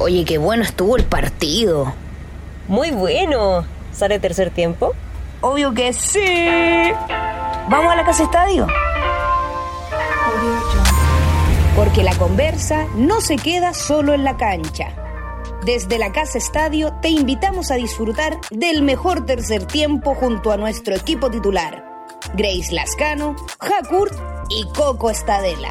Oye, 0.00 0.24
qué 0.24 0.38
bueno 0.38 0.62
estuvo 0.62 0.96
el 0.96 1.04
partido. 1.04 1.92
Muy 2.68 2.90
bueno. 2.90 3.66
¿Sale 3.92 4.18
tercer 4.18 4.50
tiempo? 4.50 4.94
Obvio 5.42 5.74
que 5.74 5.92
sí. 5.92 6.90
¿Vamos 7.68 7.92
a 7.92 7.96
la 7.96 8.06
casa 8.06 8.22
estadio? 8.22 8.66
Porque 11.76 12.02
la 12.02 12.14
conversa 12.16 12.86
no 12.96 13.20
se 13.20 13.36
queda 13.36 13.74
solo 13.74 14.14
en 14.14 14.24
la 14.24 14.38
cancha. 14.38 14.94
Desde 15.66 15.98
la 15.98 16.10
Casa 16.10 16.38
Estadio 16.38 16.94
te 17.02 17.10
invitamos 17.10 17.70
a 17.70 17.74
disfrutar 17.74 18.38
del 18.50 18.80
mejor 18.80 19.26
tercer 19.26 19.66
tiempo 19.66 20.14
junto 20.14 20.52
a 20.52 20.56
nuestro 20.56 20.94
equipo 20.96 21.30
titular, 21.30 21.84
Grace 22.32 22.72
Lascano, 22.72 23.36
Hakurt 23.58 24.14
y 24.48 24.66
Coco 24.74 25.10
Estadela. 25.10 25.70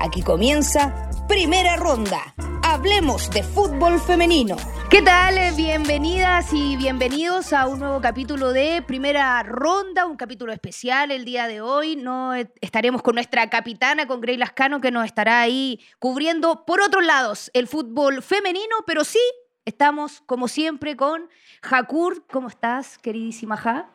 Aquí 0.00 0.22
comienza 0.22 1.10
Primera 1.28 1.76
Ronda. 1.76 2.34
Hablemos 2.72 3.28
de 3.28 3.42
fútbol 3.42 4.00
femenino. 4.00 4.56
¿Qué 4.88 5.02
tal? 5.02 5.36
Bienvenidas 5.54 6.54
y 6.54 6.78
bienvenidos 6.78 7.52
a 7.52 7.66
un 7.66 7.80
nuevo 7.80 8.00
capítulo 8.00 8.50
de 8.54 8.80
Primera 8.80 9.42
Ronda, 9.42 10.06
un 10.06 10.16
capítulo 10.16 10.54
especial 10.54 11.10
el 11.10 11.26
día 11.26 11.46
de 11.48 11.60
hoy. 11.60 11.96
No 11.96 12.32
estaremos 12.32 13.02
con 13.02 13.16
nuestra 13.16 13.50
capitana, 13.50 14.06
con 14.06 14.22
Grey 14.22 14.38
Lascano, 14.38 14.80
que 14.80 14.90
nos 14.90 15.04
estará 15.04 15.42
ahí 15.42 15.80
cubriendo 15.98 16.64
por 16.64 16.80
otros 16.80 17.04
lados 17.04 17.50
el 17.52 17.68
fútbol 17.68 18.22
femenino, 18.22 18.76
pero 18.86 19.04
sí 19.04 19.20
estamos 19.66 20.22
como 20.24 20.48
siempre 20.48 20.96
con 20.96 21.28
Jakur. 21.60 22.26
¿Cómo 22.26 22.48
estás, 22.48 22.96
queridísima 22.96 23.58
Ja? 23.58 23.90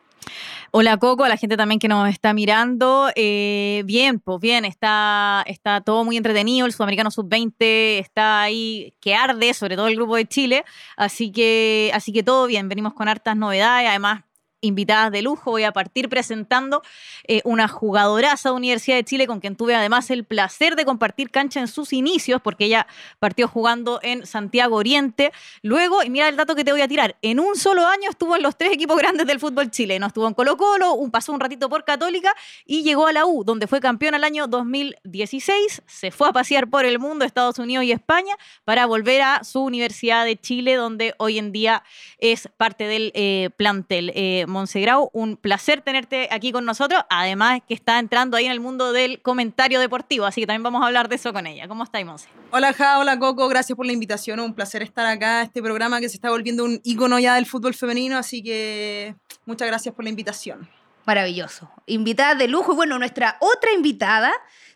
Hola 0.70 0.98
Coco, 0.98 1.24
a 1.24 1.28
la 1.30 1.38
gente 1.38 1.56
también 1.56 1.78
que 1.78 1.88
nos 1.88 2.08
está 2.10 2.34
mirando. 2.34 3.10
Eh, 3.16 3.82
bien, 3.86 4.20
pues 4.20 4.38
bien, 4.38 4.66
está, 4.66 5.42
está 5.46 5.80
todo 5.80 6.04
muy 6.04 6.18
entretenido. 6.18 6.66
El 6.66 6.72
Sudamericano 6.72 7.10
Sub-20 7.10 8.00
está 8.00 8.42
ahí 8.42 8.94
que 9.00 9.14
arde, 9.14 9.54
sobre 9.54 9.76
todo 9.76 9.88
el 9.88 9.96
grupo 9.96 10.16
de 10.16 10.26
Chile. 10.26 10.64
Así 10.96 11.32
que, 11.32 11.90
así 11.94 12.12
que 12.12 12.22
todo 12.22 12.46
bien, 12.46 12.68
venimos 12.68 12.92
con 12.92 13.08
hartas 13.08 13.36
novedades. 13.36 13.88
Además, 13.88 14.24
invitadas 14.60 15.12
de 15.12 15.22
lujo. 15.22 15.50
Voy 15.50 15.64
a 15.64 15.72
partir 15.72 16.08
presentando 16.08 16.82
eh, 17.24 17.40
una 17.44 17.68
jugadoraza 17.68 18.50
de 18.50 18.56
Universidad 18.56 18.96
de 18.96 19.04
Chile 19.04 19.26
con 19.26 19.40
quien 19.40 19.56
tuve 19.56 19.74
además 19.74 20.10
el 20.10 20.24
placer 20.24 20.76
de 20.76 20.84
compartir 20.84 21.30
cancha 21.30 21.60
en 21.60 21.68
sus 21.68 21.92
inicios, 21.92 22.40
porque 22.42 22.66
ella 22.66 22.86
partió 23.18 23.48
jugando 23.48 24.00
en 24.02 24.26
Santiago 24.26 24.76
Oriente. 24.76 25.32
Luego, 25.62 26.02
y 26.02 26.10
mira 26.10 26.28
el 26.28 26.36
dato 26.36 26.54
que 26.54 26.64
te 26.64 26.72
voy 26.72 26.80
a 26.80 26.88
tirar, 26.88 27.16
en 27.22 27.40
un 27.40 27.56
solo 27.56 27.86
año 27.86 28.10
estuvo 28.10 28.36
en 28.36 28.42
los 28.42 28.56
tres 28.56 28.72
equipos 28.72 28.96
grandes 28.96 29.26
del 29.26 29.40
fútbol 29.40 29.70
chileno. 29.70 30.06
Estuvo 30.06 30.26
en 30.26 30.34
Colo 30.34 30.56
Colo, 30.56 30.94
un, 30.94 31.10
pasó 31.10 31.32
un 31.32 31.40
ratito 31.40 31.68
por 31.68 31.84
Católica 31.84 32.34
y 32.64 32.82
llegó 32.82 33.06
a 33.06 33.12
la 33.12 33.26
U, 33.26 33.44
donde 33.44 33.66
fue 33.66 33.80
campeón 33.80 34.14
al 34.14 34.24
año 34.24 34.46
2016. 34.46 35.82
Se 35.86 36.10
fue 36.10 36.28
a 36.28 36.32
pasear 36.32 36.68
por 36.68 36.84
el 36.84 36.98
mundo, 36.98 37.24
Estados 37.24 37.58
Unidos 37.58 37.84
y 37.84 37.92
España, 37.92 38.34
para 38.64 38.86
volver 38.86 39.22
a 39.22 39.44
su 39.44 39.62
Universidad 39.62 40.24
de 40.24 40.36
Chile, 40.36 40.74
donde 40.74 41.14
hoy 41.18 41.38
en 41.38 41.52
día 41.52 41.82
es 42.18 42.48
parte 42.56 42.84
del 42.84 43.12
eh, 43.14 43.50
plantel. 43.56 44.12
Eh, 44.14 44.46
Monsegrau, 44.48 45.10
un 45.12 45.36
placer 45.36 45.82
tenerte 45.82 46.28
aquí 46.30 46.52
con 46.52 46.64
nosotros, 46.64 47.02
además 47.10 47.60
que 47.66 47.74
está 47.74 47.98
entrando 47.98 48.36
ahí 48.36 48.46
en 48.46 48.52
el 48.52 48.60
mundo 48.60 48.92
del 48.92 49.20
comentario 49.22 49.80
deportivo, 49.80 50.26
así 50.26 50.40
que 50.40 50.46
también 50.46 50.62
vamos 50.62 50.82
a 50.82 50.86
hablar 50.86 51.08
de 51.08 51.16
eso 51.16 51.32
con 51.32 51.46
ella. 51.46 51.68
¿Cómo 51.68 51.84
estáis, 51.84 52.06
Monse? 52.06 52.28
Hola, 52.50 52.72
Ja, 52.72 52.98
hola, 52.98 53.18
Coco, 53.18 53.48
gracias 53.48 53.76
por 53.76 53.86
la 53.86 53.92
invitación, 53.92 54.40
un 54.40 54.54
placer 54.54 54.82
estar 54.82 55.06
acá, 55.06 55.42
este 55.42 55.62
programa 55.62 56.00
que 56.00 56.08
se 56.08 56.16
está 56.16 56.30
volviendo 56.30 56.64
un 56.64 56.80
ícono 56.84 57.18
ya 57.18 57.34
del 57.34 57.46
fútbol 57.46 57.74
femenino, 57.74 58.16
así 58.16 58.42
que 58.42 59.14
muchas 59.46 59.68
gracias 59.68 59.94
por 59.94 60.04
la 60.04 60.10
invitación. 60.10 60.68
Maravilloso. 61.06 61.70
Invitada 61.86 62.34
de 62.34 62.48
lujo 62.48 62.74
y 62.74 62.76
bueno, 62.76 62.98
nuestra 62.98 63.38
otra 63.40 63.72
invitada 63.72 64.30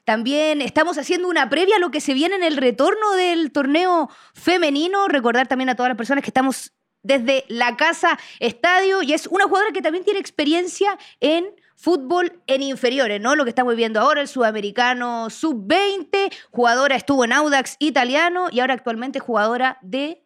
también 0.04 0.62
estamos 0.62 0.96
haciendo 0.98 1.28
una 1.28 1.50
previa 1.50 1.76
a 1.76 1.78
lo 1.78 1.90
que 1.90 2.00
se 2.00 2.14
viene 2.14 2.36
en 2.36 2.42
el 2.42 2.56
retorno 2.56 3.12
del 3.12 3.52
torneo 3.52 4.08
femenino. 4.32 5.08
Recordar 5.08 5.46
también 5.46 5.68
a 5.68 5.76
todas 5.76 5.90
las 5.90 5.96
personas 5.96 6.24
que 6.24 6.30
estamos 6.30 6.72
desde 7.02 7.44
la 7.48 7.76
casa 7.76 8.18
estadio 8.38 9.02
y 9.02 9.12
es 9.12 9.26
una 9.26 9.44
jugadora 9.44 9.72
que 9.72 9.82
también 9.82 10.04
tiene 10.04 10.20
experiencia 10.20 10.98
en 11.20 11.46
fútbol 11.76 12.40
en 12.46 12.62
inferiores, 12.62 13.20
¿no? 13.20 13.34
Lo 13.34 13.42
que 13.44 13.50
estamos 13.50 13.74
viendo 13.74 14.00
ahora, 14.00 14.20
el 14.20 14.28
sudamericano 14.28 15.30
sub-20, 15.30 16.32
jugadora 16.52 16.94
estuvo 16.94 17.24
en 17.24 17.32
Audax 17.32 17.76
italiano 17.80 18.46
y 18.52 18.60
ahora 18.60 18.74
actualmente 18.74 19.18
jugadora 19.18 19.78
de 19.82 20.22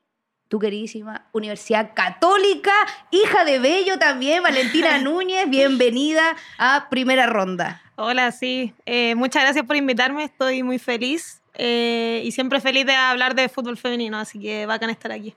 tu 0.49 0.59
queridísima 0.59 1.28
Universidad 1.33 1.93
Católica, 1.95 2.73
hija 3.11 3.45
de 3.45 3.59
Bello 3.59 3.99
también, 3.99 4.43
Valentina 4.43 4.99
Núñez, 5.03 5.49
bienvenida 5.49 6.37
a 6.59 6.89
Primera 6.91 7.27
Ronda. 7.27 7.83
Hola, 7.97 8.31
sí, 8.33 8.75
eh, 8.84 9.15
muchas 9.15 9.43
gracias 9.43 9.65
por 9.65 9.77
invitarme, 9.77 10.25
estoy 10.25 10.62
muy 10.62 10.78
feliz 10.78 11.41
eh, 11.55 12.21
y 12.22 12.33
siempre 12.33 12.61
feliz 12.61 12.84
de 12.84 12.95
hablar 12.95 13.34
de 13.34 13.49
fútbol 13.49 13.78
femenino, 13.78 14.19
así 14.19 14.39
que 14.39 14.67
bacán 14.67 14.91
estar 14.91 15.11
aquí. 15.11 15.34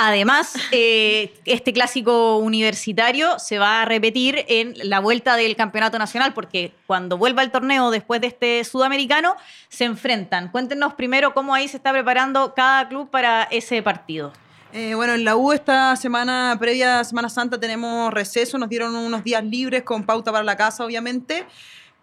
Además, 0.00 0.54
eh, 0.70 1.34
este 1.44 1.72
clásico 1.72 2.36
universitario 2.36 3.40
se 3.40 3.58
va 3.58 3.82
a 3.82 3.84
repetir 3.84 4.44
en 4.46 4.74
la 4.88 5.00
vuelta 5.00 5.34
del 5.34 5.56
campeonato 5.56 5.98
nacional, 5.98 6.34
porque 6.34 6.72
cuando 6.86 7.18
vuelva 7.18 7.42
el 7.42 7.50
torneo 7.50 7.90
después 7.90 8.20
de 8.20 8.28
este 8.28 8.62
sudamericano, 8.62 9.34
se 9.68 9.86
enfrentan. 9.86 10.52
Cuéntenos 10.52 10.94
primero 10.94 11.34
cómo 11.34 11.52
ahí 11.52 11.66
se 11.66 11.78
está 11.78 11.90
preparando 11.90 12.54
cada 12.54 12.88
club 12.88 13.10
para 13.10 13.42
ese 13.50 13.82
partido. 13.82 14.32
Eh, 14.72 14.94
bueno, 14.94 15.14
en 15.14 15.24
la 15.24 15.34
U 15.34 15.50
esta 15.50 15.96
semana 15.96 16.56
previa 16.60 17.00
a 17.00 17.04
Semana 17.04 17.28
Santa 17.28 17.58
tenemos 17.58 18.14
receso, 18.14 18.56
nos 18.56 18.68
dieron 18.68 18.94
unos 18.94 19.24
días 19.24 19.42
libres 19.42 19.82
con 19.82 20.04
pauta 20.04 20.30
para 20.30 20.44
la 20.44 20.56
casa, 20.56 20.84
obviamente 20.84 21.44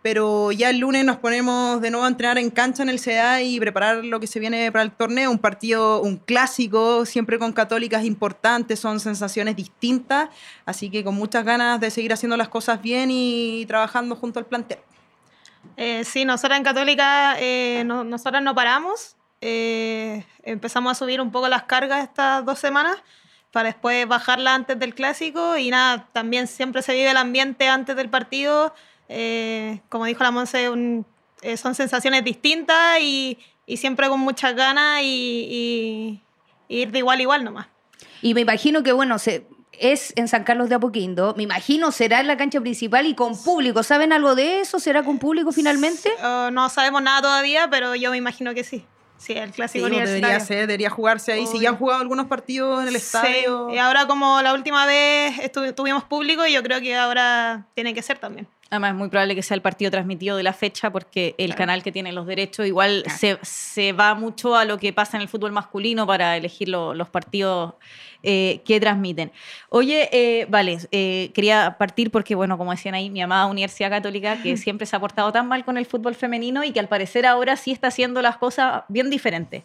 pero 0.05 0.51
ya 0.51 0.69
el 0.69 0.77
lunes 0.77 1.03
nos 1.03 1.17
ponemos 1.17 1.81
de 1.81 1.89
nuevo 1.89 2.05
a 2.05 2.07
entrenar 2.07 2.38
en 2.38 2.51
cancha 2.51 2.83
en 2.83 2.89
el 2.89 2.99
CDA 2.99 3.41
y 3.41 3.59
preparar 3.59 4.05
lo 4.05 4.19
que 4.19 4.27
se 4.27 4.39
viene 4.39 4.71
para 4.71 4.83
el 4.83 4.91
torneo, 4.91 5.31
un 5.31 5.39
partido, 5.39 5.99
un 5.99 6.17
clásico, 6.17 7.07
siempre 7.07 7.39
con 7.39 7.51
católicas 7.53 8.05
importantes, 8.05 8.79
son 8.79 8.99
sensaciones 8.99 9.55
distintas, 9.55 10.29
así 10.63 10.91
que 10.91 11.03
con 11.03 11.15
muchas 11.15 11.44
ganas 11.44 11.79
de 11.79 11.89
seguir 11.89 12.13
haciendo 12.13 12.38
las 12.38 12.49
cosas 12.49 12.83
bien 12.83 13.09
y 13.09 13.65
trabajando 13.65 14.15
junto 14.15 14.38
al 14.38 14.45
plantel. 14.45 14.77
Eh, 15.75 16.03
sí, 16.03 16.23
nosotras 16.23 16.59
en 16.59 16.65
Católica, 16.65 17.38
eh, 17.39 17.81
no, 17.83 18.03
nosotras 18.03 18.44
no 18.44 18.53
paramos, 18.53 19.15
eh, 19.41 20.23
empezamos 20.44 20.91
a 20.91 20.94
subir 20.94 21.19
un 21.19 21.31
poco 21.31 21.49
las 21.49 21.63
cargas 21.63 22.03
estas 22.03 22.45
dos 22.45 22.59
semanas 22.59 22.95
para 23.49 23.69
después 23.69 24.07
bajarla 24.07 24.53
antes 24.53 24.77
del 24.77 24.94
clásico 24.94 25.57
y 25.57 25.71
nada, 25.71 26.07
también 26.11 26.45
siempre 26.45 26.83
se 26.83 26.94
vive 26.94 27.09
el 27.09 27.17
ambiente 27.17 27.67
antes 27.67 27.95
del 27.95 28.11
partido 28.11 28.71
eh, 29.09 29.81
como 29.89 30.05
dijo 30.05 30.23
la 30.23 30.31
Monse, 30.31 30.69
eh, 31.41 31.57
son 31.57 31.75
sensaciones 31.75 32.23
distintas 32.23 32.99
y, 33.01 33.38
siempre 33.77 34.07
con 34.09 34.19
muchas 34.19 34.55
ganas 34.55 35.01
y, 35.03 36.21
ir 36.67 36.91
de 36.91 36.99
igual 36.99 37.19
a 37.19 37.21
igual 37.21 37.44
nomás. 37.44 37.67
Y 38.21 38.33
me 38.33 38.41
imagino 38.41 38.83
que, 38.83 38.91
bueno, 38.91 39.19
se, 39.19 39.45
es 39.79 40.13
en 40.15 40.27
San 40.27 40.44
Carlos 40.44 40.69
de 40.69 40.75
Apoquindo. 40.75 41.33
Me 41.38 41.44
imagino 41.44 41.91
será 41.91 42.19
en 42.19 42.27
la 42.27 42.38
cancha 42.38 42.59
principal 42.61 43.05
y 43.05 43.15
con 43.15 43.41
público. 43.41 43.83
¿Saben 43.83 44.13
algo 44.13 44.35
de 44.35 44.61
eso? 44.61 44.79
¿Será 44.79 45.03
con 45.03 45.19
público 45.19 45.51
finalmente? 45.51 46.11
Oh, 46.23 46.49
no 46.51 46.69
sabemos 46.69 47.01
nada 47.01 47.21
todavía, 47.21 47.69
pero 47.69 47.95
yo 47.95 48.11
me 48.11 48.17
imagino 48.17 48.53
que 48.53 48.63
sí. 48.63 48.85
Sí, 49.17 49.33
el 49.33 49.51
clásico 49.51 49.88
sí, 49.88 49.95
Debería 49.95 50.39
ser, 50.41 50.67
debería 50.67 50.89
jugarse 50.89 51.31
ahí. 51.31 51.47
Si 51.47 51.59
ya 51.59 51.69
han 51.69 51.77
jugado 51.77 52.01
algunos 52.01 52.27
partidos 52.27 52.81
en 52.81 52.89
el 52.89 52.95
estadio. 52.95 53.69
Y 53.71 53.77
ahora, 53.77 54.07
como 54.07 54.41
la 54.41 54.53
última 54.53 54.85
vez 54.85 55.51
tuvimos 55.75 56.03
público, 56.03 56.45
yo 56.47 56.61
creo 56.63 56.81
que 56.81 56.95
ahora 56.95 57.65
tiene 57.73 57.94
que 57.94 58.01
ser 58.01 58.19
también. 58.19 58.47
Además, 58.71 58.91
es 58.93 58.97
muy 58.97 59.09
probable 59.09 59.35
que 59.35 59.43
sea 59.43 59.55
el 59.55 59.61
partido 59.61 59.91
transmitido 59.91 60.37
de 60.37 60.43
la 60.43 60.53
fecha 60.53 60.91
porque 60.91 61.35
el 61.37 61.53
canal 61.53 61.83
que 61.83 61.91
tiene 61.91 62.11
los 62.11 62.25
derechos 62.25 62.65
igual 62.65 63.03
se, 63.15 63.37
se, 63.43 63.93
va 63.93 64.15
mucho 64.15 64.55
a 64.55 64.65
lo 64.65 64.79
que 64.79 64.91
pasa 64.91 65.17
en 65.17 65.21
el 65.21 65.27
fútbol 65.27 65.51
masculino 65.51 66.07
para 66.07 66.35
elegir 66.35 66.69
los 66.69 67.09
partidos 67.09 67.75
eh, 68.28 68.62
que 68.66 68.80
transmiten. 68.80 69.31
Oye, 69.69 70.09
eh, 70.12 70.47
vale, 70.50 70.80
eh, 70.91 71.30
quería 71.36 71.75
partir 71.78 72.09
porque, 72.09 72.34
bueno, 72.34 72.58
como 72.58 72.72
decían 72.72 72.96
ahí, 72.96 73.12
mi 73.12 73.22
amada 73.22 73.46
Universidad 73.46 73.91
Católica, 73.91 74.42
que 74.42 74.57
siempre 74.57 74.88
se 74.88 74.95
ha 74.95 75.00
portado 75.00 75.31
tan 75.31 75.48
mal 75.48 75.63
con 75.63 75.77
el 75.77 75.86
fútbol 75.86 76.16
femenino 76.16 76.63
y 76.63 76.72
que 76.72 76.80
al 76.80 76.88
parecer 76.88 77.27
ahora 77.27 77.56
sí 77.56 77.72
está 77.72 77.89
haciendo 77.89 78.24
las 78.24 78.38
cosas 78.38 78.83
bien 78.88 79.12
diferentes. 79.12 79.63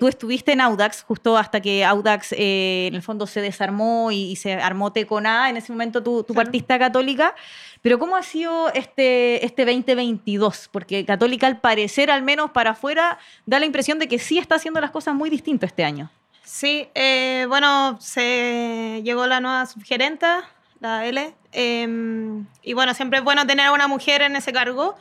tú 0.00 0.08
estuviste 0.08 0.52
en 0.52 0.62
Audax 0.62 1.02
justo 1.02 1.36
hasta 1.36 1.60
que 1.60 1.84
Audax 1.84 2.32
en 2.32 2.94
el 2.94 3.02
fondo 3.02 3.26
se 3.26 3.42
desarmó 3.42 4.10
y, 4.10 4.36
se 4.36 4.54
armó 4.54 4.90
Tecona. 4.90 5.50
En 5.50 5.58
ese 5.58 5.70
momento 5.70 6.02
tú, 6.02 6.24
partiste 6.34 6.72
a 6.72 6.78
Católica. 6.78 7.34
Pero 7.82 7.98
¿cómo 7.98 8.16
ha 8.16 8.22
sido 8.22 8.72
este, 8.72 9.44
este 9.44 9.66
2022? 9.66 10.70
Porque 10.72 11.04
Católica, 11.04 11.46
al 11.46 11.60
parecer, 11.60 12.10
al 12.10 12.22
menos 12.22 12.50
para 12.52 12.70
afuera, 12.70 13.18
da 13.44 13.60
la 13.60 13.66
impresión 13.66 13.98
de 13.98 14.08
que 14.08 14.18
sí 14.18 14.38
está 14.38 14.54
haciendo 14.54 14.80
las 14.80 14.90
cosas 14.90 15.14
muy 15.14 15.28
distintas 15.28 15.68
este 15.68 15.84
año. 15.84 16.10
Sí, 16.44 16.88
eh, 16.94 17.46
bueno, 17.48 17.96
se 18.00 19.00
llegó 19.04 19.26
la 19.26 19.40
nueva 19.40 19.64
subgerenta, 19.66 20.44
la 20.80 21.06
L, 21.06 21.34
em, 21.52 22.46
y 22.62 22.74
bueno, 22.74 22.92
siempre 22.94 23.18
es 23.18 23.24
bueno 23.24 23.46
tener 23.46 23.66
a 23.66 23.72
una 23.72 23.88
mujer 23.88 24.22
en 24.22 24.36
ese 24.36 24.52
cargo. 24.52 24.94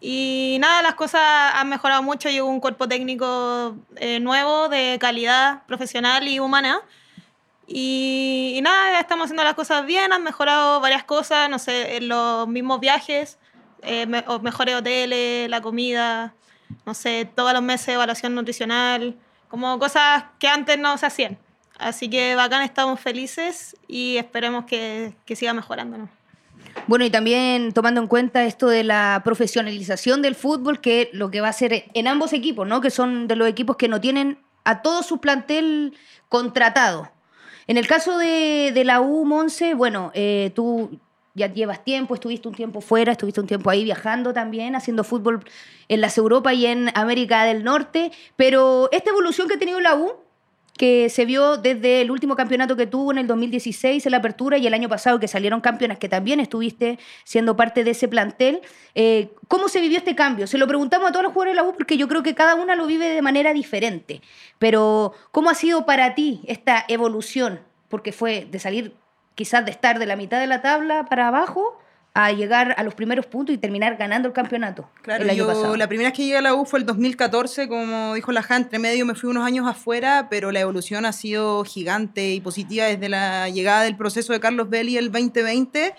Y 0.00 0.58
nada, 0.60 0.82
las 0.82 0.94
cosas 0.94 1.20
han 1.54 1.68
mejorado 1.68 2.02
mucho, 2.04 2.28
llegó 2.30 2.48
un 2.48 2.60
cuerpo 2.60 2.86
técnico 2.88 3.76
eh, 3.96 4.20
nuevo, 4.20 4.68
de 4.68 4.98
calidad 5.00 5.64
profesional 5.66 6.28
y 6.28 6.38
humana. 6.38 6.80
Y, 7.66 8.54
y, 8.56 8.62
nada, 8.62 9.00
estamos 9.00 9.24
haciendo 9.26 9.44
las 9.44 9.54
cosas 9.54 9.84
bien, 9.84 10.12
han 10.12 10.22
mejorado 10.22 10.80
varias 10.80 11.04
cosas, 11.04 11.50
no 11.50 11.58
sé, 11.58 11.96
en 11.96 12.08
los 12.08 12.48
mismos 12.48 12.80
viajes. 12.80 13.38
eh, 13.82 14.06
me- 14.06 14.24
mejores 14.42 14.74
hoteles, 14.76 15.48
la 15.50 15.60
comida, 15.60 16.34
no 16.86 16.94
sé, 16.94 17.30
todos 17.34 17.52
los 17.52 17.62
meses 17.62 17.90
evaluación 17.90 18.34
nutricional, 18.34 19.16
como 19.48 19.78
cosas 19.78 20.24
que 20.38 20.48
antes 20.48 20.78
no 20.78 20.96
se 20.98 21.06
hacían. 21.06 21.38
Así 21.78 22.08
que 22.10 22.34
bacán, 22.34 22.62
estamos 22.62 23.00
felices 23.00 23.76
y 23.86 24.16
esperemos 24.16 24.64
que, 24.64 25.14
que 25.24 25.36
siga 25.36 25.54
mejorando. 25.54 25.98
¿no? 25.98 26.08
Bueno, 26.86 27.04
y 27.04 27.10
también 27.10 27.72
tomando 27.72 28.00
en 28.00 28.06
cuenta 28.06 28.44
esto 28.44 28.68
de 28.68 28.84
la 28.84 29.22
profesionalización 29.24 30.22
del 30.22 30.34
fútbol, 30.34 30.80
que 30.80 31.10
lo 31.12 31.30
que 31.30 31.40
va 31.40 31.48
a 31.48 31.52
ser 31.52 31.84
en 31.92 32.08
ambos 32.08 32.32
equipos, 32.32 32.66
¿no? 32.66 32.80
Que 32.80 32.90
son 32.90 33.28
de 33.28 33.36
los 33.36 33.48
equipos 33.48 33.76
que 33.76 33.88
no 33.88 34.00
tienen 34.00 34.38
a 34.64 34.82
todo 34.82 35.02
su 35.02 35.18
plantel 35.18 35.96
contratado. 36.28 37.10
En 37.66 37.76
el 37.76 37.86
caso 37.86 38.18
de, 38.18 38.72
de 38.72 38.84
la 38.84 39.00
U, 39.00 39.24
Monse, 39.24 39.74
bueno, 39.74 40.10
eh, 40.14 40.52
tú 40.54 40.98
ya 41.38 41.52
llevas 41.52 41.82
tiempo, 41.84 42.14
estuviste 42.14 42.48
un 42.48 42.54
tiempo 42.54 42.80
fuera, 42.82 43.12
estuviste 43.12 43.40
un 43.40 43.46
tiempo 43.46 43.70
ahí 43.70 43.84
viajando 43.84 44.32
también, 44.34 44.76
haciendo 44.76 45.04
fútbol 45.04 45.42
en 45.88 46.00
las 46.02 46.18
Europa 46.18 46.52
y 46.52 46.66
en 46.66 46.90
América 46.94 47.44
del 47.44 47.64
Norte, 47.64 48.12
pero 48.36 48.90
esta 48.92 49.10
evolución 49.10 49.48
que 49.48 49.54
ha 49.54 49.58
tenido 49.58 49.80
la 49.80 49.94
U, 49.94 50.12
que 50.78 51.10
se 51.10 51.26
vio 51.26 51.58
desde 51.58 52.00
el 52.00 52.10
último 52.10 52.36
campeonato 52.36 52.76
que 52.76 52.86
tuvo 52.86 53.10
en 53.10 53.18
el 53.18 53.26
2016 53.26 54.06
en 54.06 54.12
la 54.12 54.18
apertura 54.18 54.56
y 54.56 54.66
el 54.66 54.72
año 54.72 54.88
pasado 54.88 55.18
que 55.18 55.28
salieron 55.28 55.60
campeonas 55.60 55.98
que 55.98 56.08
también 56.08 56.40
estuviste 56.40 56.98
siendo 57.24 57.56
parte 57.56 57.84
de 57.84 57.90
ese 57.90 58.06
plantel. 58.06 58.60
Eh, 58.94 59.30
¿Cómo 59.48 59.68
se 59.68 59.80
vivió 59.80 59.98
este 59.98 60.14
cambio? 60.14 60.46
Se 60.46 60.56
lo 60.56 60.68
preguntamos 60.68 61.08
a 61.08 61.12
todos 61.12 61.24
los 61.24 61.32
jugadores 61.32 61.56
de 61.56 61.62
la 61.62 61.68
U 61.68 61.74
porque 61.74 61.96
yo 61.96 62.06
creo 62.08 62.22
que 62.22 62.34
cada 62.34 62.54
una 62.54 62.76
lo 62.76 62.86
vive 62.86 63.08
de 63.08 63.20
manera 63.20 63.52
diferente. 63.52 64.22
Pero 64.58 65.12
¿cómo 65.32 65.50
ha 65.50 65.54
sido 65.54 65.84
para 65.84 66.14
ti 66.14 66.42
esta 66.46 66.84
evolución? 66.86 67.60
Porque 67.88 68.12
fue 68.12 68.46
de 68.48 68.60
salir 68.60 68.92
quizás 69.38 69.64
de 69.64 69.70
estar 69.70 70.00
de 70.00 70.06
la 70.06 70.16
mitad 70.16 70.40
de 70.40 70.48
la 70.48 70.62
tabla 70.62 71.04
para 71.04 71.28
abajo 71.28 71.78
a 72.12 72.32
llegar 72.32 72.74
a 72.76 72.82
los 72.82 72.94
primeros 72.94 73.26
puntos 73.26 73.54
y 73.54 73.58
terminar 73.58 73.96
ganando 73.96 74.26
el 74.26 74.34
campeonato 74.34 74.90
Claro, 75.02 75.22
el 75.22 75.30
año 75.30 75.38
yo 75.38 75.46
pasado. 75.46 75.76
la 75.76 75.86
primera 75.86 76.08
vez 76.08 76.16
que 76.16 76.24
llegué 76.24 76.38
a 76.38 76.42
la 76.42 76.56
U 76.56 76.64
fue 76.64 76.80
el 76.80 76.86
2014, 76.86 77.68
como 77.68 78.14
dijo 78.14 78.32
la 78.32 78.42
Jana, 78.42 78.64
entre 78.64 78.80
medio 78.80 79.06
me 79.06 79.14
fui 79.14 79.30
unos 79.30 79.46
años 79.46 79.68
afuera, 79.68 80.26
pero 80.28 80.50
la 80.50 80.58
evolución 80.58 81.06
ha 81.06 81.12
sido 81.12 81.62
gigante 81.62 82.32
y 82.32 82.40
positiva 82.40 82.86
desde 82.86 83.08
la 83.08 83.48
llegada 83.48 83.84
del 83.84 83.96
proceso 83.96 84.32
de 84.32 84.40
Carlos 84.40 84.68
Belli 84.68 84.96
el 84.96 85.12
2020. 85.12 85.94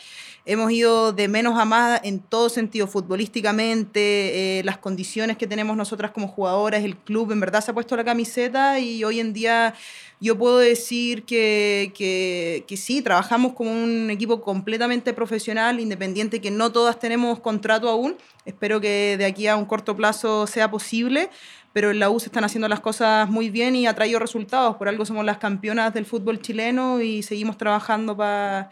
Hemos 0.51 0.71
ido 0.71 1.13
de 1.13 1.27
menos 1.27 1.59
a 1.59 1.65
más 1.65 2.01
en 2.03 2.19
todo 2.19 2.49
sentido, 2.49 2.87
futbolísticamente, 2.87 4.59
eh, 4.59 4.63
las 4.63 4.79
condiciones 4.79 5.37
que 5.37 5.45
tenemos 5.45 5.77
nosotras 5.77 6.09
como 6.09 6.27
jugadoras, 6.27 6.83
el 6.83 6.97
club 6.97 7.31
en 7.31 7.39
verdad 7.39 7.61
se 7.63 7.69
ha 7.69 7.73
puesto 7.75 7.95
la 7.95 8.03
camiseta 8.03 8.79
y 8.79 9.03
hoy 9.03 9.19
en 9.19 9.31
día 9.31 9.75
yo 10.19 10.39
puedo 10.39 10.57
decir 10.57 11.21
que, 11.23 11.91
que, 11.95 12.65
que 12.67 12.77
sí, 12.77 13.03
trabajamos 13.03 13.53
como 13.53 13.71
un 13.71 14.09
equipo 14.09 14.41
completamente 14.41 15.13
profesional, 15.13 15.79
independiente, 15.79 16.41
que 16.41 16.49
no 16.49 16.71
todas 16.71 16.97
tenemos 16.97 17.39
contrato 17.41 17.87
aún. 17.87 18.17
Espero 18.43 18.81
que 18.81 19.17
de 19.19 19.25
aquí 19.25 19.45
a 19.45 19.55
un 19.55 19.65
corto 19.65 19.95
plazo 19.95 20.47
sea 20.47 20.71
posible, 20.71 21.29
pero 21.73 21.91
en 21.91 21.99
la 21.99 22.09
U 22.09 22.19
se 22.19 22.25
están 22.25 22.43
haciendo 22.43 22.67
las 22.67 22.79
cosas 22.79 23.29
muy 23.29 23.51
bien 23.51 23.75
y 23.75 23.85
ha 23.85 23.93
traído 23.93 24.17
resultados. 24.17 24.77
Por 24.77 24.89
algo 24.89 25.05
somos 25.05 25.23
las 25.23 25.37
campeonas 25.37 25.93
del 25.93 26.07
fútbol 26.07 26.41
chileno 26.41 26.99
y 27.01 27.21
seguimos 27.21 27.55
trabajando 27.57 28.17
pa- 28.17 28.71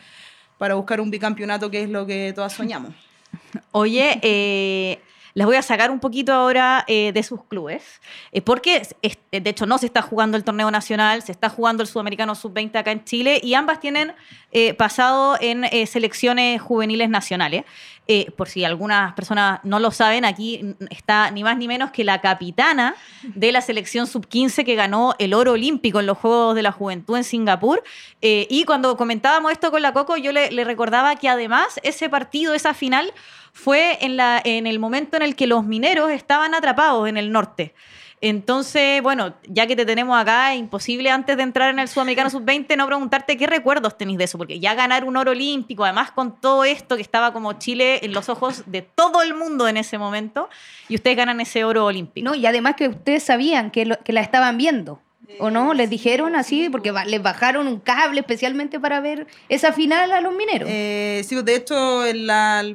para 0.58 0.76
buscar 0.76 1.00
un 1.02 1.10
bicampeonato, 1.12 1.70
que 1.72 1.84
es 1.84 1.90
lo 1.90 2.06
que 2.06 2.34
todas 2.34 2.54
soñamos. 2.54 2.94
Oye, 3.72 4.20
eh, 4.22 5.00
las 5.34 5.46
voy 5.46 5.56
a 5.56 5.62
sacar 5.62 5.92
un 5.92 6.00
poquito 6.00 6.34
ahora 6.34 6.84
eh, 6.88 7.12
de 7.14 7.22
sus 7.22 7.44
clubes, 7.44 7.84
eh, 8.32 8.42
porque 8.42 8.78
es- 9.02 9.18
de 9.32 9.50
hecho 9.50 9.68
no 9.68 9.78
se 9.78 9.86
está 9.86 10.02
jugando 10.02 10.36
el 10.36 10.44
torneo 10.44 10.72
nacional, 10.72 11.22
se 11.22 11.32
está 11.32 11.50
jugando 11.50 11.84
el 11.84 11.88
sudamericano 11.88 12.34
sub-20 12.34 12.76
acá 12.80 12.92
en 12.92 13.04
Chile 13.04 13.40
y 13.44 13.54
ambas 13.54 13.80
tienen 13.80 14.14
eh, 14.52 14.74
pasado 14.74 15.38
en 15.40 15.66
eh, 15.66 15.86
selecciones 15.86 16.60
juveniles 16.62 17.10
nacionales. 17.10 17.66
Eh, 18.10 18.32
por 18.38 18.48
si 18.48 18.64
algunas 18.64 19.14
personas 19.14 19.60
no 19.64 19.80
lo 19.80 19.92
saben, 19.92 20.24
aquí 20.24 20.76
está 20.90 21.30
ni 21.32 21.44
más 21.44 21.58
ni 21.58 21.68
menos 21.68 21.92
que 21.92 22.06
la 22.06 22.22
capitana 22.22 22.96
de 23.24 23.52
la 23.52 23.60
selección 23.60 24.08
sub-15 24.08 24.64
que 24.64 24.76
ganó 24.76 25.14
el 25.20 25.34
oro 25.34 25.52
olímpico 25.52 26.00
en 26.00 26.06
los 26.06 26.18
Juegos 26.18 26.56
de 26.56 26.62
la 26.62 26.72
Juventud 26.72 27.18
en 27.18 27.26
Singapur. 27.26 27.84
Eh, 28.22 28.48
y 28.50 28.64
cuando 28.64 28.96
comentábamos 28.96 29.52
esto 29.52 29.72
con 29.72 29.82
la 29.82 29.92
Coco, 29.92 30.16
yo 30.16 30.32
le, 30.32 30.50
recordaba 30.64 31.18
que 31.18 31.28
además 31.28 31.82
ese 31.84 32.08
partido, 32.08 32.54
esa 32.54 32.74
final, 32.74 33.14
fue 33.52 33.98
en 34.02 34.68
el 34.68 34.80
momento 34.80 35.18
en 35.18 35.24
el 35.24 35.36
que 35.36 35.48
los 35.48 35.66
mineros 35.66 36.12
estaban 36.12 36.54
atrapados 36.54 37.10
en 37.10 37.18
el 37.18 37.32
norte. 37.32 37.74
Entonces, 38.20 39.02
bueno, 39.04 39.36
ya 39.48 39.68
que 39.68 39.76
te 39.76 39.86
tenemos 39.86 40.20
acá, 40.20 40.54
es 40.54 40.60
imposible 40.60 41.12
antes 41.12 41.38
de 41.38 41.44
entrar 41.44 41.70
en 41.70 41.78
el 41.80 41.88
Sudamericano 41.88 42.30
Sub-20 42.32 42.76
no 42.76 42.88
preguntarte 42.88 43.38
qué 43.38 43.46
recuerdos 43.46 43.96
tenéis 43.98 44.18
de 44.18 44.24
eso, 44.24 44.38
porque 44.40 44.60
ya 44.60 44.74
ganar 44.74 45.04
un 45.06 45.18
oro 45.18 45.32
olímpico, 45.32 45.84
además 45.84 46.12
con 46.12 46.40
todo 46.42 46.64
esto 46.64 46.96
que 46.96 47.04
estaba 47.04 47.32
como 47.32 47.54
Chile 47.54 48.00
en 48.04 48.14
los 48.14 48.28
ojos 48.30 48.64
de 48.66 48.82
todo 48.82 49.22
el 49.22 49.36
mundo 49.36 49.68
en 49.68 49.78
ese 49.78 49.98
momento, 50.00 50.50
y 50.90 50.96
ustedes 50.96 51.16
ganan 51.16 51.40
ese 51.42 51.64
oro 51.64 51.86
olímpico. 51.86 52.26
No, 52.26 52.34
y 52.36 52.46
además 52.48 52.76
que 52.76 52.88
ustedes 52.88 53.22
sabían 53.24 53.70
que, 53.70 53.86
lo- 53.86 54.00
que 54.00 54.14
la 54.14 54.22
estaban 54.22 54.58
viendo, 54.58 55.00
¿o 55.40 55.50
no? 55.50 55.74
¿Les 55.74 55.90
dijeron 55.90 56.36
así? 56.36 56.70
Porque 56.70 56.92
les 57.06 57.22
bajaron 57.22 57.68
un 57.68 57.80
cable 57.80 58.22
especialmente 58.22 58.80
para 58.80 59.00
ver 59.00 59.28
esa 59.50 59.74
final 59.74 60.12
a 60.12 60.22
los 60.22 60.36
mineros. 60.36 60.70
Eh, 60.72 61.24
sí, 61.28 61.36
de 61.42 61.56
hecho, 61.56 62.04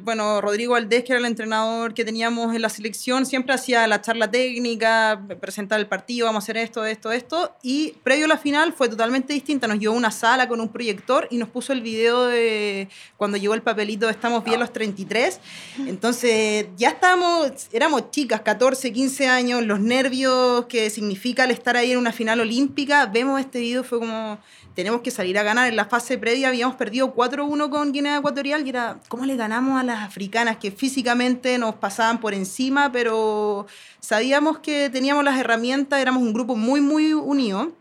bueno, 0.03 0.41
Rodrigo 0.41 0.73
Valdés, 0.73 1.03
que 1.03 1.13
era 1.13 1.19
el 1.19 1.25
entrenador 1.25 1.93
que 1.93 2.05
teníamos 2.05 2.55
en 2.55 2.61
la 2.61 2.69
selección, 2.69 3.25
siempre 3.25 3.53
hacía 3.53 3.87
la 3.87 4.01
charla 4.01 4.29
técnica, 4.29 5.21
presentar 5.39 5.79
el 5.79 5.87
partido, 5.87 6.27
vamos 6.27 6.43
a 6.43 6.45
hacer 6.45 6.57
esto, 6.57 6.85
esto, 6.85 7.11
esto. 7.11 7.55
Y 7.61 7.93
previo 8.03 8.25
a 8.25 8.29
la 8.29 8.37
final 8.37 8.73
fue 8.73 8.89
totalmente 8.89 9.33
distinta. 9.33 9.67
Nos 9.67 9.79
llevó 9.79 9.95
a 9.95 9.97
una 9.97 10.11
sala 10.11 10.47
con 10.47 10.61
un 10.61 10.69
proyector 10.69 11.27
y 11.31 11.37
nos 11.37 11.49
puso 11.49 11.73
el 11.73 11.81
video 11.81 12.27
de 12.27 12.89
cuando 13.17 13.37
llegó 13.37 13.53
el 13.53 13.61
papelito 13.61 14.09
Estamos 14.09 14.43
bien 14.43 14.59
los 14.59 14.71
33. 14.71 15.39
Entonces, 15.87 16.67
ya 16.77 16.89
estábamos, 16.89 17.51
éramos 17.71 18.11
chicas, 18.11 18.41
14, 18.41 18.91
15 18.91 19.27
años, 19.27 19.63
los 19.63 19.79
nervios 19.79 20.65
que 20.65 20.89
significa 20.89 21.43
el 21.43 21.51
estar 21.51 21.77
ahí 21.77 21.91
en 21.91 21.97
una 21.97 22.11
final 22.11 22.39
olímpica. 22.43 23.05
Vemos 23.07 23.39
este 23.39 23.59
video, 23.59 23.83
fue 23.83 23.99
como 23.99 24.37
tenemos 24.75 25.01
que 25.01 25.11
salir 25.11 25.37
a 25.37 25.43
ganar. 25.43 25.67
En 25.67 25.75
la 25.75 25.85
fase 25.85 26.17
previa 26.17 26.49
habíamos 26.49 26.75
perdido 26.75 27.13
4-1 27.13 27.69
con 27.69 27.91
Guinea 27.91 28.17
Ecuatorial 28.17 28.65
y 28.65 28.69
era, 28.69 28.99
¿cómo 29.07 29.25
le 29.25 29.35
ganamos 29.35 29.79
a 29.79 29.83
las 29.83 30.03
africanas 30.03 30.57
que 30.57 30.71
físicamente 30.71 31.57
nos 31.57 31.75
pasaban 31.75 32.19
por 32.19 32.33
encima? 32.33 32.91
Pero 32.91 33.67
sabíamos 33.99 34.59
que 34.59 34.89
teníamos 34.89 35.23
las 35.23 35.39
herramientas, 35.39 35.99
éramos 35.99 36.23
un 36.23 36.33
grupo 36.33 36.55
muy, 36.55 36.81
muy 36.81 37.13
unido. 37.13 37.71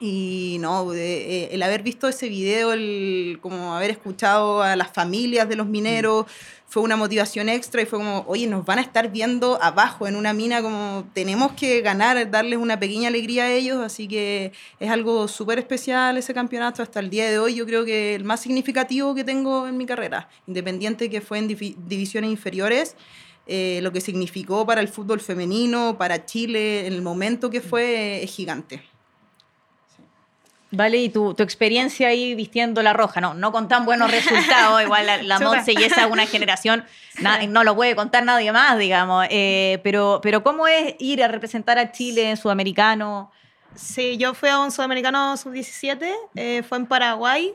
Y 0.00 0.58
no, 0.60 0.94
eh, 0.94 1.48
el 1.50 1.62
haber 1.62 1.82
visto 1.82 2.06
ese 2.06 2.28
video, 2.28 2.72
el 2.72 3.38
como 3.42 3.74
haber 3.74 3.90
escuchado 3.90 4.62
a 4.62 4.76
las 4.76 4.92
familias 4.92 5.48
de 5.48 5.56
los 5.56 5.66
mineros, 5.66 6.26
fue 6.70 6.82
una 6.82 6.96
motivación 6.96 7.48
extra 7.48 7.80
y 7.80 7.86
fue 7.86 7.98
como, 7.98 8.24
oye, 8.28 8.46
nos 8.46 8.64
van 8.66 8.78
a 8.78 8.82
estar 8.82 9.10
viendo 9.10 9.58
abajo 9.62 10.06
en 10.06 10.16
una 10.16 10.34
mina, 10.34 10.60
como 10.60 11.08
tenemos 11.14 11.52
que 11.52 11.80
ganar, 11.80 12.30
darles 12.30 12.58
una 12.58 12.78
pequeña 12.78 13.08
alegría 13.08 13.44
a 13.44 13.50
ellos, 13.52 13.78
así 13.82 14.06
que 14.06 14.52
es 14.78 14.90
algo 14.90 15.28
súper 15.28 15.58
especial 15.58 16.18
ese 16.18 16.34
campeonato 16.34 16.82
hasta 16.82 17.00
el 17.00 17.08
día 17.08 17.30
de 17.30 17.38
hoy, 17.38 17.54
yo 17.54 17.64
creo 17.64 17.86
que 17.86 18.14
el 18.14 18.24
más 18.24 18.40
significativo 18.40 19.14
que 19.14 19.24
tengo 19.24 19.66
en 19.66 19.78
mi 19.78 19.86
carrera, 19.86 20.28
independiente 20.46 21.08
que 21.08 21.22
fue 21.22 21.38
en 21.38 21.48
divi- 21.48 21.76
divisiones 21.86 22.30
inferiores. 22.30 22.96
eh, 23.50 23.80
lo 23.82 23.92
que 23.92 24.02
significó 24.02 24.66
para 24.66 24.82
el 24.82 24.88
fútbol 24.88 25.20
femenino, 25.20 25.96
para 25.96 26.26
Chile, 26.26 26.86
en 26.86 26.92
el 26.92 27.00
momento 27.00 27.48
que 27.48 27.62
fue, 27.62 28.22
es 28.22 28.30
gigante. 28.30 28.82
Vale, 30.70 30.98
y 30.98 31.08
tu, 31.08 31.32
tu 31.32 31.42
experiencia 31.42 32.08
ahí 32.08 32.34
vistiendo 32.34 32.82
la 32.82 32.92
roja, 32.92 33.22
no, 33.22 33.32
no 33.32 33.52
con 33.52 33.68
tan 33.68 33.86
buenos 33.86 34.10
resultados, 34.10 34.82
igual 34.84 35.06
la, 35.06 35.22
la. 35.22 35.38
Monse 35.38 35.72
y 35.72 35.82
esa 35.82 36.04
es 36.04 36.10
una 36.10 36.26
generación, 36.26 36.84
na- 37.20 37.46
no 37.46 37.64
lo 37.64 37.74
puede 37.74 37.96
contar 37.96 38.22
nadie 38.24 38.52
más, 38.52 38.78
digamos, 38.78 39.26
eh, 39.30 39.80
pero, 39.82 40.20
pero 40.22 40.42
¿cómo 40.42 40.66
es 40.68 40.94
ir 40.98 41.24
a 41.24 41.28
representar 41.28 41.78
a 41.78 41.90
Chile 41.90 42.28
en 42.30 42.36
Sudamericano? 42.36 43.32
Sí, 43.74 44.18
yo 44.18 44.34
fui 44.34 44.50
a 44.50 44.58
un 44.58 44.70
sudamericano 44.70 45.36
sub-17, 45.38 46.12
eh, 46.34 46.62
fue 46.68 46.76
en 46.78 46.86
Paraguay 46.86 47.54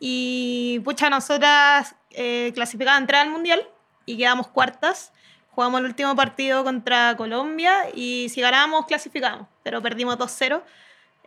y 0.00 0.80
pucha, 0.84 1.10
nosotras 1.10 1.94
eh, 2.10 2.52
clasificamos 2.54 2.98
a 2.98 3.00
entrar 3.00 3.22
al 3.22 3.30
mundial 3.30 3.62
y 4.06 4.16
quedamos 4.16 4.48
cuartas. 4.48 5.12
Jugamos 5.50 5.80
el 5.80 5.86
último 5.86 6.14
partido 6.16 6.64
contra 6.64 7.16
Colombia 7.16 7.72
y 7.94 8.28
si 8.28 8.40
ganábamos 8.40 8.86
clasificamos, 8.86 9.46
pero 9.62 9.80
perdimos 9.80 10.18
2-0. 10.18 10.62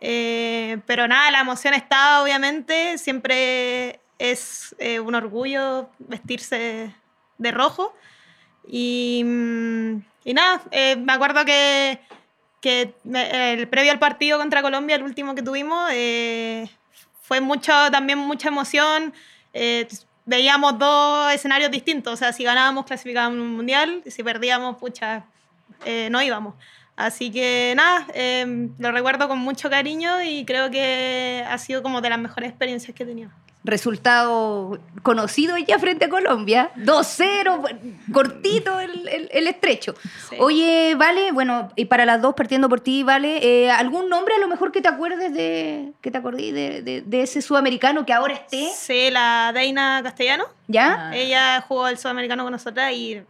Eh, 0.00 0.78
pero 0.86 1.08
nada, 1.08 1.30
la 1.30 1.40
emoción 1.40 1.74
está 1.74 2.22
obviamente, 2.22 2.98
siempre 2.98 4.00
es 4.18 4.74
eh, 4.78 5.00
un 5.00 5.14
orgullo 5.14 5.90
vestirse 5.98 6.94
de 7.38 7.50
rojo. 7.52 7.94
Y, 8.66 9.22
mm, 9.24 9.96
y 10.24 10.34
nada, 10.34 10.62
eh, 10.70 10.96
me 10.96 11.12
acuerdo 11.12 11.44
que 11.44 12.00
que 12.60 12.94
me- 13.04 13.52
el 13.54 13.68
previo 13.68 13.92
al 13.92 14.00
partido 14.00 14.38
contra 14.38 14.62
Colombia, 14.62 14.96
el 14.96 15.02
último 15.04 15.34
que 15.34 15.42
tuvimos, 15.42 15.90
eh, 15.92 16.68
fue 17.22 17.40
mucho, 17.40 17.72
también 17.92 18.18
mucha 18.18 18.48
emoción. 18.48 19.14
eh, 19.54 19.88
veíamos 20.26 20.78
dos 20.78 21.32
escenarios 21.32 21.70
distintos, 21.70 22.12
o 22.14 22.16
sea, 22.16 22.32
si 22.32 22.44
ganábamos 22.44 22.84
clasificábamos 22.84 23.38
un 23.40 23.56
mundial, 23.56 24.02
y 24.04 24.10
si 24.10 24.22
perdíamos, 24.22 24.76
pucha, 24.76 25.24
eh, 25.84 26.08
no 26.10 26.20
íbamos. 26.22 26.54
Así 26.98 27.30
que 27.30 27.74
nada, 27.76 28.06
eh, 28.12 28.68
lo 28.76 28.90
recuerdo 28.90 29.28
con 29.28 29.38
mucho 29.38 29.70
cariño 29.70 30.20
y 30.22 30.44
creo 30.44 30.68
que 30.68 31.44
ha 31.48 31.56
sido 31.56 31.80
como 31.82 32.00
de 32.00 32.10
las 32.10 32.18
mejores 32.18 32.50
experiencias 32.50 32.92
que 32.94 33.04
he 33.04 33.06
tenido. 33.06 33.30
resultado 33.64 34.78
conocido 35.02 35.56
ya 35.58 35.78
frente 35.78 36.06
a 36.06 36.08
Colombia. 36.08 36.70
2-0, 36.76 37.60
cortito 38.12 38.80
el, 38.80 39.06
el- 39.08 39.28
el 39.32 39.46
estrecho. 39.46 39.94
Sí. 40.28 40.36
Oye, 40.40 40.94
Vale, 40.96 41.32
bueno, 41.32 41.70
y 41.76 41.84
para 41.84 42.04
las 42.06 42.20
dos, 42.22 42.34
partiendo 42.34 42.68
por 42.68 42.80
ti, 42.80 43.02
Vale, 43.02 43.38
eh, 43.42 43.70
¿algún 43.70 44.08
nombre 44.08 44.34
a 44.34 44.38
lo 44.38 44.48
mejor 44.48 44.72
que 44.72 44.80
te 44.80 44.88
acuerdes 44.88 45.32
de, 45.34 45.92
que 46.00 46.10
te 46.10 46.18
acordé 46.18 46.52
de, 46.52 46.82
de- 46.82 47.02
de 47.02 47.22
ese 47.22 47.42
sudamericano 47.42 48.04
que 48.06 48.12
ahora 48.12 48.34
esté? 48.34 48.70
Sí, 48.74 49.10
la 49.10 49.52
Deina 49.54 50.00
Castellano. 50.02 50.44
¿Ya? 50.66 51.10
Ah. 51.10 51.16
Ella 51.16 51.60
jugó 51.68 51.88
el 51.88 51.98
sudamericano 51.98 52.42
con 52.44 52.52
nosotras 52.52 52.92
y 52.92 53.20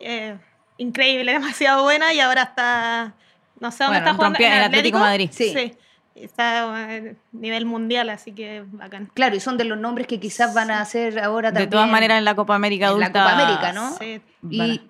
eh, 0.00 0.36
increíble, 0.78 1.32
demasiado 1.32 1.82
buena 1.82 2.12
y 2.14 2.20
ahora 2.20 2.42
está, 2.42 3.12
no 3.60 3.70
sé 3.70 3.84
dónde 3.84 3.98
Bueno, 4.00 4.10
está 4.10 4.14
jugando. 4.16 4.38
en 4.40 4.52
el 4.52 4.62
Atlético 4.62 4.98
Madrid. 4.98 5.30
Sí. 5.32 5.74
Está 6.14 6.64
a 6.64 7.00
nivel 7.30 7.64
mundial, 7.64 8.10
así 8.10 8.32
que 8.32 8.64
bacán. 8.66 9.08
Claro, 9.14 9.36
y 9.36 9.40
son 9.40 9.56
de 9.56 9.62
los 9.64 9.78
nombres 9.78 10.08
que 10.08 10.18
quizás 10.18 10.52
van 10.52 10.72
a 10.72 10.84
ser 10.84 11.20
ahora 11.20 11.50
De 11.50 11.54
también. 11.54 11.70
todas 11.70 11.88
maneras, 11.88 12.18
en 12.18 12.24
la 12.24 12.34
Copa 12.34 12.56
América 12.56 12.86
en 12.88 12.98
la 12.98 13.06
adulta. 13.06 13.22
Copa 13.22 13.40
América, 13.40 13.72
¿no? 13.72 13.96
Sí. 13.98 14.20
Y 14.50 14.80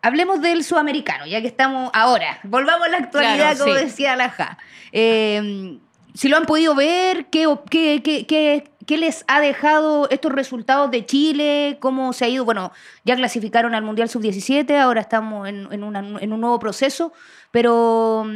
hablemos 0.00 0.40
del 0.40 0.62
sudamericano, 0.62 1.26
ya 1.26 1.40
que 1.40 1.48
estamos 1.48 1.90
ahora. 1.92 2.38
Volvamos 2.44 2.86
a 2.86 2.90
la 2.90 2.98
actualidad, 2.98 3.34
Claro, 3.56 3.58
como 3.64 3.74
sí. 3.78 3.84
decía 3.84 4.14
la 4.14 4.30
Ja. 4.30 4.58
Eh, 4.92 5.78
si 6.14 6.28
lo 6.28 6.36
han 6.36 6.44
podido 6.46 6.74
ver, 6.76 7.26
¿qué, 7.26 7.46
qué, 7.68 8.00
qué- 8.04 8.26
qué- 8.26 8.70
qué 8.88 8.96
les 8.96 9.24
ha 9.28 9.38
dejado 9.40 10.08
estos 10.10 10.32
resultados 10.32 10.90
de 10.90 11.04
Chile? 11.04 11.76
¿Cómo 11.78 12.12
se 12.14 12.24
ha 12.24 12.28
ido? 12.28 12.44
Bueno, 12.46 12.72
ya 13.04 13.14
clasificaron 13.16 13.74
al 13.74 13.82
Mundial 13.84 14.08
Sub-17, 14.08 14.76
ahora 14.80 15.02
estamos 15.02 15.46
en, 15.46 15.68
en 15.70 15.84
una- 15.84 16.00
en 16.20 16.32
un 16.32 16.40
nuevo 16.40 16.58
proceso, 16.58 17.12
pero 17.50 18.26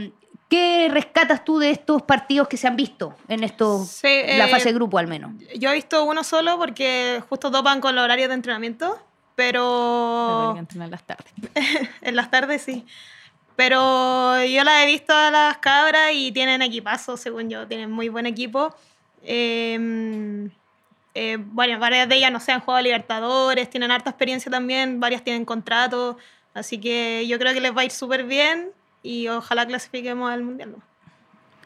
¿qué 0.50 0.88
rescatas 0.92 1.42
tú 1.44 1.58
de 1.58 1.70
estos 1.70 2.02
partidos 2.02 2.48
que 2.48 2.58
se 2.58 2.66
han 2.68 2.76
visto 2.76 3.16
en 3.28 3.42
estos, 3.44 3.88
Sí, 3.88 4.08
la 4.36 4.46
eh, 4.46 4.50
fase 4.50 4.68
de 4.68 4.74
grupo 4.74 4.98
al 4.98 5.06
menos? 5.06 5.32
Yo 5.58 5.70
he 5.70 5.74
visto 5.74 6.04
uno 6.04 6.22
solo 6.22 6.58
porque 6.58 7.22
justo 7.30 7.50
topan 7.50 7.80
con 7.80 7.94
los 7.96 8.04
horarios 8.04 8.28
de 8.28 8.34
entrenamiento, 8.34 8.98
pero 9.34 10.26
Católica 10.28 10.60
entrena 10.60 10.84
en 10.84 10.90
las 10.90 11.02
tardes. 11.04 11.32
en 12.02 12.14
las 12.16 12.30
tardes 12.30 12.60
sí. 12.62 12.84
Pero 13.56 14.42
yo 14.44 14.64
las 14.64 14.82
he 14.82 14.86
visto 14.86 15.14
a 15.14 15.30
las 15.30 15.58
cabras 15.58 16.10
y 16.12 16.32
tienen 16.32 16.62
equipazo, 16.62 17.16
según 17.16 17.48
yo, 17.50 17.66
tienen 17.66 17.90
muy 17.90 18.08
buen 18.08 18.26
equipo. 18.26 18.74
Eh, 19.22 20.48
eh, 21.14 21.38
bueno, 21.38 21.78
varias 21.78 22.08
de 22.08 22.16
ellas 22.16 22.32
no 22.32 22.40
sé, 22.40 22.52
han 22.52 22.60
jugado 22.60 22.78
a 22.78 22.82
Libertadores, 22.82 23.68
tienen 23.68 23.90
harta 23.90 24.10
experiencia 24.10 24.50
también, 24.50 24.98
varias 24.98 25.22
tienen 25.22 25.44
contrato, 25.44 26.16
así 26.54 26.78
que 26.78 27.26
yo 27.26 27.38
creo 27.38 27.52
que 27.52 27.60
les 27.60 27.76
va 27.76 27.82
a 27.82 27.84
ir 27.84 27.90
súper 27.90 28.24
bien 28.24 28.70
y 29.02 29.28
ojalá 29.28 29.66
clasifiquemos 29.66 30.30
al 30.30 30.42
Mundial. 30.42 30.72
¿no? 30.72 30.91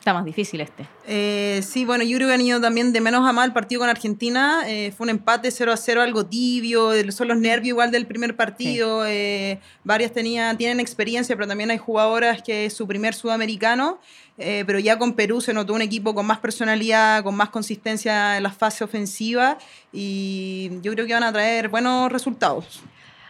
Está 0.06 0.14
más 0.14 0.24
difícil 0.24 0.60
este. 0.60 0.86
Eh, 1.08 1.60
sí, 1.68 1.84
bueno, 1.84 2.04
yo 2.04 2.16
creo 2.16 2.28
que 2.28 2.34
han 2.34 2.40
ido 2.40 2.60
también 2.60 2.92
de 2.92 3.00
menos 3.00 3.28
a 3.28 3.32
más 3.32 3.44
el 3.44 3.52
partido 3.52 3.80
con 3.80 3.88
Argentina. 3.88 4.60
Eh, 4.64 4.92
fue 4.96 5.06
un 5.06 5.10
empate 5.10 5.50
0 5.50 5.72
a 5.72 5.76
0, 5.76 6.00
algo 6.00 6.24
tibio. 6.24 6.92
Son 7.10 7.26
los 7.26 7.36
nervios 7.36 7.70
igual 7.70 7.90
del 7.90 8.06
primer 8.06 8.36
partido. 8.36 9.04
eh, 9.04 9.58
varias 9.82 10.12
tenían, 10.12 10.56
tienen 10.58 10.78
experiencia, 10.78 11.34
pero 11.34 11.48
también 11.48 11.72
hay 11.72 11.78
jugadoras 11.78 12.40
que 12.40 12.66
es 12.66 12.72
su 12.72 12.86
primer 12.86 13.14
sudamericano. 13.14 13.98
pero 14.36 14.78
ya 14.78 14.96
con 14.96 15.14
Perú 15.14 15.40
se 15.40 15.52
notó 15.52 15.74
un 15.74 15.82
equipo 15.82 16.14
con 16.14 16.24
más 16.24 16.38
personalidad, 16.38 17.24
con 17.24 17.34
más 17.34 17.48
consistencia 17.48 18.36
en 18.36 18.44
la 18.44 18.52
fase 18.52 18.84
ofensiva. 18.84 19.58
Y 19.92 20.70
yo 20.82 20.92
creo 20.92 21.04
que 21.08 21.14
van 21.14 21.24
a 21.24 21.32
traer 21.32 21.68
buenos 21.68 22.12
resultados. 22.12 22.80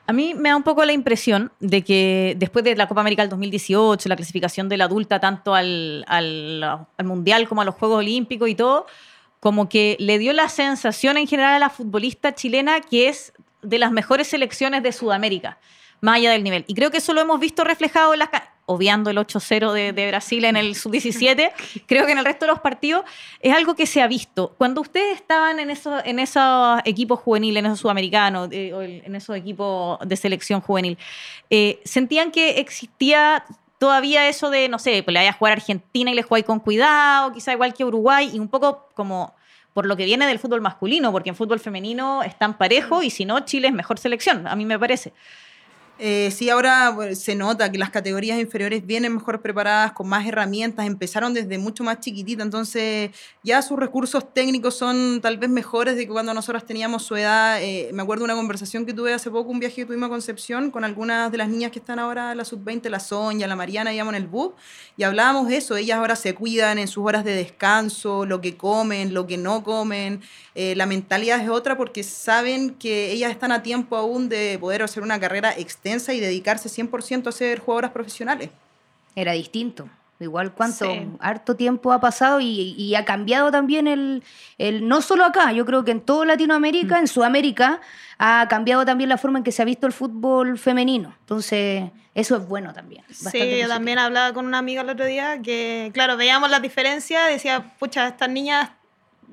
A 0.09 0.13
mí 0.13 0.35
me 0.35 0.51
da 0.51 0.57
un 0.57 0.63
poco 0.63 0.85
la 0.85 0.93
impresión 0.93 1.51
de 1.59 1.83
que 1.83 2.35
después 2.39 2.65
de 2.65 2.77
la 2.77 2.87
Copa 2.87 3.01
América 3.01 3.23
del 3.23 3.31
2018, 3.31 4.09
la 4.09 4.15
clasificación 4.17 4.69
de 4.69 4.77
la 4.77 4.85
adulta 4.85 5.19
tanto 5.19 5.55
al, 5.55 6.05
al- 6.07 6.63
al 6.63 7.05
Mundial 7.07 7.49
como 7.49 7.63
a 7.63 7.65
los 7.65 7.75
Juegos 7.75 7.99
Olímpicos 7.99 8.49
y 8.49 8.55
todo, 8.55 8.87
como 9.41 9.69
que 9.69 9.97
le 9.99 10.19
dio 10.19 10.33
la 10.33 10.49
sensación 10.49 11.17
en 11.17 11.27
general 11.27 11.55
a 11.55 11.59
la 11.59 11.71
futbolista 11.71 12.35
chilena 12.35 12.81
que 12.81 13.09
es 13.09 13.33
de 13.63 13.79
las 13.79 13.91
mejores 13.91 14.29
selecciones 14.29 14.83
de 14.85 14.93
Sudamérica, 14.93 15.59
más 16.01 16.17
allá 16.17 16.31
del 16.31 16.45
nivel. 16.45 16.65
Y 16.69 16.75
creo 16.75 16.91
que 16.93 16.99
eso 16.99 17.13
lo 17.13 17.21
hemos 17.21 17.41
visto 17.41 17.65
reflejado 17.65 18.13
en 18.13 18.21
las... 18.21 18.29
Obviando 18.67 19.11
el 19.11 19.17
8-0 19.17 19.73
de, 19.73 19.93
de 19.93 20.09
Brasil 20.09 20.45
en 20.45 20.57
el 20.57 20.75
sub-17, 20.77 21.53
creo 21.87 22.05
que 22.05 22.13
en 22.13 22.19
el 22.19 22.25
resto 22.25 22.47
de 22.47 22.53
los 22.53 22.61
partidos 22.61 23.05
es 23.41 23.55
algo 23.55 23.75
que 23.75 23.87
se 23.87 24.03
ha 24.03 24.07
visto. 24.07 24.55
Cuando 24.59 24.81
ustedes 24.81 25.17
estaban 25.17 25.59
en 25.61 25.71
esos, 25.71 26.03
en 26.05 26.19
esos 26.19 26.81
equipos 26.85 27.21
juveniles, 27.21 27.61
en 27.61 27.67
esos 27.67 27.81
sudamericanos, 27.81 28.49
eh, 28.53 29.03
en 29.05 29.15
esos 29.15 29.37
equipos 29.37 29.99
de 30.07 30.17
selección 30.17 30.61
juvenil, 30.61 30.99
eh, 31.51 31.81
¿sentían 31.85 32.31
que 32.31 32.59
existía 32.61 33.45
todavía 33.79 34.29
eso 34.29 34.51
de, 34.51 34.69
no 34.69 34.79
sé, 34.79 35.03
pues 35.03 35.13
le 35.13 35.21
vaya 35.21 35.31
a 35.31 35.35
jugar 35.35 35.53
a 35.53 35.57
Argentina 35.57 36.11
y 36.11 36.15
le 36.15 36.23
jugáis 36.23 36.45
con 36.45 36.61
cuidado, 36.61 37.33
quizá 37.33 37.53
igual 37.53 37.75
que 37.75 37.85
Uruguay, 37.85 38.31
y 38.33 38.39
un 38.39 38.49
poco 38.49 38.89
como 38.95 39.35
por 39.73 39.85
lo 39.85 39.97
que 39.97 40.07
viene 40.07 40.27
del 40.27 40.39
fútbol 40.39 40.63
masculino, 40.63 41.13
porque 41.13 41.29
en 41.29 41.37
fútbol 41.37 41.61
femenino 41.61 42.23
están 42.23 42.57
parejos 42.57 43.05
y 43.05 43.11
si 43.11 43.27
no, 43.27 43.41
Chile 43.41 43.69
es 43.69 43.75
mejor 43.75 43.99
selección, 43.99 44.47
a 44.47 44.57
mí 44.57 44.65
me 44.65 44.79
parece. 44.79 45.13
Eh, 45.99 46.31
sí, 46.31 46.51
ahora 46.51 46.95
se 47.15 47.35
nota 47.35 47.73
que 47.73 47.79
las 47.79 47.89
categorías 47.89 48.39
inferiores 48.39 48.85
vienen 48.85 49.15
mejor 49.15 49.41
preparadas, 49.41 49.93
con 49.93 50.07
más 50.07 50.27
herramientas, 50.27 50.87
empezaron 50.87 51.33
desde 51.33 51.57
mucho 51.57 51.85
más 51.85 52.01
chiquitita, 52.01 52.43
entonces 52.43 53.11
ya 53.43 53.63
sus 53.63 53.79
recursos 53.79 54.35
técnicos 54.35 54.77
son 54.77 55.21
tal 55.23 55.39
vez 55.39 55.49
mejores 55.49 55.97
de 55.97 56.07
que 56.07 56.13
cuando 56.13 56.35
nosotros 56.35 56.67
teníamos 56.67 57.03
su 57.03 57.17
edad. 57.17 57.63
Eh, 57.63 57.91
me 57.95 58.03
acuerdo 58.03 58.25
una 58.25 58.35
conversación 58.35 58.85
que 58.85 58.93
tuve 58.93 59.15
hace 59.15 59.31
poco, 59.31 59.51
un 59.51 59.59
viaje 59.59 59.77
que 59.77 59.87
tuvimos 59.87 60.09
a 60.09 60.11
Concepción 60.11 60.71
con 60.71 60.85
algunas 60.85 61.33
de 61.33 61.39
las 61.39 61.49
niñas 61.49 61.71
que 61.71 61.79
están 61.79 61.99
ahora 61.99 62.33
en 62.33 62.39
la 62.39 62.45
sub-20, 62.45 62.91
la 62.91 63.01
Sonia, 63.01 63.47
la 63.47 63.57
Mariana, 63.57 63.95
íbamos 63.95 64.15
en 64.15 64.23
el 64.23 64.29
bus, 64.29 64.53
y 64.99 65.03
hablábamos 65.03 65.49
de 65.49 65.57
eso, 65.57 65.77
ellas 65.77 65.99
ahora 65.99 66.17
se 66.17 66.35
cuidan 66.35 66.79
en 66.79 66.89
sus 66.89 67.07
horas 67.07 67.25
de 67.25 67.35
descanso, 67.35 68.27
lo 68.27 68.43
que 68.43 68.57
comen, 68.57 69.15
lo 69.15 69.27
que 69.27 69.39
no 69.39 69.63
comen, 69.63 70.21
eh, 70.55 70.75
la 70.77 70.85
mentalidad 70.85 71.41
es 71.41 71.49
otra 71.49 71.77
porque 71.77 72.03
saben 72.03 72.75
que 72.75 73.13
ellas 73.13 73.31
están 73.31 73.53
a 73.53 73.63
tiempo 73.63 73.97
aún 73.97 74.29
de 74.29 74.59
poder 74.59 74.83
hacer 74.83 75.03
una 75.03 75.19
carrera 75.19 75.55
extensa 75.87 76.13
y 76.15 76.21
dedicarse 76.21 76.69
100% 76.69 77.29
a 77.29 77.33
ser 77.33 77.61
jugadoras 77.61 77.93
profesionales. 77.93 78.51
Era 79.15 79.33
distinto. 79.33 79.89
Igual 80.19 80.53
cuánto, 80.55 80.87
Sí. 80.87 81.07
harto 81.21 81.57
tiempo 81.57 81.93
ha 81.93 82.01
pasado 82.01 82.41
y, 82.41 82.75
y 82.79 82.95
ha 82.95 83.05
cambiado 83.05 83.51
también 83.51 83.87
el, 83.87 84.23
el, 84.57 84.89
no 84.89 85.03
solo 85.03 85.27
acá, 85.27 85.53
yo 85.53 85.67
creo 85.67 85.85
que 85.85 85.91
en 85.91 86.01
toda 86.01 86.25
Latinoamérica, 86.25 86.99
en 86.99 87.07
Sudamérica, 87.07 87.83
ha 88.17 88.47
cambiado 88.49 88.87
también 88.87 89.11
la 89.11 89.19
forma 89.19 89.39
en 89.39 89.45
que 89.45 89.53
se 89.53 89.61
ha 89.61 89.67
visto 89.67 89.87
el 89.87 89.93
fútbol 89.93 90.59
femenino. 90.59 91.15
Entonces, 91.21 91.91
eso 92.15 92.35
es 92.37 92.49
bueno 92.49 92.73
también. 92.73 93.05
Sí, 93.11 93.59
yo 93.61 93.69
también 93.69 93.99
hablaba 93.99 94.33
con 94.33 94.47
una 94.47 94.57
amiga 94.57 94.81
el 94.81 94.89
otro 94.89 95.05
día 95.05 95.43
que, 95.43 95.91
claro, 95.93 96.17
veíamos 96.17 96.51
las 96.51 96.63
diferencias, 96.63 97.29
decía, 97.29 97.75
pucha, 97.79 98.09
estas 98.09 98.31
niñas, 98.31 98.71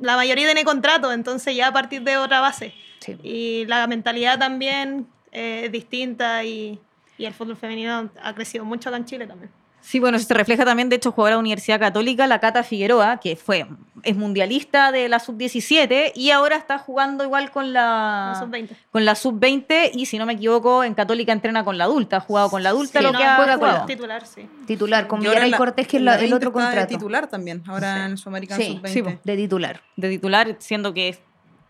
la 0.02 0.18
mayoría 0.18 0.46
tiene 0.48 0.66
contrato, 0.66 1.14
entonces 1.14 1.56
ya 1.56 1.68
a 1.68 1.72
partir 1.72 2.02
de 2.02 2.18
otra 2.18 2.42
base. 2.42 2.74
Sí. 3.00 3.18
Y 3.24 3.66
la 3.68 3.88
mentalidad 3.88 4.38
también 4.38 5.08
eh, 5.34 5.64
es 5.66 5.72
distinta 5.72 6.44
y, 6.44 6.80
y 7.18 7.26
el 7.26 7.34
fútbol 7.34 7.58
femenino 7.58 8.10
ha 8.22 8.34
crecido 8.36 8.64
mucho 8.64 8.90
acá 8.90 8.98
en 8.98 9.06
Chile 9.06 9.28
también. 9.28 9.52
Sí, 9.82 10.00
bueno, 10.00 10.16
eso 10.16 10.26
se 10.28 10.34
refleja 10.34 10.64
también, 10.64 10.88
de 10.88 10.96
hecho, 10.96 11.12
jugadora 11.12 11.36
de 11.36 11.40
Universidad 11.42 11.78
Católica, 11.78 12.26
la 12.26 12.40
Cata 12.40 12.64
Figueroa, 12.64 13.20
que 13.20 13.36
fue, 13.36 13.68
es 14.04 14.16
mundialista 14.16 14.94
de 14.94 15.10
la 15.10 15.20
sub-17 15.20 16.14
y 16.16 16.32
ahora 16.32 16.56
está 16.56 16.78
jugando 16.78 17.26
igual 17.26 17.52
con 17.52 17.74
la, 17.74 18.32
La 18.34 18.40
sub-20. 18.40 18.70
con 18.92 19.04
la 19.04 19.14
sub-20 19.16 19.92
y 19.94 20.06
si 20.06 20.18
no 20.18 20.26
me 20.26 20.34
equivoco, 20.34 20.86
en 20.86 20.94
Católica 20.94 21.34
entrena 21.34 21.66
con 21.66 21.78
la 21.78 21.84
adulta, 21.84 22.16
ha 22.16 22.20
jugado 22.22 22.50
con 22.50 22.64
la 22.64 22.70
adulta, 22.70 23.00
Sí, 23.00 23.04
lo 23.06 23.12
no, 23.12 23.18
que 23.20 23.26
ha 23.26 23.46
la- 23.46 23.58
jugado. 23.58 23.86
Titular, 23.86 24.26
sí. 24.26 24.48
Titular, 24.66 25.06
con 25.08 25.22
la- 25.22 25.58
Cortés, 25.58 25.86
que 25.86 25.98
es 25.98 26.04
la- 26.04 26.12
la 26.12 26.16
el 26.16 26.22
20 26.32 26.36
otro 26.38 26.50
está 26.52 26.60
de 26.62 26.66
contrato. 26.68 26.88
titular 26.98 27.28
también, 27.28 27.62
ahora 27.68 27.94
Sí. 27.96 28.00
en 28.06 28.12
el 28.12 28.18
Sudamericano 28.18 28.64
Sí, 28.64 28.72
Sub-20. 28.82 28.88
sí. 29.12 29.20
De 29.22 29.36
titular. 29.36 29.82
De 29.98 30.10
titular, 30.10 30.56
siendo 30.60 30.94
que 30.94 31.10
es 31.10 31.20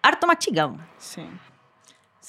harto 0.04 0.28
más 0.28 0.38
chica. 0.38 0.70
Sí. 1.00 1.24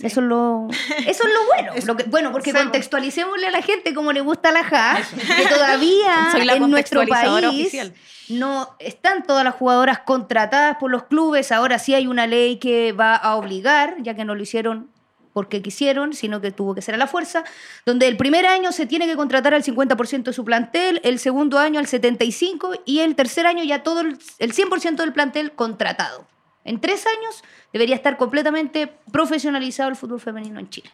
Eso 0.01 0.21
es 0.21 0.27
lo, 0.27 0.69
eso 1.07 1.25
es 1.27 1.33
lo 1.33 1.47
bueno. 1.47 1.73
Lo 1.87 1.97
que- 1.97 2.05
bueno, 2.05 2.33
porque 2.33 2.53
contextualicémosle 2.53 3.47
a 3.47 3.51
la 3.51 3.63
gente 3.63 3.95
como 3.95 4.13
le 4.13 4.21
gusta 4.21 4.51
la 4.53 4.65
JA, 4.65 4.99
que 5.37 5.47
todavía 5.47 6.29
en 6.57 6.71
nuestro 6.71 7.01
país 7.07 7.29
oficial. 7.63 7.95
no 8.29 8.75
están 8.79 9.23
todas 9.25 9.45
las 9.45 9.55
jugadoras 9.55 10.01
contratadas 10.01 10.77
por 10.79 10.91
los 10.91 11.05
clubes. 11.05 11.53
Ahora 11.53 11.79
sí 11.79 11.95
hay 11.95 12.07
una 12.07 12.27
ley 12.27 12.59
que 12.59 12.93
va 12.93 13.15
a 13.15 13.37
obligar, 13.37 13.97
ya 14.01 14.15
que 14.15 14.25
no 14.25 14.35
lo 14.35 14.43
hicieron 14.43 14.89
porque 15.33 15.63
quisieron, 15.63 16.13
sino 16.15 16.41
que 16.41 16.53
tuvo 16.53 16.77
que 16.77 16.81
ser 16.83 16.95
a 16.95 16.97
la 16.99 17.09
fuerza, 17.09 17.43
donde 17.85 18.07
el 18.07 18.17
primer 18.17 18.47
año 18.47 18.71
se 18.71 18.87
tiene 18.87 19.07
que 19.07 19.17
contratar 19.17 19.53
al 19.53 19.65
50% 19.65 20.23
de 20.23 20.33
su 20.33 20.45
plantel, 20.45 21.01
el 21.03 21.19
segundo 21.19 21.59
año 21.59 21.81
al 21.81 21.87
75% 21.87 22.81
y 22.85 23.01
el 23.01 23.17
tercer 23.17 23.45
año 23.47 23.65
ya 23.65 23.83
todo 23.83 24.01
el, 24.03 24.17
el 24.39 24.55
100% 24.55 24.95
del 24.95 25.13
plantel 25.13 25.51
contratado. 25.53 26.25
En 26.65 26.81
tres 26.81 27.07
años 27.07 27.45
debería 27.73 27.95
estar 27.95 28.17
completamente 28.17 28.91
profesionalizado 29.13 29.91
el 29.91 29.97
fútbol 29.97 30.21
femenino 30.21 30.59
en 30.59 30.71
Chile. 30.71 30.91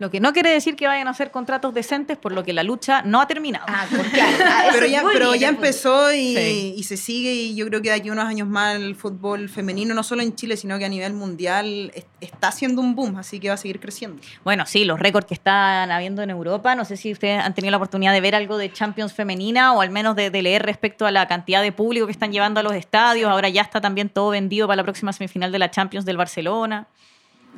Lo 0.00 0.10
que 0.12 0.20
no 0.20 0.32
quiere 0.32 0.50
decir 0.50 0.76
que 0.76 0.86
vayan 0.86 1.08
a 1.08 1.10
hacer 1.10 1.32
contratos 1.32 1.74
decentes, 1.74 2.16
por 2.16 2.30
lo 2.30 2.44
que 2.44 2.52
la 2.52 2.62
lucha 2.62 3.02
no 3.02 3.20
ha 3.20 3.26
terminado. 3.26 3.64
Ah, 3.68 3.84
claro. 4.12 4.36
Ah, 4.46 4.68
Pero 4.72 4.86
ya, 4.86 5.02
pero 5.12 5.34
ya 5.34 5.48
empezó 5.48 6.12
y, 6.12 6.36
Sí. 6.36 6.74
y 6.76 6.82
se 6.84 6.96
sigue 6.96 7.32
y 7.34 7.56
yo 7.56 7.66
creo 7.66 7.82
que 7.82 7.88
de 7.88 7.96
aquí 7.96 8.08
a 8.08 8.12
unos 8.12 8.26
años 8.26 8.46
más 8.46 8.76
el 8.76 8.94
fútbol 8.94 9.48
femenino, 9.48 9.94
no 9.94 10.04
solo 10.04 10.22
en 10.22 10.36
Chile, 10.36 10.56
sino 10.56 10.78
que 10.78 10.84
a 10.84 10.88
nivel 10.88 11.14
mundial, 11.14 11.90
es- 11.96 12.06
está 12.20 12.46
haciendo 12.48 12.80
un 12.80 12.94
boom, 12.94 13.16
así 13.16 13.40
que 13.40 13.48
va 13.48 13.54
a 13.54 13.56
seguir 13.56 13.80
creciendo. 13.80 14.22
Bueno, 14.44 14.66
sí, 14.66 14.84
los 14.84 15.00
récords 15.00 15.26
que 15.26 15.34
están 15.34 15.90
habiendo 15.90 16.22
en 16.22 16.30
Europa, 16.30 16.76
no 16.76 16.84
sé 16.84 16.96
si 16.96 17.10
ustedes 17.12 17.42
han 17.42 17.54
tenido 17.54 17.72
la 17.72 17.78
oportunidad 17.78 18.12
de 18.12 18.20
ver 18.20 18.36
algo 18.36 18.56
de 18.56 18.72
Champions 18.72 19.12
femenina 19.12 19.72
o 19.72 19.80
al 19.80 19.90
menos 19.90 20.14
de, 20.14 20.30
de 20.30 20.42
leer 20.42 20.62
respecto 20.64 21.06
a 21.06 21.10
la 21.10 21.26
cantidad 21.26 21.60
de 21.60 21.72
público 21.72 22.06
que 22.06 22.12
están 22.12 22.30
llevando 22.30 22.60
a 22.60 22.62
los 22.62 22.74
estadios. 22.74 23.28
Ahora 23.30 23.48
ya 23.48 23.62
está 23.62 23.80
también 23.80 24.08
todo 24.10 24.30
vendido 24.30 24.68
para 24.68 24.76
la 24.76 24.84
próxima 24.84 25.12
semifinal 25.12 25.50
de 25.50 25.58
la 25.58 25.72
Champions 25.72 26.06
del 26.06 26.16
Barcelona. 26.16 26.86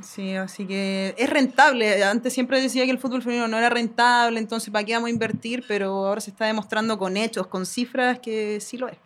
Sí, 0.02 0.34
así 0.34 0.66
que 0.66 1.14
es 1.18 1.28
rentable. 1.30 2.02
Antes 2.04 2.32
siempre 2.32 2.60
decía 2.60 2.84
que 2.84 2.90
el 2.90 2.98
fútbol 2.98 3.22
femenino 3.22 3.48
no 3.48 3.58
era 3.58 3.68
rentable, 3.70 4.38
entonces 4.38 4.70
¿para 4.70 4.84
qué 4.84 4.94
vamos 4.94 5.08
a 5.08 5.10
invertir? 5.10 5.64
Pero 5.68 6.06
ahora 6.06 6.20
se 6.20 6.30
está 6.30 6.46
demostrando 6.46 6.98
con 6.98 7.16
hechos, 7.16 7.46
con 7.46 7.66
cifras 7.66 8.18
que 8.18 8.60
sí 8.60 8.76
lo 8.78 8.88
es. 8.88 8.96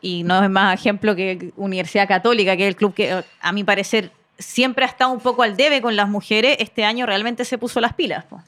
Y 0.00 0.22
no 0.22 0.42
es 0.42 0.50
más 0.50 0.78
ejemplo 0.78 1.14
que 1.14 1.52
Universidad 1.56 2.08
Católica, 2.08 2.56
que 2.56 2.64
es 2.64 2.68
el 2.68 2.76
club 2.76 2.94
que 2.94 3.22
a 3.40 3.52
mi 3.52 3.64
parecer 3.64 4.10
siempre 4.38 4.84
ha 4.84 4.88
estado 4.88 5.10
un 5.12 5.20
poco 5.20 5.42
al 5.42 5.56
debe 5.56 5.82
con 5.82 5.94
las 5.96 6.08
mujeres. 6.08 6.56
Este 6.58 6.84
año 6.84 7.04
realmente 7.06 7.44
se 7.44 7.58
puso 7.58 7.80
las 7.80 7.92
pilas. 7.94 8.24
po. 8.24 8.42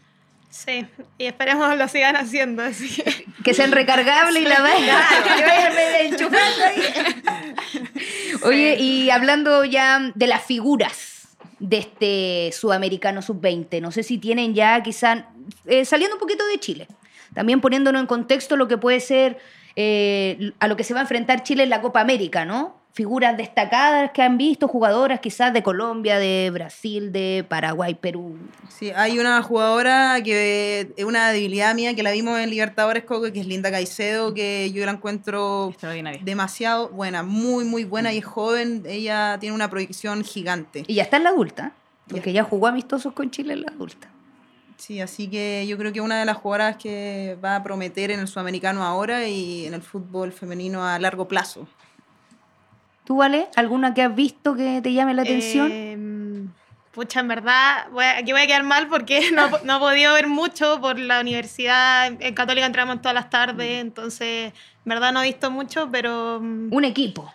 Sí, 0.49 0.87
y 1.17 1.25
esperemos 1.27 1.77
lo 1.77 1.89
sigan 1.89 2.17
haciendo. 2.17 2.63
Así 2.63 3.03
que- 3.45 3.55
sean 3.55 3.73
recargables 3.73 4.43
y 4.43 4.47
la 4.47 4.61
vayan, 4.61 5.01
que 5.37 5.43
vayan 5.45 5.73
enchufando 6.07 6.65
ahí. 6.65 6.83
Oye, 8.45 8.77
y 8.79 9.11
hablando 9.11 9.65
ya 9.65 10.11
de 10.15 10.27
las 10.27 10.43
figuras 10.43 11.22
de 11.63 11.79
este 11.79 12.51
sudamericano 12.53 13.23
sub-20, 13.23 13.81
no 13.81 13.93
sé 13.93 14.03
si 14.03 14.19
tienen 14.19 14.53
ya 14.53 14.83
quizá, 14.83 15.29
eh, 15.65 15.85
saliendo 15.85 16.17
un 16.17 16.21
poquito 16.21 16.45
de 16.49 16.59
Chile, 16.59 16.89
también 17.35 17.61
poniéndonos 17.61 18.01
en 18.01 18.09
contexto 18.09 18.57
lo 18.57 18.67
que 18.67 18.79
puede 18.79 18.99
ser 18.99 19.39
eh, 19.77 20.53
a 20.59 20.67
lo 20.67 20.77
que 20.77 20.83
se 20.83 20.93
va 20.93 21.01
a 21.01 21.03
enfrentar 21.03 21.45
Chile 21.45 21.63
en 21.63 21.71
la 21.71 21.81
Copa 21.81 22.01
América, 22.01 22.45
¿no? 22.45 22.82
Figuras 22.95 23.39
destacadas 23.39 24.11
que 24.11 24.21
han 24.21 24.37
visto, 24.37 24.69
jugadoras 24.69 25.21
quizás 25.21 25.53
de 25.55 25.63
Colombia, 25.63 26.19
de 26.19 26.51
Brasil, 26.53 27.11
de 27.11 27.43
Paraguay, 27.49 27.95
Perú. 27.95 28.37
Sí, 28.69 28.91
hay 28.95 29.19
una 29.19 29.43
jugadora 29.43 30.21
que 30.23 30.93
es 30.95 31.05
una 31.07 31.31
debilidad 31.31 31.75
mía 31.75 31.95
que 31.95 32.03
la 32.03 32.11
vimos 32.11 32.39
en 32.39 32.51
Libertadores 32.51 33.05
Coco, 33.05 33.33
que 33.33 33.41
es 33.41 33.47
Linda 33.47 33.71
Caicedo, 33.71 34.35
que 34.35 34.71
yo 34.73 34.85
la 34.85 34.93
encuentro 34.93 35.75
demasiado 36.21 36.91
buena, 36.91 37.23
muy, 37.23 37.65
muy 37.65 37.85
buena 37.85 38.13
y 38.13 38.19
es 38.19 38.27
joven. 38.27 38.83
Ella 38.87 39.39
tiene 39.41 39.55
una 39.55 39.71
proyección 39.71 40.23
gigante. 40.23 40.85
Y 40.87 40.95
ya 40.95 41.05
está 41.05 41.17
en 41.17 41.25
la 41.25 41.31
adulta, 41.31 41.73
porque 42.09 42.35
ya 42.35 42.45
jugó 42.45 42.67
amistosos 42.67 43.15
con 43.15 43.31
Chile 43.31 43.55
en 43.55 43.63
la 43.63 43.69
adulta. 43.69 44.11
Sí, 44.77 45.01
así 45.01 45.29
que 45.29 45.65
yo 45.67 45.79
creo 45.79 45.95
que 45.95 46.03
una 46.03 46.19
de 46.19 46.27
las 46.27 46.37
jugadoras 46.37 46.77
que 46.77 47.39
va 47.43 47.57
a 47.57 47.63
prometer 47.63 48.11
en 48.11 48.21
el 48.21 48.29
sudamericano 48.29 48.85
ahora 48.85 49.29
y 49.29 49.65
en 49.65 49.73
el 49.73 49.81
fútbol 49.81 50.33
femenino 50.33 50.87
a 50.87 50.99
largo 50.99 51.27
plazo. 51.27 51.67
¿Tú, 53.05 53.17
Vale? 53.17 53.49
¿Alguna 53.57 53.95
que 53.95 54.03
has 54.03 54.15
visto 54.15 54.55
que 54.55 54.81
te 54.83 54.93
llame 54.93 55.15
la 55.15 55.23
atención? 55.23 55.71
Em, 55.73 56.49
pucha, 56.93 57.21
en 57.21 57.29
verdad, 57.29 57.89
voy 57.91 58.05
a- 58.05 58.19
aquí 58.19 58.33
voy 58.33 58.43
a 58.43 58.47
quedar 58.47 58.63
mal 58.63 58.89
porque 58.89 59.21
no, 59.33 59.51
no 59.65 59.77
he 59.77 59.81
podido 59.81 60.15
ver 60.15 60.29
mucho 60.29 60.81
por 60.81 60.99
la 60.99 61.21
universidad. 61.21 62.07
En, 62.07 62.35
Católica 62.35 62.67
entramos 62.67 63.01
todas 63.03 63.15
las 63.15 63.29
tardes, 63.31 63.81
entonces, 63.81 64.53
en 64.53 64.89
verdad 64.89 65.13
no 65.13 65.23
he 65.23 65.27
visto 65.27 65.51
mucho, 65.51 65.91
pero... 65.91 66.39
mm, 66.41 66.73
Un 66.73 66.85
equipo 66.85 67.33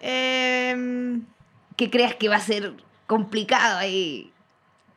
em, 0.00 1.22
que 1.76 1.90
creas 1.90 2.14
que 2.14 2.28
va 2.28 2.36
a 2.36 2.40
ser 2.40 2.74
complicado 3.06 3.78
ahí. 3.78 4.30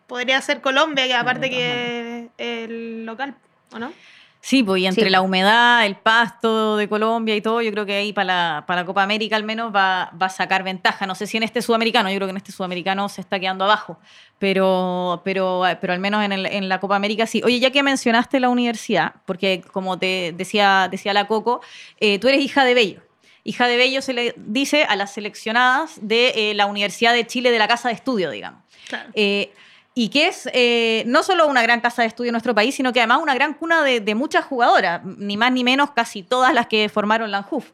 podría 0.08 0.42
ser 0.42 0.62
Colombia, 0.62 1.06
que 1.08 1.14
aparte 1.14 1.50
que 1.50 2.30
el 2.38 3.06
local, 3.06 3.36
¿o 3.74 3.80
no? 3.80 3.92
Sí, 4.40 4.64
pues 4.64 4.82
y 4.82 4.86
entre 4.88 5.06
Sí. 5.06 5.10
la 5.10 5.22
humedad, 5.22 5.86
el 5.86 5.96
pasto 5.96 6.78
de 6.78 6.88
Colombia 6.88 7.36
y 7.36 7.42
todo, 7.42 7.62
yo 7.62 7.72
creo 7.72 7.86
que 7.86 7.96
ahí 7.96 8.14
para 8.14 8.26
la, 8.26 8.64
para 8.66 8.82
la 8.82 8.86
Copa 8.86 9.04
América 9.04 9.36
al 9.36 9.44
menos 9.44 9.76
va, 9.76 10.12
va 10.22 10.28
a 10.28 10.30
sacar 10.30 10.64
ventaja. 10.64 11.06
No 11.06 11.16
sé 11.16 11.28
si 11.28 11.36
en 11.38 11.44
este 11.44 11.62
sudamericano, 11.62 12.10
yo 12.10 12.16
creo 12.16 12.28
que 12.28 12.32
en 12.32 12.38
este 12.38 12.52
sudamericano 12.54 13.10
se 13.10 13.20
está 13.22 13.40
quedando 13.40 13.66
abajo, 13.66 14.00
pero, 14.40 15.22
pero, 15.26 15.64
pero 15.82 15.94
al 15.94 16.00
menos 16.00 16.24
en, 16.24 16.32
el- 16.32 16.46
en 16.46 16.70
la 16.70 16.80
Copa 16.80 16.96
América 16.96 17.26
sí. 17.28 17.42
Oye, 17.44 17.60
ya 17.60 17.72
que 17.72 17.84
mencionaste 17.84 18.40
la 18.40 18.50
universidad, 18.50 19.16
porque 19.26 19.62
como 19.74 20.00
te 20.00 20.34
decía, 20.38 20.88
decía 20.90 21.14
la 21.14 21.28
Coco, 21.28 21.62
eh, 22.00 22.20
tú 22.20 22.28
eres 22.28 22.42
hija 22.42 22.64
de 22.64 22.74
Bello. 22.74 23.02
Hija 23.44 23.68
de 23.68 23.78
Bello 23.78 24.02
se 24.02 24.14
le 24.14 24.34
dice 24.38 24.84
a 24.84 24.96
las 24.96 25.14
seleccionadas 25.14 26.00
de 26.02 26.52
eh, 26.52 26.54
la 26.54 26.66
Universidad 26.68 27.14
de 27.14 27.26
Chile 27.26 27.50
de 27.52 27.60
la 27.60 27.68
Casa 27.68 27.88
de 27.90 27.96
Estudio, 27.96 28.30
digamos. 28.30 28.62
Claro. 28.88 29.10
Eh, 29.14 29.52
y 29.98 30.10
que 30.10 30.28
es 30.28 30.48
eh, 30.54 31.04
no 31.08 31.24
solo 31.24 31.48
una 31.48 31.64
gran 31.64 31.82
casa 31.82 32.04
de 32.04 32.08
estudio 32.08 32.30
en 32.30 32.34
nuestro 32.34 32.54
país, 32.54 32.76
sino 32.76 32.94
que 32.94 33.00
además 33.00 33.20
una 33.20 33.34
gran 33.34 33.56
cuna 33.56 33.82
de, 33.82 34.00
de 34.00 34.14
muchas 34.14 34.46
jugadoras, 34.46 35.04
ni 35.04 35.38
más 35.38 35.52
ni 35.52 35.64
menos 35.64 35.90
casi 35.90 36.22
todas 36.22 36.54
las 36.54 36.68
que 36.68 36.88
formaron 36.88 37.32
la 37.32 37.40
ANJUF. 37.40 37.72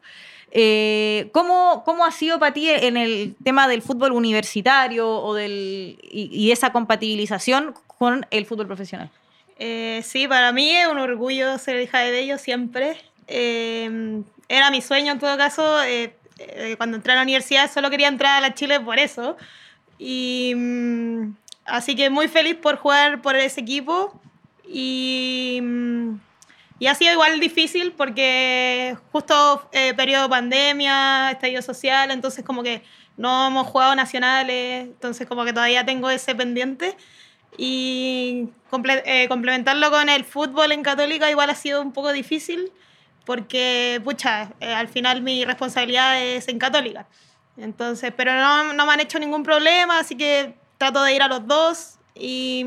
Eh, 0.50 1.28
¿cómo, 1.32 1.82
¿Cómo 1.84 2.06
ha 2.06 2.10
sido 2.12 2.38
para 2.38 2.54
ti 2.54 2.70
en 2.70 2.96
el 2.96 3.34
tema 3.44 3.68
del 3.68 3.82
fútbol 3.82 4.12
universitario 4.12 5.06
o 5.06 5.34
del, 5.34 5.98
y, 6.02 6.30
y 6.32 6.50
esa 6.50 6.72
compatibilización 6.72 7.74
con 7.98 8.26
el 8.30 8.46
fútbol 8.46 8.68
profesional? 8.68 9.10
Eh, 9.58 10.00
sí, 10.02 10.26
para 10.26 10.50
mí 10.52 10.70
es 10.70 10.86
un 10.88 10.98
orgullo 10.98 11.58
ser 11.58 11.78
hija 11.82 11.98
de 11.98 12.10
Bello 12.10 12.38
siempre. 12.38 12.96
Eh, 13.28 14.22
era 14.48 14.70
mi 14.70 14.80
sueño 14.80 15.12
en 15.12 15.18
todo 15.18 15.36
caso. 15.36 15.82
eh, 15.82 16.14
eh, 16.38 16.74
cuando 16.78 16.96
entré 16.96 17.12
a 17.12 17.16
la 17.16 17.22
universidad 17.22 17.70
solo 17.70 17.90
quería 17.90 18.08
entrar 18.08 18.38
a 18.38 18.40
la 18.40 18.54
Chile 18.54 18.80
por 18.80 18.98
eso. 18.98 19.36
Y 19.98 20.54
mm, 20.56 21.34
así 21.66 21.94
que 21.96 22.10
muy 22.10 22.28
feliz 22.28 22.56
por 22.56 22.76
jugar 22.76 23.22
por 23.22 23.36
ese 23.36 23.60
equipo. 23.60 24.20
Y, 24.66 25.60
mm, 25.62 26.14
y 26.78 26.86
ha 26.86 26.94
sido 26.94 27.12
igual 27.12 27.38
difícil 27.40 27.92
porque 27.92 28.96
justo 29.12 29.68
eh, 29.72 29.94
periodo 29.94 30.24
de 30.24 30.28
pandemia, 30.30 31.30
estallido 31.30 31.62
social, 31.62 32.10
entonces 32.10 32.44
como 32.44 32.62
que 32.62 32.82
no 33.16 33.46
hemos 33.46 33.66
jugado 33.68 33.94
nacionales, 33.94 34.84
entonces 34.86 35.26
como 35.28 35.44
que 35.44 35.52
todavía 35.52 35.84
tengo 35.84 36.10
ese 36.10 36.34
pendiente. 36.34 36.96
Y 37.56 38.48
comple- 38.70 39.02
eh, 39.04 39.28
complementarlo 39.28 39.90
con 39.90 40.08
el 40.08 40.24
fútbol 40.24 40.72
en 40.72 40.82
Católica 40.82 41.30
igual 41.30 41.50
ha 41.50 41.54
sido 41.54 41.80
un 41.82 41.92
poco 41.92 42.12
difícil 42.12 42.72
porque, 43.24 44.00
pucha, 44.04 44.50
eh, 44.60 44.74
al 44.74 44.88
final 44.88 45.22
mi 45.22 45.44
responsabilidad 45.44 46.20
es 46.20 46.48
en 46.48 46.58
Católica. 46.58 47.06
Entonces, 47.56 48.12
pero 48.16 48.34
no, 48.34 48.72
no 48.72 48.86
me 48.86 48.92
han 48.92 49.00
hecho 49.00 49.18
ningún 49.20 49.44
problema, 49.44 50.00
así 50.00 50.16
que 50.16 50.54
trato 50.84 51.02
de 51.02 51.14
ir 51.14 51.22
a 51.22 51.28
los 51.28 51.46
dos 51.46 51.94
y, 52.14 52.60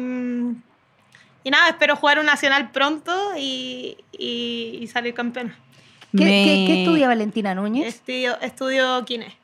y 1.43 1.49
nada, 1.51 1.69
espero 1.69 1.95
jugar 1.95 2.17
un 2.19 2.25
nacional 2.25 2.71
pronto 2.71 3.13
y, 3.37 3.97
y- 4.11 4.79
y 4.81 4.87
salir 4.87 5.13
campeona. 5.13 5.55
¿Qué, 6.17 6.23
Me- 6.23 6.45
qué- 6.45 6.63
qué 6.67 6.83
estudia 6.83 7.07
Valentina 7.07 7.53
Núñez? 7.53 7.87
Estudio, 7.87 8.39
estudio 8.41 9.05
kine. 9.05 9.37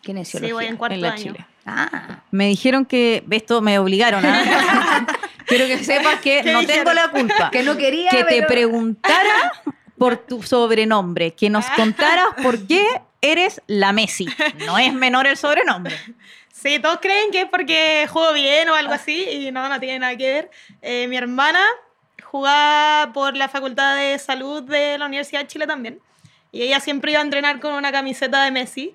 Kinesiología. 0.00 0.48
Sí, 0.48 0.52
voy 0.52 0.64
en 0.66 0.76
cuarto 0.76 0.94
en 0.94 1.00
la 1.02 1.12
año. 1.12 1.22
Chile. 1.22 1.46
Ah, 1.66 2.22
Me 2.30 2.46
dijeron 2.46 2.84
que, 2.86 3.22
esto 3.30 3.60
me 3.60 3.78
obligaron 3.78 4.24
a... 4.24 5.06
Quiero 5.46 5.66
que 5.66 5.82
sepas 5.84 6.20
que 6.20 6.40
¿Qué 6.44 6.52
no 6.52 6.60
dijeron? 6.60 6.84
tengo 6.84 6.94
la 6.94 7.08
culpa. 7.10 7.50
que 7.50 7.62
no 7.62 7.76
quería, 7.76 8.08
que 8.10 8.24
te 8.24 8.36
pero- 8.36 8.46
preguntara 8.46 9.52
por 9.98 10.16
tu 10.16 10.42
sobrenombre, 10.42 11.34
que 11.34 11.50
nos 11.50 11.66
contaras 11.70 12.26
por 12.42 12.66
qué 12.66 12.84
eres 13.20 13.60
la 13.66 13.92
Messi. 13.92 14.26
No 14.66 14.78
es 14.78 14.92
menor 14.94 15.26
el 15.26 15.36
sobrenombre. 15.36 15.96
Sí, 16.64 16.78
todos 16.78 16.98
creen 16.98 17.30
que 17.30 17.42
es 17.42 17.48
porque 17.50 18.06
juego 18.08 18.32
bien 18.32 18.70
o 18.70 18.74
algo 18.74 18.94
así 18.94 19.28
y 19.28 19.52
no, 19.52 19.68
no 19.68 19.78
tiene 19.78 19.98
nada 19.98 20.16
que 20.16 20.32
ver. 20.32 20.50
Eh, 20.80 21.06
mi 21.08 21.18
hermana 21.18 21.62
jugaba 22.22 23.12
por 23.12 23.36
la 23.36 23.50
Facultad 23.50 23.96
de 23.96 24.18
Salud 24.18 24.62
de 24.62 24.96
la 24.96 25.04
Universidad 25.04 25.42
de 25.42 25.46
Chile 25.46 25.66
también 25.66 26.00
y 26.52 26.62
ella 26.62 26.80
siempre 26.80 27.10
iba 27.10 27.20
a 27.20 27.22
entrenar 27.22 27.60
con 27.60 27.74
una 27.74 27.92
camiseta 27.92 28.42
de 28.42 28.50
Messi 28.50 28.94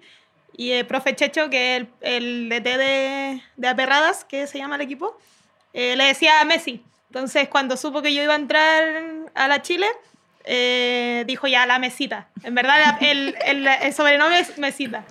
y 0.58 0.72
el 0.72 0.88
profe 0.88 1.16
Checho, 1.16 1.52
que 1.52 1.76
es 1.76 1.82
el, 1.84 1.90
el 2.02 2.50
DT 2.50 2.78
de, 2.80 3.44
de 3.56 3.68
Aperradas, 3.68 4.26
que 4.26 4.48
se 4.48 4.58
llama 4.58 4.74
el 4.74 4.82
equipo, 4.82 5.16
eh, 5.74 5.96
le 5.96 6.06
decía 6.06 6.42
a 6.42 6.46
Messi. 6.46 6.84
Entonces, 7.10 7.50
cuando 7.50 7.78
supo 7.78 8.02
que 8.02 8.16
yo 8.16 8.24
iba 8.24 8.34
a 8.34 8.38
entrar 8.38 8.84
a 9.36 9.48
la 9.48 9.62
Chile, 9.62 9.86
eh, 10.46 11.24
dijo 11.28 11.48
ya 11.48 11.66
la 11.66 11.80
mesita. 11.80 12.28
En 12.44 12.56
verdad, 12.56 12.76
la- 12.80 13.08
el, 13.08 13.36
el, 13.46 13.68
el 13.68 13.94
sobrenombre 13.94 14.40
es 14.40 14.58
mesita. 14.58 15.04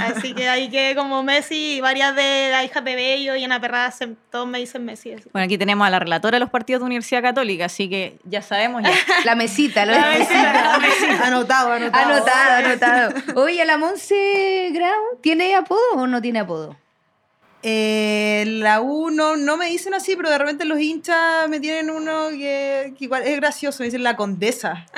Así 0.00 0.34
que 0.34 0.48
ahí 0.48 0.68
quedé 0.70 0.94
como 0.94 1.22
Messi 1.22 1.76
y 1.76 1.80
varias 1.80 2.14
de 2.14 2.48
las 2.52 2.64
hijas 2.64 2.84
de 2.84 2.94
Bello 2.94 3.34
y 3.36 3.44
en 3.44 3.52
Aperradas 3.52 3.96
se- 3.98 4.14
todos 4.30 4.46
me 4.46 4.58
dicen 4.58 4.84
Messi. 4.84 5.12
así. 5.12 5.24
Bueno, 5.32 5.46
aquí 5.46 5.58
tenemos 5.58 5.86
a 5.86 5.90
la 5.90 5.98
relatora 5.98 6.36
de 6.36 6.40
los 6.40 6.50
partidos 6.50 6.80
de 6.80 6.86
Universidad 6.86 7.22
Católica, 7.22 7.64
así 7.64 7.88
que 7.88 8.18
ya 8.24 8.42
sabemos 8.42 8.82
ya. 8.82 8.90
La 9.24 9.34
mesita, 9.34 9.84
la, 9.86 9.98
La 9.98 10.18
mesita. 10.18 10.78
mesita. 10.80 11.26
Anotado, 11.26 11.72
anotado. 11.72 12.12
Anotado, 12.14 12.66
anotado. 12.66 13.40
Oye, 13.40 13.64
¿la 13.64 13.78
Monse 13.78 14.70
Grau 14.72 15.18
tiene 15.22 15.54
apodo 15.56 15.80
o 15.96 16.06
no 16.06 16.20
tiene 16.22 16.40
apodo? 16.40 16.76
Eh, 17.62 18.44
la 18.46 18.80
U 18.80 19.10
no, 19.10 19.36
no 19.36 19.56
me 19.56 19.66
dicen 19.68 19.92
así, 19.92 20.14
pero 20.16 20.30
de 20.30 20.38
repente 20.38 20.64
los 20.64 20.78
hinchas 20.80 21.48
me 21.48 21.58
tienen 21.58 21.90
uno 21.90 22.28
que, 22.30 22.94
que 22.96 23.04
igual 23.04 23.22
es 23.24 23.36
gracioso, 23.36 23.78
me 23.80 23.86
dicen 23.86 24.02
la 24.04 24.14
condesa. 24.16 24.86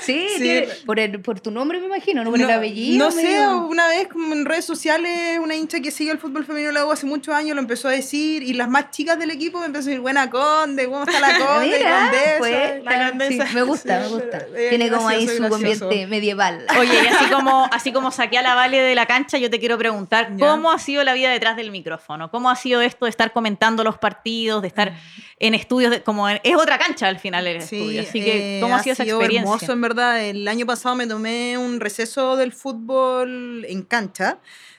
Sí, 0.00 0.26
Sí. 0.36 0.42
tiene- 0.42 0.68
por, 0.86 0.98
el- 1.00 1.20
por 1.20 1.40
tu 1.40 1.50
nombre 1.50 1.80
me 1.80 1.86
imagino, 1.86 2.24
no 2.24 2.30
por 2.30 2.40
el 2.40 2.46
No- 2.46 2.54
apellido. 2.54 3.04
No 3.06 3.10
sé, 3.10 3.46
una 3.46 3.88
vez 3.88 4.08
como 4.08 4.32
en 4.32 4.44
redes 4.46 4.64
sociales, 4.64 5.38
una 5.42 5.54
hincha 5.54 5.80
que 5.80 5.90
sigue 5.90 6.10
el 6.10 6.18
fútbol 6.18 6.44
femenino 6.46 6.68
de 6.68 6.74
la 6.74 6.86
U 6.86 6.92
hace 6.92 7.06
muchos 7.06 7.34
años 7.34 7.54
lo 7.54 7.60
empezó 7.60 7.88
a 7.88 7.92
decir 7.92 8.42
y 8.42 8.54
las 8.54 8.68
más 8.68 8.90
chicas 8.90 9.18
del 9.18 9.30
equipo 9.30 9.58
me 9.58 9.66
empezaron 9.66 9.88
a 9.88 9.90
decir, 9.90 10.00
buena 10.00 10.30
Conde, 10.30 10.86
¿cómo 10.86 11.04
está 11.04 11.20
la 11.20 11.38
Conde? 11.46 11.76
Mira, 11.78 12.00
condesa. 12.10 12.38
pues, 12.38 12.84
La 12.84 13.08
condesa. 13.10 13.46
sí, 13.46 13.54
me 13.54 13.62
gusta, 13.62 13.98
me 14.00 14.06
Sí, 14.06 14.12
gusta. 14.14 14.46
Tiene 14.68 14.90
como 14.90 15.08
ahí 15.08 15.26
su 15.28 15.34
gracioso. 15.42 15.54
ambiente 15.56 16.06
medieval. 16.06 16.66
Oye, 16.78 16.94
y 17.04 17.06
así 17.06 17.24
como, 17.32 17.68
así 17.70 17.92
como 17.92 18.10
saqué 18.10 18.38
a 18.38 18.42
la 18.42 18.54
Vale 18.54 18.80
de 18.80 18.94
la 18.94 19.06
cancha, 19.06 19.36
yo 19.38 19.50
te 19.50 19.58
quiero 19.58 19.76
preguntar, 19.76 19.97
Ya. 20.36 20.46
¿cómo 20.50 20.70
ha 20.70 20.78
sido 20.78 21.02
la 21.04 21.12
vida 21.14 21.30
detrás 21.30 21.56
del 21.56 21.70
micrófono? 21.70 22.30
¿Cómo 22.30 22.50
ha 22.50 22.56
sido 22.56 22.80
esto 22.80 23.06
de 23.06 23.10
estar 23.10 23.32
comentando 23.32 23.82
los 23.84 23.98
partidos, 23.98 24.62
de 24.62 24.68
estar 24.68 24.94
en 25.38 25.54
estudios, 25.54 25.90
de- 25.90 26.02
como 26.02 26.28
en- 26.28 26.40
es 26.44 26.54
otra 26.56 26.78
cancha 26.78 27.08
al 27.08 27.18
final 27.18 27.46
el 27.46 27.56
estudio? 27.58 28.02
Así 28.02 28.20
que, 28.22 28.58
eh, 28.58 28.60
¿cómo 28.60 28.74
ha 28.76 28.82
sido 28.82 28.92
esa 28.94 29.04
experiencia? 29.18 29.40
hermoso, 29.54 29.72
en 29.72 29.80
verdad. 29.80 30.24
El 30.24 30.46
año 30.48 30.66
pasado 30.66 30.94
me 30.94 31.06
tomé 31.06 31.56
un 31.58 31.80
receso 31.80 32.36
del 32.36 32.52
fútbol 32.52 33.64
en 33.68 33.82
cancha. 33.82 34.38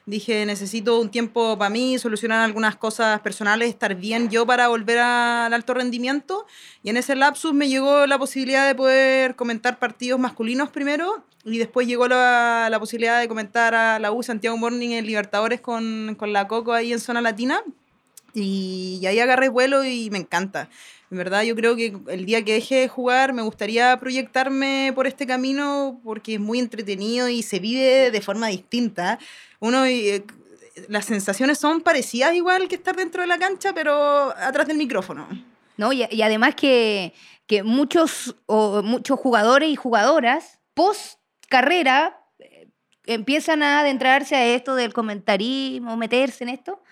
Dije, 0.10 0.44
necesito 0.48 1.00
un 1.00 1.12
tiempo 1.12 1.56
para 1.56 1.70
mí, 1.70 2.00
solucionar 2.00 2.42
algunas 2.42 2.76
cosas 2.76 3.20
personales, 3.20 3.70
estar 3.70 3.94
bien 3.94 4.32
yo 4.32 4.44
para 4.44 4.68
volver 4.68 4.98
al 4.98 5.54
alto 5.54 5.76
rendimiento. 5.76 6.48
Y 6.82 6.90
en 6.90 6.98
ese 6.98 7.16
lapsus 7.16 7.54
me 7.54 7.70
llegó 7.70 8.08
la 8.08 8.18
posibilidad 8.18 8.66
de 8.66 8.74
poder 8.74 9.36
comentar 9.36 9.78
partidos 9.78 10.20
masculinos 10.20 10.70
primero 10.70 11.24
y 11.46 11.60
después 11.60 11.86
llegó 11.86 12.08
la, 12.08 12.70
la 12.72 12.80
posibilidad 12.80 13.20
de 13.20 13.28
comentar 13.28 13.76
a 13.76 14.00
la 14.00 14.12
U 14.12 14.24
Santiago 14.24 14.58
Morning 14.58 14.90
en 14.90 15.06
Libertadores 15.06 15.62
con, 15.62 16.16
con 16.18 16.34
la 16.34 16.48
Coco 16.48 16.74
ahí 16.74 16.92
en 16.92 17.00
zona 17.00 17.22
latina. 17.22 17.62
Y, 18.34 18.98
y 19.00 19.06
ahí 19.06 19.20
agarré 19.20 19.50
vuelo 19.50 19.84
y 19.84 20.10
me 20.10 20.18
encanta. 20.18 20.70
En 21.12 21.18
verdad, 21.18 21.42
yo 21.44 21.56
creo 21.56 21.76
que 21.76 21.98
el 22.08 22.26
día 22.26 22.44
que 22.46 22.54
deje 22.54 22.76
de 22.76 22.88
jugar 22.88 23.34
me 23.34 23.42
gustaría 23.42 23.98
proyectarme 23.98 24.92
por 24.94 25.08
este 25.08 25.26
camino 25.26 26.00
porque 26.04 26.36
es 26.36 26.40
muy 26.40 26.60
entretenido 26.60 27.30
y 27.30 27.42
se 27.42 27.60
vive 27.60 28.12
de 28.12 28.22
forma 28.22 28.48
distinta. 28.48 29.18
Uno, 29.60 29.86
eh, 29.86 30.24
las 30.88 31.06
sensaciones 31.06 31.58
son 31.58 31.82
parecidas 31.82 32.36
igual 32.36 32.68
que 32.68 32.76
estar 32.76 32.96
dentro 32.96 33.22
de 33.22 33.28
la 33.28 33.40
cancha, 33.40 33.74
pero 33.74 34.36
atrás 34.38 34.68
del 34.68 34.78
micrófono. 34.78 35.28
¿no? 35.78 35.92
Y, 35.94 36.06
y 36.12 36.22
además 36.22 36.54
que, 36.54 37.14
que 37.48 37.64
muchos, 37.64 38.36
o 38.46 38.84
muchos 38.84 39.20
jugadores 39.20 39.70
y 39.70 39.76
jugadoras, 39.76 40.60
post 40.76 41.20
carrera, 41.48 42.22
eh, 42.38 42.68
empiezan 43.08 43.64
a 43.64 43.80
adentrarse 43.80 44.36
a 44.36 44.46
esto 44.46 44.76
del 44.76 44.94
comentarismo, 44.94 45.98
meterse 45.98 46.44
en 46.44 46.52
esto, 46.52 46.84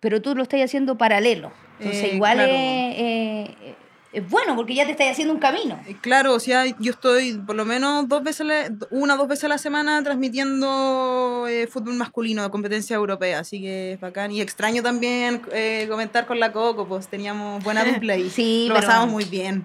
pero 0.00 0.20
tú 0.20 0.34
lo 0.34 0.42
estás 0.42 0.60
haciendo 0.60 0.98
paralelo. 0.98 1.52
Entonces, 1.78 2.04
Eh, 2.04 2.14
igual 2.14 2.36
claro. 2.36 2.52
es, 2.52 2.58
eh, 2.98 3.74
es 4.12 4.30
bueno 4.30 4.54
porque 4.54 4.74
ya 4.76 4.84
te 4.84 4.92
estás 4.92 5.08
haciendo 5.10 5.34
un 5.34 5.40
camino. 5.40 5.76
Eh, 5.88 5.96
Claro, 6.00 6.34
o 6.34 6.40
sea, 6.40 6.64
yo 6.78 6.92
estoy 6.92 7.34
por 7.44 7.56
lo 7.56 7.64
menos 7.64 8.08
dos 8.08 8.22
veces, 8.22 8.42
a 8.42 8.44
la- 8.44 8.70
una 8.90 9.14
o 9.14 9.16
dos 9.18 9.26
veces 9.28 9.44
a 9.44 9.48
la 9.48 9.58
semana 9.58 10.00
transmitiendo 10.04 11.46
eh, 11.48 11.66
fútbol 11.66 11.94
masculino 11.94 12.42
de 12.42 12.50
competencia 12.50 12.94
europea, 12.96 13.40
así 13.40 13.60
que 13.60 13.92
es 13.94 14.00
bacán. 14.00 14.30
Y 14.30 14.40
extraño 14.40 14.82
también 14.82 15.42
eh, 15.52 15.86
comentar 15.90 16.26
con 16.26 16.38
la 16.40 16.52
Coco, 16.52 16.86
pues 16.86 17.08
teníamos 17.08 17.62
buena 17.64 17.84
dupla 17.84 18.16
y 18.16 18.30
Sí, 18.30 18.66
lo 18.68 18.74
pasamos 18.74 19.10
muy 19.10 19.24
bien. 19.24 19.64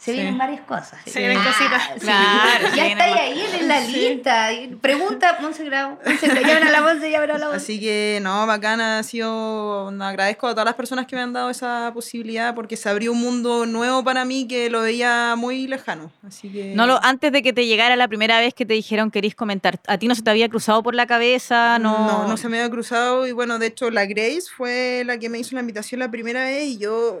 Se 0.00 0.12
Sí. 0.12 0.16
vienen 0.16 0.38
varias 0.38 0.62
cosas. 0.62 0.94
Se 1.04 1.18
vienen 1.18 1.36
cositas. 1.44 1.82
sí. 1.94 2.00
Claro, 2.00 2.74
ya 2.74 2.86
está 2.86 3.04
ahí 3.04 3.44
en 3.60 3.68
la 3.68 3.80
lista. 3.80 4.48
Pregunta, 4.80 5.36
Monse 5.42 5.62
Grau. 5.64 5.98
Llamen 6.22 6.68
a 6.68 6.70
la 6.70 6.80
Monse, 6.80 7.10
llamen 7.10 7.30
a 7.32 7.36
la 7.38 7.46
Monse. 7.48 7.56
Así 7.62 7.78
que 7.78 8.18
no, 8.22 8.46
bacana, 8.46 9.00
ha 9.00 9.02
sido, 9.02 9.88
agradezco 10.02 10.46
a 10.46 10.52
todas 10.52 10.64
las 10.64 10.74
personas 10.74 11.06
que 11.06 11.16
me 11.16 11.22
han 11.22 11.34
dado 11.34 11.50
esa 11.50 11.90
posibilidad 11.92 12.54
porque 12.54 12.78
se 12.78 12.88
abrió 12.88 13.12
un 13.12 13.20
mundo 13.20 13.66
nuevo 13.66 14.02
para 14.02 14.24
mí 14.24 14.48
que 14.48 14.70
lo 14.70 14.80
veía 14.80 15.34
muy 15.36 15.66
lejano. 15.66 16.10
Así 16.26 16.48
que 16.50 16.72
No 16.74 16.86
lo, 16.86 16.98
antes 17.04 17.30
de 17.30 17.42
que 17.42 17.52
te 17.52 17.66
llegara 17.66 17.94
la 17.96 18.08
primera 18.08 18.40
vez 18.40 18.54
que 18.54 18.64
te 18.64 18.72
dijeron 18.72 19.10
querís 19.10 19.34
comentar, 19.34 19.80
¿a 19.86 19.98
ti 19.98 20.08
no 20.08 20.14
se 20.14 20.22
te 20.22 20.30
había 20.30 20.48
cruzado 20.48 20.82
por 20.82 20.94
la 20.94 21.06
cabeza? 21.06 21.78
No, 21.78 22.06
No, 22.06 22.26
no 22.26 22.36
se 22.38 22.48
me 22.48 22.58
había 22.58 22.70
cruzado 22.70 23.26
y 23.26 23.32
bueno, 23.32 23.58
de 23.58 23.66
hecho 23.66 23.90
la 23.90 24.06
Grace 24.06 24.44
fue 24.56 25.02
la 25.04 25.18
que 25.18 25.28
me 25.28 25.38
hizo 25.38 25.54
la 25.54 25.60
invitación 25.60 25.98
la 25.98 26.10
primera 26.10 26.44
vez 26.44 26.64
y 26.64 26.78
yo 26.78 27.20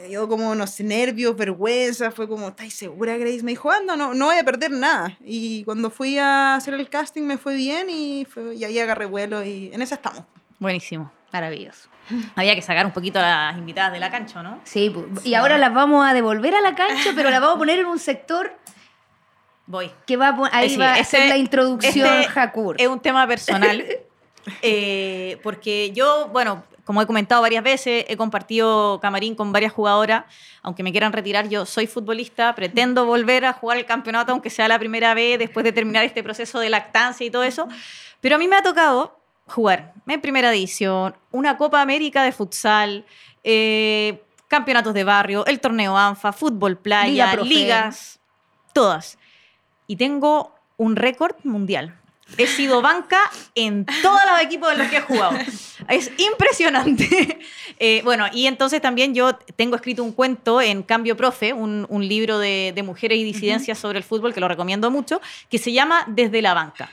me 0.00 0.08
dio 0.08 0.28
como, 0.28 0.54
no 0.54 0.66
sé, 0.68 0.84
nervios, 0.84 1.36
vergüenza, 1.36 2.12
fue 2.12 2.28
como, 2.28 2.48
¿estás 2.48 2.72
segura 2.72 3.16
Grace? 3.16 3.42
Me 3.42 3.50
dijo, 3.52 3.68
anda, 3.70 3.96
no, 3.96 4.14
no 4.14 4.26
voy 4.26 4.36
a 4.38 4.44
perder 4.44 4.70
nada. 4.70 5.16
Y 5.24 5.64
cuando 5.64 5.90
fui 5.90 6.18
a 6.18 6.54
hacer 6.54 6.74
el 6.74 6.88
casting 6.88 7.22
me 7.22 7.36
fue 7.36 7.56
bien 7.56 7.88
y, 7.90 8.24
fue- 8.24 8.54
y 8.54 8.64
ahí 8.64 8.78
agarré 8.78 9.06
vuelo 9.06 9.44
y 9.44 9.70
en 9.72 9.82
esa 9.82 9.96
estamos. 9.96 10.22
Buenísimo. 10.60 11.10
Maravilloso. 11.32 11.88
Había 12.36 12.54
que 12.54 12.62
sacar 12.62 12.86
un 12.86 12.92
poquito 12.92 13.18
a 13.18 13.22
las 13.22 13.58
invitadas 13.58 13.92
de 13.92 13.98
la 14.00 14.10
cancha, 14.10 14.42
¿no? 14.42 14.60
Sí, 14.64 14.94
y 15.24 15.34
ahora 15.34 15.58
las 15.58 15.74
vamos 15.74 16.06
a 16.08 16.14
devolver 16.14 16.54
a 16.54 16.60
la 16.60 16.74
cancha, 16.76 17.10
pero 17.16 17.28
las 17.30 17.40
vamos 17.40 17.56
a 17.56 17.58
poner 17.58 17.80
en 17.80 17.86
un 17.86 17.98
sector 17.98 18.52
Voy. 19.66 19.90
que 20.06 20.16
va 20.16 20.28
a, 20.28 20.56
ahí 20.56 20.66
Eh, 20.66 20.70
sí, 20.70 20.76
va 20.78 20.92
a 20.94 20.98
ese- 21.00 21.16
ser 21.18 21.28
la 21.28 21.36
introducción 21.36 22.20
este 22.20 22.40
Hakur. 22.40 22.76
Es 22.80 22.86
un 22.88 23.00
tema 23.00 23.26
personal. 23.26 23.84
eh, 24.62 25.38
porque 25.42 25.90
yo, 25.92 26.28
bueno, 26.32 26.62
como 26.88 27.02
he 27.02 27.06
comentado 27.06 27.42
varias 27.42 27.62
veces, 27.62 28.06
he 28.08 28.16
compartido 28.16 28.98
camarín 29.02 29.34
con 29.34 29.52
varias 29.52 29.74
jugadoras. 29.74 30.24
Aunque 30.62 30.82
me 30.82 30.90
quieran 30.90 31.12
retirar, 31.12 31.46
yo 31.46 31.66
soy 31.66 31.86
futbolista, 31.86 32.54
pretendo 32.54 33.04
volver 33.04 33.44
a 33.44 33.52
jugar 33.52 33.76
el 33.76 33.84
campeonato, 33.84 34.32
aunque 34.32 34.48
sea 34.48 34.68
la 34.68 34.78
primera 34.78 35.12
vez, 35.12 35.38
después 35.38 35.64
de 35.64 35.72
terminar 35.72 36.06
este 36.06 36.22
proceso 36.22 36.60
de 36.60 36.70
lactancia 36.70 37.26
y 37.26 37.30
todo 37.30 37.42
eso. 37.42 37.68
Pero 38.22 38.36
a 38.36 38.38
mí 38.38 38.48
me 38.48 38.56
ha 38.56 38.62
tocado 38.62 39.20
jugar 39.46 39.92
en 40.06 40.22
primera 40.22 40.50
división, 40.50 41.14
una 41.30 41.58
Copa 41.58 41.82
América 41.82 42.22
de 42.22 42.32
futsal, 42.32 43.04
eh, 43.44 44.22
campeonatos 44.48 44.94
de 44.94 45.04
barrio, 45.04 45.44
el 45.44 45.60
torneo 45.60 45.94
ANFA, 45.94 46.32
fútbol 46.32 46.70
Liga 46.70 46.82
playa, 46.82 47.32
Profe. 47.32 47.48
ligas, 47.50 48.18
todas. 48.72 49.18
Y 49.86 49.96
tengo 49.96 50.54
un 50.78 50.96
récord 50.96 51.36
mundial. 51.44 51.97
He 52.36 52.46
sido 52.46 52.82
banca 52.82 53.18
en 53.54 53.86
todos 54.02 54.20
los 54.30 54.40
equipos 54.40 54.72
en 54.72 54.78
los 54.78 54.88
que 54.88 54.98
he 54.98 55.00
jugado. 55.00 55.38
Es 55.88 56.10
impresionante. 56.18 57.38
Eh, 57.80 58.00
bueno, 58.02 58.26
y 58.32 58.48
entonces 58.48 58.80
también 58.82 59.14
yo 59.14 59.36
tengo 59.54 59.76
escrito 59.76 60.02
un 60.02 60.10
cuento 60.10 60.60
en 60.60 60.82
Cambio 60.82 61.16
Profe, 61.16 61.52
un, 61.52 61.86
un 61.88 62.08
libro 62.08 62.40
de, 62.40 62.72
de 62.74 62.82
mujeres 62.82 63.18
y 63.18 63.22
disidencias 63.22 63.78
sobre 63.78 63.98
el 63.98 64.04
fútbol 64.04 64.34
que 64.34 64.40
lo 64.40 64.48
recomiendo 64.48 64.90
mucho, 64.90 65.20
que 65.48 65.58
se 65.58 65.70
llama 65.70 66.02
Desde 66.08 66.42
la 66.42 66.54
banca. 66.54 66.90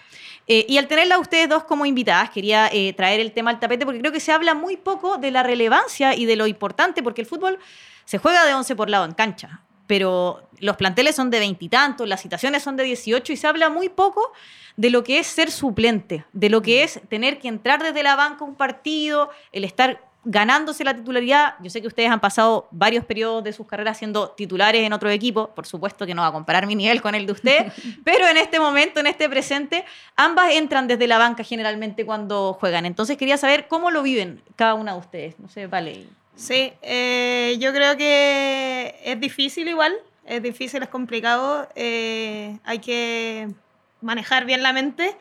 Eh, 0.48 0.66
y 0.70 0.78
al 0.78 0.88
tenerla 0.88 1.16
a 1.16 1.20
ustedes 1.20 1.50
dos 1.50 1.64
como 1.64 1.86
invitadas, 1.86 2.30
quería 2.30 2.70
eh, 2.72 2.94
traer 2.94 3.20
el 3.20 3.32
tema 3.32 3.50
al 3.50 3.60
tapete 3.60 3.86
porque 3.86 4.00
creo 4.00 4.12
que 4.12 4.20
se 4.20 4.32
habla 4.32 4.54
muy 4.54 4.78
poco 4.78 5.18
de 5.18 5.32
la 5.32 5.42
relevancia 5.42 6.16
y 6.16 6.26
de 6.26 6.36
lo 6.36 6.46
importante, 6.46 7.02
porque 7.02 7.22
el 7.22 7.28
fútbol 7.28 7.58
se 8.06 8.20
juega 8.20 8.46
de 8.46 8.54
11 8.54 8.76
por 8.76 8.90
lado 8.90 9.06
en 9.06 9.14
cancha, 9.14 9.62
pero 9.88 10.48
los 10.60 10.78
planteles 10.78 11.16
son 11.16 11.30
de 11.30 11.40
veintitantos, 11.40 12.08
las 12.08 12.22
citaciones 12.22 12.64
son 12.64 12.76
de 12.76 12.84
18 12.84 13.34
y 13.34 13.38
se 13.38 13.48
habla 13.48 13.70
muy 13.70 13.90
poco 13.90 14.32
de 14.78 14.90
lo 14.90 15.04
que 15.04 15.20
es 15.20 15.28
ser 15.28 15.52
suplente, 15.52 16.26
de 16.34 16.50
lo 16.50 16.62
que 16.62 16.84
es 16.84 17.00
tener 17.10 17.40
que 17.40 17.48
entrar 17.48 17.82
desde 17.82 18.04
la 18.04 18.16
banca 18.16 18.44
a 18.44 18.48
un 18.48 18.56
partido, 18.56 19.30
el 19.52 19.64
estar 19.64 20.02
ganándose 20.26 20.84
la 20.84 20.96
titularidad. 20.96 21.56
Yo 21.62 21.70
sé 21.70 21.82
que 21.82 21.88
ustedes 21.88 22.10
han 22.10 22.20
pasado 22.20 22.68
varios 22.72 23.06
periodos 23.06 23.44
de 23.44 23.54
sus 23.54 23.68
carreras 23.68 23.98
siendo 23.98 24.30
titulares 24.32 24.84
en 24.84 24.92
otro 24.92 25.10
equipo, 25.10 25.48
por 25.54 25.66
supuesto 25.66 26.06
que 26.06 26.14
no 26.14 26.24
va 26.24 26.30
a 26.30 26.32
comparar 26.32 26.66
mi 26.66 26.76
nivel 26.76 27.02
con 27.02 27.16
el 27.16 27.26
de 27.26 27.32
usted, 27.32 27.72
pero 28.04 28.28
en 28.28 28.38
este 28.38 28.60
momento, 28.60 29.00
en 29.00 29.08
este 29.08 29.30
presente, 29.30 29.86
ambas 30.16 30.52
entran 30.52 30.88
desde 30.88 31.08
la 31.08 31.18
banca 31.18 31.44
generalmente 31.44 32.06
cuando 32.06 32.58
juegan. 32.60 32.86
Entonces 32.86 33.18
quería 33.18 33.38
saber 33.38 33.68
cómo 33.68 33.92
lo 33.92 34.02
viven 34.04 34.42
cada 34.56 34.74
una 34.74 34.94
de 34.94 35.00
ustedes. 35.00 35.40
No 35.40 35.48
sé, 35.48 35.68
vale. 35.68 36.08
Sí, 36.36 36.74
eh, 36.82 37.56
yo 37.60 37.72
creo 37.72 37.96
que 37.96 38.96
es 39.04 39.20
difícil 39.20 39.68
igual, 39.70 39.94
es 40.26 40.44
difícil, 40.44 40.84
es 40.84 40.90
complicado, 40.90 41.70
eh, 41.76 42.60
hay 42.66 42.80
que 42.80 43.48
manejar 44.02 44.46
bien 44.46 44.62
la 44.62 44.74
mente, 44.74 45.16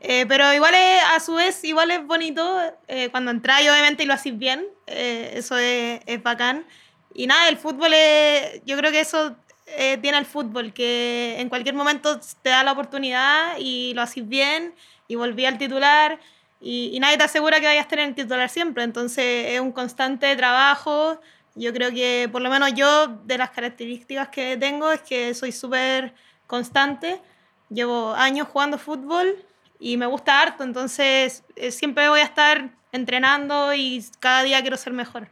eh, 0.00 0.24
pero 0.26 0.52
igual 0.54 0.74
es, 0.74 1.02
a 1.14 1.20
su 1.20 1.34
vez, 1.34 1.62
igual 1.64 1.90
es 1.90 2.06
bonito 2.06 2.60
eh, 2.86 3.10
cuando 3.10 3.30
entráis 3.30 3.68
obviamente 3.70 4.04
y 4.04 4.06
lo 4.06 4.14
hacéis 4.14 4.38
bien, 4.38 4.64
eh, 4.86 5.32
eso 5.34 5.58
es, 5.58 6.00
es 6.06 6.22
bacán. 6.22 6.66
Y 7.14 7.26
nada, 7.26 7.48
el 7.48 7.58
fútbol 7.58 7.92
es, 7.94 8.62
yo 8.64 8.76
creo 8.78 8.90
que 8.92 9.00
eso 9.00 9.36
eh, 9.66 9.98
tiene 10.00 10.18
el 10.18 10.26
fútbol, 10.26 10.72
que 10.72 11.36
en 11.38 11.48
cualquier 11.50 11.74
momento 11.74 12.20
te 12.42 12.50
da 12.50 12.64
la 12.64 12.72
oportunidad 12.72 13.56
y 13.58 13.92
lo 13.94 14.02
haces 14.02 14.26
bien 14.26 14.74
y 15.08 15.16
volví 15.16 15.44
al 15.44 15.58
titular 15.58 16.18
y, 16.60 16.90
y 16.92 17.00
nadie 17.00 17.16
te 17.18 17.24
asegura 17.24 17.60
que 17.60 17.66
vayas 17.66 17.86
a 17.86 17.88
tener 17.88 18.08
el 18.08 18.14
titular 18.14 18.48
siempre, 18.48 18.82
entonces 18.82 19.46
es 19.54 19.60
un 19.60 19.72
constante 19.72 20.34
trabajo. 20.36 21.20
Yo 21.54 21.72
creo 21.72 21.90
que 21.90 22.28
por 22.30 22.40
lo 22.40 22.50
menos 22.50 22.72
yo 22.74 23.08
de 23.24 23.38
las 23.38 23.50
características 23.50 24.28
que 24.28 24.56
tengo 24.56 24.92
es 24.92 25.02
que 25.02 25.34
soy 25.34 25.50
súper 25.50 26.14
constante, 26.46 27.20
llevo 27.68 28.14
años 28.14 28.48
jugando 28.48 28.78
fútbol 28.78 29.44
y 29.80 29.96
me 29.96 30.06
gusta 30.06 30.40
harto, 30.40 30.62
entonces 30.62 31.44
eh, 31.56 31.70
siempre 31.70 32.08
voy 32.08 32.20
a 32.20 32.24
estar 32.24 32.70
entrenando 32.92 33.74
y 33.74 34.04
cada 34.18 34.42
día 34.42 34.60
quiero 34.60 34.76
ser 34.76 34.92
mejor. 34.92 35.28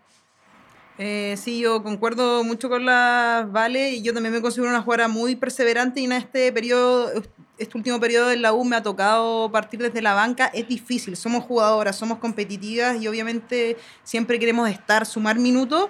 Eh, 0.99 1.37
sí, 1.37 1.61
yo 1.61 1.83
concuerdo 1.83 2.43
mucho 2.43 2.71
con 2.71 2.87
la 2.87 3.47
Vale 3.51 3.91
y 3.91 4.03
yo 4.03 4.15
también 4.15 4.33
me 4.33 4.41
considero 4.41 4.71
una 4.71 4.81
jugadora 4.81 5.09
muy 5.09 5.37
perseverante 5.37 6.01
y 6.01 6.05
en 6.05 6.13
este 6.13 6.51
periodo 6.53 7.11
este 7.59 7.77
último 7.77 7.99
periodo 7.99 8.31
en 8.31 8.43
la 8.43 8.53
U 8.53 8.65
me 8.65 8.77
ha 8.77 8.83
tocado 8.83 9.51
partir 9.51 9.81
desde 9.81 10.03
la 10.03 10.15
banca, 10.15 10.47
es 10.47 10.69
difícil. 10.69 11.17
Somos 11.17 11.45
jugadoras, 11.45 11.97
somos 11.97 12.19
competitivas 12.19 13.01
y 13.01 13.09
obviamente 13.09 13.77
siempre 14.03 14.39
queremos 14.39 14.69
estar, 14.69 15.07
sumar 15.07 15.39
minutos, 15.39 15.89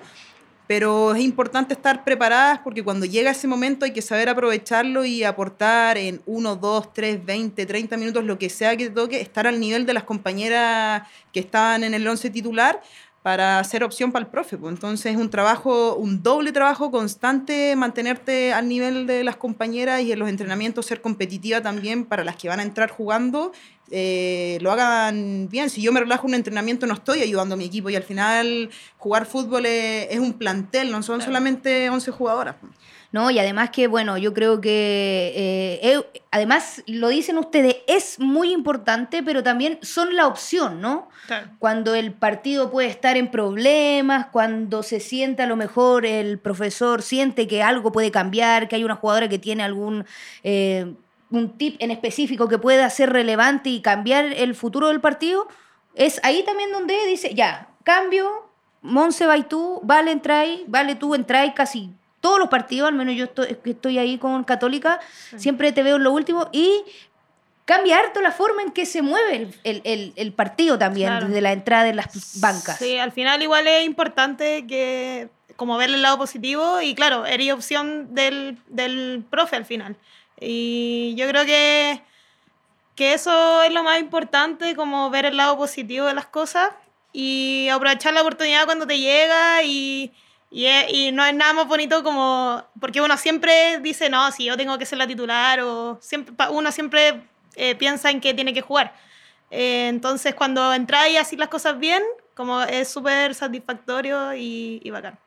pero 0.66 1.14
es 1.14 1.22
importante 1.22 1.74
estar 1.74 2.04
preparadas 2.04 2.58
porque 2.60 2.82
cuando 2.82 3.06
llega 3.06 3.30
ese 3.30 3.46
momento 3.46 3.84
hay 3.84 3.92
que 3.92 4.02
saber 4.02 4.28
aprovecharlo 4.28 5.04
y 5.04 5.22
aportar 5.22 5.96
en 5.96 6.20
1, 6.26 6.56
2, 6.56 6.92
3, 6.92 7.24
20, 7.24 7.66
30 7.66 7.96
minutos, 7.96 8.24
lo 8.24 8.38
que 8.38 8.50
sea 8.50 8.76
que 8.76 8.88
te 8.88 8.94
toque, 8.94 9.20
estar 9.20 9.46
al 9.46 9.60
nivel 9.60 9.86
de 9.86 9.94
las 9.94 10.04
compañeras 10.04 11.02
que 11.32 11.40
estaban 11.40 11.84
en 11.84 11.94
el 11.94 12.06
11 12.06 12.30
titular 12.30 12.80
para 13.26 13.64
ser 13.64 13.82
opción 13.82 14.12
para 14.12 14.24
el 14.24 14.30
profe. 14.30 14.56
Pues. 14.56 14.72
Entonces 14.72 15.10
es 15.12 15.18
un 15.18 15.30
trabajo, 15.30 15.96
un 15.96 16.22
doble 16.22 16.52
trabajo 16.52 16.92
constante, 16.92 17.74
mantenerte 17.74 18.52
al 18.52 18.68
nivel 18.68 19.08
de 19.08 19.24
las 19.24 19.34
compañeras 19.34 20.00
y 20.02 20.12
en 20.12 20.20
los 20.20 20.28
entrenamientos 20.28 20.86
ser 20.86 21.00
competitiva 21.00 21.60
también 21.60 22.04
para 22.04 22.22
las 22.22 22.36
que 22.36 22.46
van 22.48 22.60
a 22.60 22.62
entrar 22.62 22.88
jugando, 22.88 23.50
eh, 23.90 24.58
lo 24.60 24.70
hagan 24.70 25.48
bien. 25.50 25.70
Si 25.70 25.82
yo 25.82 25.90
me 25.90 25.98
relajo 25.98 26.28
en 26.28 26.34
un 26.34 26.34
entrenamiento 26.36 26.86
no 26.86 26.94
estoy 26.94 27.20
ayudando 27.20 27.56
a 27.56 27.58
mi 27.58 27.64
equipo 27.64 27.90
y 27.90 27.96
al 27.96 28.04
final 28.04 28.70
jugar 28.96 29.26
fútbol 29.26 29.66
es, 29.66 30.06
es 30.08 30.20
un 30.20 30.34
plantel, 30.34 30.92
no 30.92 31.02
son 31.02 31.20
solamente 31.20 31.90
11 31.90 32.12
jugadoras. 32.12 32.54
¿No? 33.12 33.30
Y 33.30 33.38
además 33.38 33.70
que, 33.70 33.86
bueno, 33.86 34.18
yo 34.18 34.34
creo 34.34 34.60
que, 34.60 35.32
eh, 35.36 35.80
eh, 35.82 36.22
además 36.30 36.82
lo 36.86 37.08
dicen 37.08 37.38
ustedes, 37.38 37.76
es 37.86 38.18
muy 38.18 38.52
importante, 38.52 39.22
pero 39.22 39.42
también 39.42 39.78
son 39.82 40.16
la 40.16 40.26
opción, 40.26 40.80
¿no? 40.80 41.08
Claro. 41.26 41.48
Cuando 41.58 41.94
el 41.94 42.12
partido 42.12 42.70
puede 42.70 42.88
estar 42.88 43.16
en 43.16 43.30
problemas, 43.30 44.26
cuando 44.26 44.82
se 44.82 45.00
siente 45.00 45.42
a 45.42 45.46
lo 45.46 45.56
mejor 45.56 46.06
el 46.06 46.38
profesor 46.38 47.02
siente 47.02 47.46
que 47.46 47.62
algo 47.62 47.92
puede 47.92 48.10
cambiar, 48.10 48.68
que 48.68 48.76
hay 48.76 48.84
una 48.84 48.96
jugadora 48.96 49.28
que 49.28 49.38
tiene 49.38 49.62
algún... 49.62 50.04
eh, 50.42 50.94
un 51.28 51.58
tip 51.58 51.76
en 51.80 51.90
específico 51.90 52.48
que 52.48 52.58
pueda 52.58 52.88
ser 52.88 53.10
relevante 53.10 53.68
y 53.68 53.80
cambiar 53.80 54.26
el 54.26 54.54
futuro 54.54 54.88
del 54.88 55.00
partido, 55.00 55.48
es 55.94 56.20
ahí 56.22 56.44
también 56.44 56.70
donde 56.70 56.94
dice, 57.06 57.34
ya, 57.34 57.68
cambio, 57.82 58.48
Monse 58.82 59.26
va 59.26 59.36
y 59.36 59.42
tú, 59.42 59.80
vale, 59.82 60.12
entráis, 60.12 60.60
vale, 60.68 60.94
tú 60.94 61.14
entráis 61.14 61.52
casi 61.54 61.90
todos 62.26 62.40
los 62.40 62.48
partidos, 62.48 62.88
al 62.88 62.94
menos 62.96 63.14
yo 63.14 63.24
estoy, 63.26 63.56
estoy 63.64 63.98
ahí 63.98 64.18
con 64.18 64.42
Católica, 64.42 64.98
siempre 65.36 65.70
te 65.70 65.84
veo 65.84 65.94
en 65.96 66.02
lo 66.02 66.10
último 66.10 66.48
y 66.50 66.82
cambia 67.64 67.98
harto 68.00 68.20
la 68.20 68.32
forma 68.32 68.62
en 68.62 68.72
que 68.72 68.84
se 68.84 69.00
mueve 69.02 69.36
el, 69.36 69.54
el- 69.64 69.80
el- 69.84 70.12
el 70.16 70.32
partido 70.32 70.76
también, 70.76 71.08
Claro. 71.10 71.26
desde 71.28 71.40
la 71.40 71.52
entrada 71.52 71.84
de 71.84 71.94
las 71.94 72.40
bancas. 72.40 72.78
Sí, 72.78 72.98
al 72.98 73.12
final 73.12 73.42
igual 73.42 73.66
es 73.68 73.84
importante 73.84 74.66
que 74.66 75.28
como 75.54 75.76
ver 75.76 75.90
el 75.90 76.02
lado 76.02 76.18
positivo 76.18 76.80
y 76.80 76.94
claro, 76.96 77.26
eres 77.26 77.52
opción 77.52 78.12
del, 78.14 78.58
del 78.66 79.24
profe 79.30 79.54
al 79.56 79.64
final. 79.64 79.96
Y 80.40 81.14
yo 81.16 81.28
creo 81.28 81.44
que, 81.46 82.02
que 82.96 83.14
eso 83.14 83.62
es 83.62 83.72
lo 83.72 83.82
más 83.84 84.00
importante, 84.00 84.74
como 84.74 85.10
ver 85.10 85.26
el 85.26 85.36
lado 85.36 85.56
positivo 85.56 86.06
de 86.06 86.14
las 86.14 86.26
cosas 86.26 86.70
y 87.12 87.68
aprovechar 87.70 88.12
la 88.14 88.20
oportunidad 88.22 88.64
cuando 88.66 88.86
te 88.86 88.98
llega 88.98 89.62
y, 89.62 90.12
y, 90.50 90.66
es- 90.66 90.86
y 90.92 91.12
no 91.12 91.24
es 91.24 91.34
nada 91.34 91.52
más 91.52 91.66
bonito 91.66 92.02
como, 92.02 92.62
porque 92.80 93.00
uno 93.00 93.16
siempre 93.16 93.78
dice, 93.80 94.08
no, 94.10 94.30
si 94.32 94.44
yo 94.44 94.56
tengo 94.56 94.78
que 94.78 94.86
ser 94.86 94.98
la 94.98 95.06
titular 95.06 95.60
o 95.60 95.98
siempre, 96.00 96.34
uno 96.50 96.70
siempre 96.72 97.22
eh, 97.56 97.74
piensa 97.74 98.10
en 98.10 98.20
que 98.20 98.34
tiene 98.34 98.52
que 98.54 98.60
jugar. 98.60 98.92
Eh, 99.50 99.86
entonces, 99.88 100.34
cuando 100.34 100.72
entras 100.74 101.08
y 101.08 101.16
así 101.16 101.36
las 101.36 101.48
cosas 101.48 101.78
bien, 101.78 102.02
como 102.34 102.62
es 102.62 102.88
súper 102.88 103.34
satisfactorio 103.34 104.34
y, 104.34 104.80
y 104.84 104.90
bacán. 104.90 105.18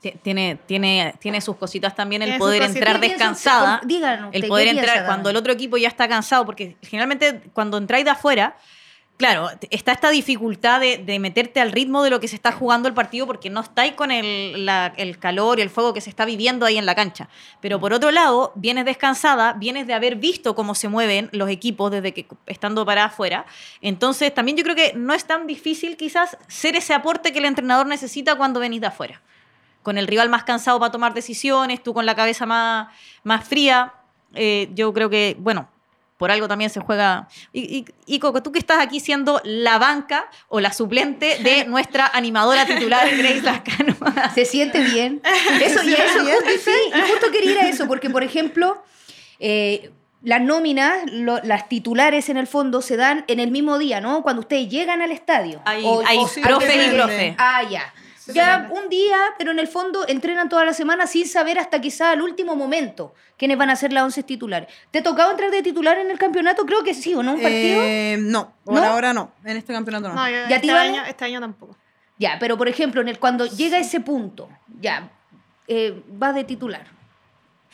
Ti- 0.00 0.14
Tiene, 0.22 0.58
tiene, 0.66 1.14
tiene 1.20 1.40
sus 1.40 1.56
cositas 1.56 1.94
también 1.94 2.22
el 2.22 2.36
poder 2.36 2.62
entrar 2.64 3.00
descansada. 3.00 3.80
Díganos 3.84 4.30
el 4.34 4.46
poder 4.48 4.64
¿qué 4.64 4.70
entrar 4.80 5.06
cuando 5.06 5.30
el 5.30 5.36
otro 5.36 5.52
equipo 5.52 5.76
ya 5.76 5.88
está 5.88 6.08
cansado, 6.08 6.44
porque 6.44 6.76
generalmente 6.82 7.40
cuando 7.54 7.78
entráis 7.78 8.04
de 8.04 8.10
afuera, 8.10 8.56
claro, 9.16 9.50
está 9.70 9.92
esta 9.92 10.10
dificultad 10.10 10.80
de, 10.80 11.18
meterte 11.18 11.60
al 11.60 11.72
ritmo 11.72 12.02
de 12.02 12.10
lo 12.10 12.20
que 12.20 12.28
se 12.28 12.34
está 12.34 12.52
jugando 12.52 12.88
el 12.88 12.94
partido 12.94 13.26
porque 13.26 13.50
no 13.50 13.60
estáis 13.60 13.92
con 13.92 14.10
el, 14.10 14.68
calor 15.20 15.58
y 15.58 15.62
el 15.62 15.70
fuego 15.70 15.92
que 15.92 16.00
se 16.00 16.10
está 16.10 16.24
viviendo 16.24 16.66
ahí 16.66 16.76
en 16.76 16.86
la 16.86 16.94
cancha. 16.94 17.28
Pero 17.60 17.78
por 17.78 17.92
otro 17.92 18.10
lado, 18.10 18.52
vienes 18.56 18.84
descansada, 18.84 19.52
vienes 19.54 19.86
de 19.86 19.94
haber 19.94 20.16
visto 20.16 20.54
cómo 20.54 20.74
se 20.74 20.88
mueven 20.88 21.28
los 21.32 21.48
equipos 21.50 21.90
desde 21.90 22.12
que 22.12 22.26
estando 22.46 22.84
para 22.84 23.04
afuera. 23.04 23.46
Entonces, 23.80 24.34
también 24.34 24.56
yo 24.56 24.64
creo 24.64 24.76
que 24.76 24.92
no 24.94 25.14
es 25.14 25.24
tan 25.24 25.46
difícil 25.46 25.96
quizás 25.96 26.36
ser 26.48 26.76
ese 26.76 26.94
aporte 26.94 27.32
que 27.32 27.38
el 27.38 27.44
entrenador 27.44 27.86
necesita 27.86 28.36
cuando 28.36 28.60
venís 28.60 28.80
de 28.80 28.88
afuera 28.88 29.20
con 29.82 29.98
el 29.98 30.06
rival 30.06 30.28
más 30.28 30.44
cansado 30.44 30.78
para 30.78 30.92
tomar 30.92 31.12
decisiones, 31.12 31.82
tú 31.82 31.92
con 31.92 32.06
la 32.06 32.14
cabeza 32.14 32.46
más, 32.46 32.88
más 33.24 33.44
fría. 33.44 33.94
Eh, 34.34 34.70
yo 34.74 34.92
creo 34.92 35.10
que, 35.10 35.36
bueno, 35.38 35.68
por 36.22 36.30
algo 36.30 36.46
también 36.46 36.70
se 36.70 36.78
juega. 36.78 37.26
Y, 37.52 37.62
y, 37.78 37.84
y, 38.06 38.20
Coco, 38.20 38.44
tú 38.44 38.52
que 38.52 38.60
estás 38.60 38.78
aquí 38.78 39.00
siendo 39.00 39.40
la 39.42 39.78
banca 39.78 40.26
o 40.46 40.60
la 40.60 40.72
suplente 40.72 41.38
de 41.42 41.64
nuestra 41.68 42.06
animadora 42.06 42.64
titular, 42.64 43.08
Grace 43.16 43.42
Lascano. 43.42 43.96
Se 44.36 44.44
siente 44.44 44.78
bien. 44.84 45.20
Eso, 45.60 45.82
y 45.82 45.92
eso, 45.94 46.20
justo, 46.20 46.50
sí, 46.64 46.70
y 46.96 47.10
justo 47.10 47.32
quería 47.32 47.50
ir 47.50 47.58
a 47.58 47.68
eso, 47.68 47.88
porque, 47.88 48.08
por 48.08 48.22
ejemplo, 48.22 48.84
eh, 49.40 49.90
las 50.22 50.40
nóminas, 50.40 51.10
lo- 51.10 51.40
las 51.42 51.68
titulares 51.68 52.28
en 52.28 52.36
el 52.36 52.46
fondo, 52.46 52.82
se 52.82 52.96
dan 52.96 53.24
en 53.26 53.40
el 53.40 53.50
mismo 53.50 53.78
día, 53.78 54.00
¿no? 54.00 54.22
Cuando 54.22 54.38
ustedes 54.42 54.68
llegan 54.68 55.02
al 55.02 55.10
estadio. 55.10 55.60
Hay, 55.64 55.82
O- 55.84 56.04
hay 56.06 56.18
o- 56.18 56.28
sí, 56.28 56.40
profes 56.40 56.86
y 56.86 56.94
profes. 56.94 57.34
Ah, 57.36 57.64
ya. 57.68 57.92
Ya 58.26 58.68
un 58.70 58.88
día, 58.88 59.18
pero 59.38 59.50
en 59.50 59.58
el 59.58 59.68
fondo 59.68 60.06
entrenan 60.06 60.48
toda 60.48 60.64
la 60.64 60.72
semana 60.72 61.06
sin 61.06 61.26
saber 61.26 61.58
hasta 61.58 61.80
quizá 61.80 62.12
el 62.12 62.22
último 62.22 62.54
momento 62.54 63.14
quiénes 63.36 63.58
van 63.58 63.70
a 63.70 63.76
ser 63.76 63.92
las 63.92 64.04
11 64.04 64.22
titulares. 64.22 64.68
¿Te 64.90 65.00
ha 65.00 65.02
tocado 65.02 65.30
entrar 65.30 65.50
de 65.50 65.62
titular 65.62 65.98
en 65.98 66.10
el 66.10 66.18
campeonato? 66.18 66.64
Creo 66.64 66.84
que 66.84 66.94
sí, 66.94 67.14
¿o 67.14 67.22
no? 67.22 67.34
¿Un 67.34 67.42
partido? 67.42 67.82
Eh, 67.82 68.16
no, 68.20 68.52
por 68.64 68.74
¿No? 68.74 68.84
ahora 68.84 69.12
no. 69.12 69.32
En 69.44 69.56
este 69.56 69.72
campeonato 69.72 70.08
no. 70.08 70.14
No, 70.14 70.28
yo 70.28 70.36
¿Y 70.36 70.42
a 70.42 70.46
ti, 70.46 70.54
este, 70.54 70.72
Vale? 70.72 70.90
año, 70.90 71.04
este 71.04 71.24
año 71.24 71.40
tampoco. 71.40 71.76
Ya, 72.18 72.36
pero 72.38 72.56
por 72.56 72.68
ejemplo, 72.68 73.00
en 73.00 73.08
el, 73.08 73.18
cuando 73.18 73.46
llega 73.46 73.78
ese 73.78 74.00
punto, 74.00 74.48
ya, 74.80 75.10
eh, 75.66 76.02
vas 76.08 76.34
de 76.34 76.44
titular. 76.44 76.86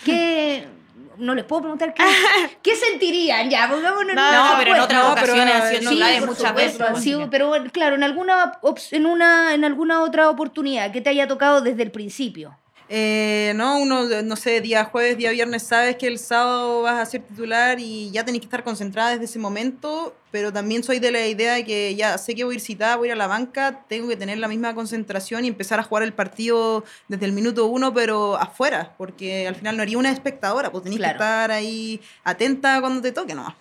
¿Qué? 0.05 0.67
No 1.19 1.35
les 1.35 1.45
puedo 1.45 1.63
preguntar 1.63 1.95
qué, 1.95 2.03
¿qué 2.63 2.77
sentirían 2.77 3.51
ya, 3.51 3.69
pongámonos 3.69 4.11
en 4.11 4.15
No, 4.15 4.51
No, 4.51 4.59
pero 4.59 4.75
en 4.75 4.81
otras 4.81 5.03
No, 5.05 5.13
ocasiones 5.13 5.79
sí, 5.81 6.01
por 6.21 6.29
muchas 6.29 6.49
supuesto, 6.49 6.85
veces. 6.85 7.03
sido, 7.03 7.31
pero 7.31 7.49
bueno, 7.49 7.71
claro, 7.73 7.97
en 7.97 8.05
alguna, 8.05 8.59
en, 8.93 9.07
una, 9.07 9.55
en 9.55 9.65
alguna 9.65 10.03
otra 10.03 10.31
oportunidad 10.31 10.93
que 10.93 11.01
te 11.01 11.11
haya 11.11 11.27
tocado 11.27 11.61
desde 11.61 11.83
el 11.83 11.91
principio. 11.91 12.57
Eh, 12.91 13.53
no, 13.55 13.79
uno, 13.81 14.05
no 14.23 14.37
sé, 14.37 14.61
día 14.63 14.85
jueves, 14.87 15.19
día 15.19 15.31
viernes, 15.31 15.63
sabes 15.63 15.97
que 15.97 16.07
el 16.07 16.19
sábado 16.19 16.81
vas 16.83 16.99
a 16.99 17.05
ser 17.05 17.23
titular 17.23 17.79
y 17.81 18.11
ya 18.11 18.25
tenés 18.25 18.41
que 18.41 18.47
estar 18.47 18.65
concentrada 18.65 19.11
desde 19.11 19.27
ese 19.27 19.39
momento, 19.39 20.17
pero 20.31 20.53
también 20.55 20.83
soy 20.83 20.99
de 20.99 21.11
la 21.13 21.27
idea 21.27 21.53
de 21.55 21.65
que 21.67 21.95
ya 21.97 22.17
sé 22.17 22.35
que 22.35 22.45
voy 22.45 22.55
a 22.55 22.57
ir 22.57 22.61
citada, 22.63 22.97
voy 22.97 23.09
a 23.09 23.11
ir 23.11 23.13
a 23.13 23.17
la 23.17 23.27
banca, 23.27 23.85
tengo 23.89 24.09
que 24.09 24.17
tener 24.17 24.39
la 24.39 24.49
misma 24.49 24.75
concentración 24.75 25.45
y 25.45 25.49
empezar 25.49 25.79
a 25.79 25.83
jugar 25.83 26.03
el 26.03 26.15
partido 26.15 26.83
desde 27.09 27.27
el 27.27 27.33
minuto 27.33 27.67
uno, 27.67 27.93
pero 27.93 28.37
afuera, 28.37 28.95
porque 28.97 29.47
al 29.47 29.55
final 29.55 29.77
no 29.77 29.83
haría 29.83 29.99
una 29.99 30.11
espectadora, 30.11 30.73
pues 30.73 30.85
tenés 30.85 30.99
Claro. 30.99 31.19
que 31.19 31.25
estar 31.25 31.51
ahí 31.51 32.01
atenta 32.25 32.81
cuando 32.81 33.03
te 33.03 33.13
toque, 33.13 33.35
¿no? 33.35 33.55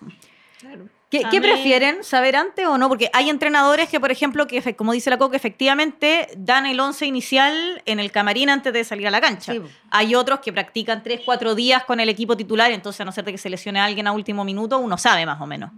¿Qué, 1.10 1.24
qué 1.32 1.40
prefieren? 1.40 2.04
¿Saber 2.04 2.36
antes 2.36 2.66
o 2.66 2.78
no? 2.78 2.90
Porque 2.90 3.10
hay 3.14 3.30
entrenadores 3.30 3.88
que, 3.88 4.00
por 4.00 4.12
ejemplo, 4.12 4.46
que 4.46 4.76
como 4.76 4.92
dice 4.92 5.10
la 5.10 5.18
Coca, 5.18 5.38
efectivamente 5.38 6.28
dan 6.36 6.66
el 6.66 6.80
once 6.80 7.06
inicial 7.06 7.82
en 7.86 8.00
el 8.00 8.12
camarín 8.12 8.50
antes 8.50 8.74
de 8.74 8.84
salir 8.84 9.08
a 9.08 9.12
la 9.12 9.22
cancha. 9.22 9.54
Sí. 9.54 9.62
Hay 9.90 10.16
otros 10.16 10.42
que 10.42 10.52
practican 10.52 11.04
tres, 11.04 11.22
cuatro 11.24 11.56
días 11.56 11.86
con 11.86 12.02
el 12.02 12.10
equipo 12.10 12.36
titular, 12.36 12.72
entonces 12.72 13.00
a 13.02 13.06
no 13.06 13.14
ser 13.14 13.24
de 13.24 13.32
que 13.32 13.38
se 13.38 13.50
lesione 13.50 13.80
a 13.80 13.86
alguien 13.86 14.06
a 14.08 14.12
último 14.12 14.44
minuto, 14.44 14.80
uno 14.80 14.98
sabe 14.98 15.26
más 15.26 15.40
o 15.40 15.48
menos. 15.48 15.72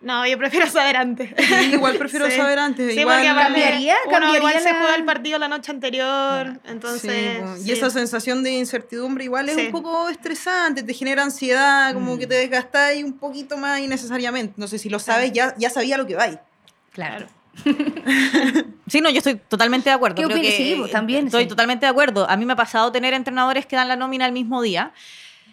No, 0.00 0.24
yo 0.26 0.38
prefiero 0.38 0.66
saber 0.70 0.96
antes. 0.96 1.30
Sí, 1.36 1.70
igual 1.72 1.96
prefiero 1.98 2.26
Sí. 2.30 2.36
saber 2.36 2.58
antes. 2.58 2.94
Sí, 2.94 3.00
igual, 3.00 3.18
porque 3.26 3.34
¿Cambiaría? 3.42 3.96
uno 4.04 4.12
¿Cambiaría 4.12 4.38
igual 4.38 4.58
se 4.60 4.72
la- 4.72 4.78
juega 4.78 4.94
el 4.94 5.04
partido 5.04 5.38
la 5.38 5.48
noche 5.48 5.72
anterior, 5.72 6.60
entonces... 6.66 7.12
Sí, 7.36 7.42
po. 7.42 7.56
y 7.56 7.60
sí. 7.64 7.72
esa 7.72 7.90
sensación 7.90 8.42
de 8.44 8.52
incertidumbre 8.52 9.24
igual 9.24 9.48
es 9.48 9.56
Sí. 9.56 9.66
un 9.66 9.72
poco 9.72 10.08
estresante, 10.08 10.82
te 10.84 10.94
genera 10.94 11.22
ansiedad, 11.24 11.92
como 11.94 12.16
que 12.16 12.26
te 12.28 12.34
desgastáis 12.36 13.02
un 13.04 13.18
poquito 13.18 13.56
más 13.56 13.80
innecesariamente. 13.80 14.54
No 14.56 14.68
sé 14.68 14.78
si 14.78 14.88
lo 14.88 14.98
sabes, 15.00 15.32
ya, 15.32 15.54
ya 15.58 15.68
sabía 15.70 15.96
lo 15.98 16.06
que 16.06 16.14
vais. 16.14 16.38
Claro. 16.92 17.26
Sí, 18.88 19.02
no, 19.02 19.10
yo 19.10 19.18
estoy 19.18 19.34
totalmente 19.36 19.90
de 19.90 19.94
acuerdo. 19.96 20.14
¿Qué 20.16 20.22
Creo 20.22 20.36
opinas? 20.38 20.56
que, 20.56 20.56
Sí, 20.56 20.82
también, 20.90 21.26
Estoy 21.26 21.42
sí. 21.42 21.48
totalmente 21.48 21.84
de 21.84 21.90
acuerdo. 21.90 22.28
A 22.30 22.36
mí 22.38 22.46
me 22.46 22.54
ha 22.54 22.56
pasado 22.56 22.90
tener 22.90 23.12
entrenadores 23.12 23.66
que 23.66 23.76
dan 23.76 23.86
la 23.88 23.96
nómina 23.96 24.24
el 24.24 24.32
mismo 24.32 24.62
día. 24.62 24.92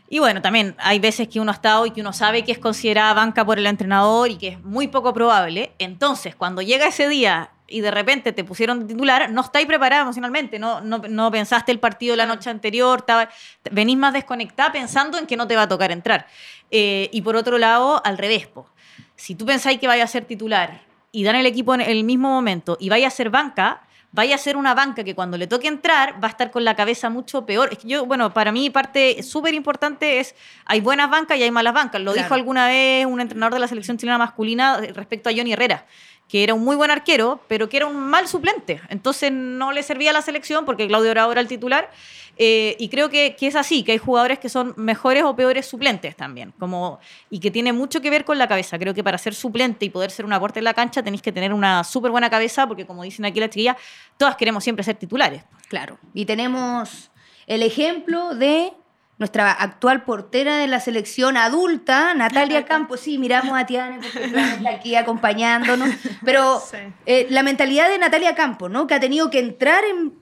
Y 0.08 0.20
bueno, 0.20 0.42
también 0.42 0.76
hay 0.78 1.00
veces 1.00 1.28
que 1.28 1.40
uno 1.40 1.52
ha 1.52 1.56
estado 1.56 1.86
y 1.86 1.92
que 1.92 2.02
uno 2.02 2.14
sabe 2.14 2.44
que 2.44 2.52
es 2.52 2.60
considerada 2.60 3.14
banca 3.14 3.44
por 3.44 3.58
el 3.58 3.66
entrenador 3.66 4.30
y 4.30 4.38
que 4.38 4.50
es 4.50 4.64
muy 4.64 4.88
poco 4.88 5.14
probable. 5.14 5.72
Entonces, 5.80 6.36
cuando 6.36 6.62
llega 6.62 6.86
ese 6.88 7.10
día 7.10 7.50
y 7.68 7.82
de 7.82 7.90
repente 7.90 8.32
te 8.32 8.44
pusieron 8.44 8.82
de 8.82 8.94
titular, 8.94 9.32
no 9.32 9.42
estáis 9.42 9.66
preparada 9.66 10.04
emocionalmente, 10.04 10.60
no, 10.60 10.82
no, 10.82 11.00
no 11.00 11.32
pensaste 11.32 11.72
el 11.72 11.80
partido 11.80 12.16
la 12.16 12.28
noche 12.28 12.52
anterior, 12.52 13.00
estaba- 13.00 13.30
venís 13.72 13.98
más 13.98 14.14
desconectada 14.14 14.72
pensando 14.72 15.18
en 15.18 15.26
que 15.26 15.36
no 15.36 15.48
te 15.48 15.56
va 15.56 15.64
a 15.64 15.68
tocar 15.68 15.92
entrar. 15.92 16.28
Eh, 16.70 17.10
y 17.12 17.24
por 17.24 17.36
otro 17.36 17.58
lado, 17.58 18.02
al 18.06 18.20
revés, 18.20 18.46
po. 18.48 18.70
si 19.16 19.34
tú 19.34 19.46
pensáis 19.48 19.80
que 19.80 19.88
vaya 19.88 20.04
a 20.04 20.08
ser 20.08 20.26
titular 20.26 20.82
y 21.12 21.24
dan 21.24 21.36
el 21.36 21.48
equipo 21.48 21.74
en 21.74 21.82
el 21.82 22.04
mismo 22.04 22.30
momento 22.30 22.78
y 22.80 22.90
vaya 22.90 23.08
a 23.08 23.12
ser 23.12 23.32
banca, 23.32 23.82
vaya 24.16 24.36
a 24.36 24.38
ser 24.38 24.56
una 24.56 24.74
banca 24.74 25.04
que 25.04 25.14
cuando 25.14 25.38
le 25.38 25.46
toque 25.46 25.68
entrar 25.68 26.24
va 26.24 26.28
a 26.30 26.32
estar 26.32 26.50
con 26.50 26.64
la 26.64 26.76
cabeza 26.76 27.10
mucho 27.10 27.46
peor. 27.46 27.70
Es 27.72 27.80
que 27.80 27.88
yo, 27.90 28.06
bueno, 28.06 28.34
para 28.34 28.52
mí 28.54 28.70
parte 28.70 29.22
súper 29.24 29.54
importante 29.54 30.20
es, 30.20 30.36
hay 30.66 30.80
buenas 30.80 31.10
bancas 31.10 31.38
y 31.38 31.44
hay 31.44 31.52
malas 31.52 31.74
bancas. 31.74 32.02
Lo 32.02 32.14
Claro. 32.14 32.24
dijo 32.24 32.34
alguna 32.34 32.68
vez 32.68 33.06
un 33.06 33.20
entrenador 33.20 33.54
de 33.56 33.60
la 33.60 33.68
selección 33.68 33.98
chilena 33.98 34.18
masculina 34.18 34.80
respecto 34.94 35.30
a 35.30 35.34
Johnny 35.36 35.52
Herrera 35.54 35.86
que 36.28 36.44
era 36.44 36.56
un 36.56 36.64
muy 36.64 36.76
buen 36.76 36.90
arquero, 36.90 37.40
pero 37.48 37.70
que 37.70 37.78
era 37.78 37.86
un 37.86 37.98
mal 37.98 38.28
suplente. 38.28 38.82
Entonces 38.90 39.32
no 39.32 39.72
le 39.72 39.84
servía 39.84 40.10
a 40.10 40.14
la 40.14 40.24
selección 40.24 40.66
porque 40.66 40.88
Claudio 40.88 41.12
era 41.12 41.40
el 41.40 41.48
titular. 41.48 41.92
Eh, 42.38 42.76
y 42.80 42.90
creo 42.90 43.10
que, 43.10 43.36
que 43.36 43.48
es 43.48 43.56
así, 43.56 43.84
que 43.84 43.94
hay 43.94 43.98
jugadores 43.98 44.40
que 44.40 44.50
son 44.50 44.74
mejores 44.78 45.24
o 45.24 45.36
peores 45.36 45.66
suplentes 45.66 46.16
también. 46.16 46.54
Como, 46.60 47.00
y 47.30 47.40
que 47.40 47.52
tiene 47.52 47.72
mucho 47.74 48.02
que 48.02 48.10
ver 48.10 48.26
con 48.26 48.38
la 48.38 48.48
cabeza. 48.48 48.78
Creo 48.78 48.94
que 48.94 49.04
para 49.04 49.18
ser 49.18 49.34
suplente 49.34 49.86
y 49.86 49.90
poder 49.90 50.12
ser 50.12 50.26
un 50.26 50.34
aporte 50.34 50.60
en 50.60 50.66
la 50.66 50.74
cancha 50.74 51.02
tenéis 51.02 51.22
que 51.22 51.32
tener 51.32 51.54
una 51.54 51.84
súper 51.84 52.12
buena 52.12 52.30
cabeza, 52.30 52.68
porque 52.68 52.86
como 52.86 53.04
dicen 53.04 53.26
aquí 53.26 53.40
las 53.40 53.50
chiquillas, 53.50 53.78
todas 54.18 54.36
queremos 54.36 54.64
siempre 54.64 54.84
ser 54.84 54.96
titulares. 54.96 55.44
Claro. 55.70 55.98
Y 56.14 56.26
tenemos 56.26 57.12
el 57.48 57.64
ejemplo 57.64 58.36
de 58.36 58.74
nuestra 59.18 59.50
actual 59.54 60.04
portera 60.04 60.58
de 60.58 60.68
la 60.68 60.82
selección 60.82 61.38
adulta, 61.38 62.14
Natalia 62.16 62.66
Campos. 62.66 63.00
Sí, 63.00 63.18
miramos 63.18 63.58
a 63.58 63.66
Tiana 63.66 64.00
porque 64.02 64.26
está 64.58 64.70
aquí 64.72 64.96
acompañándonos. 64.96 65.90
Pero 66.26 66.60
Sí. 66.60 66.78
eh, 67.06 67.28
la 67.30 67.42
mentalidad 67.44 67.88
de 67.90 67.98
Natalia 67.98 68.36
Campos, 68.36 68.70
¿no? 68.70 68.88
Que 68.88 68.94
ha 68.96 69.00
tenido 69.00 69.30
que 69.30 69.40
entrar 69.40 69.86
en 69.86 70.14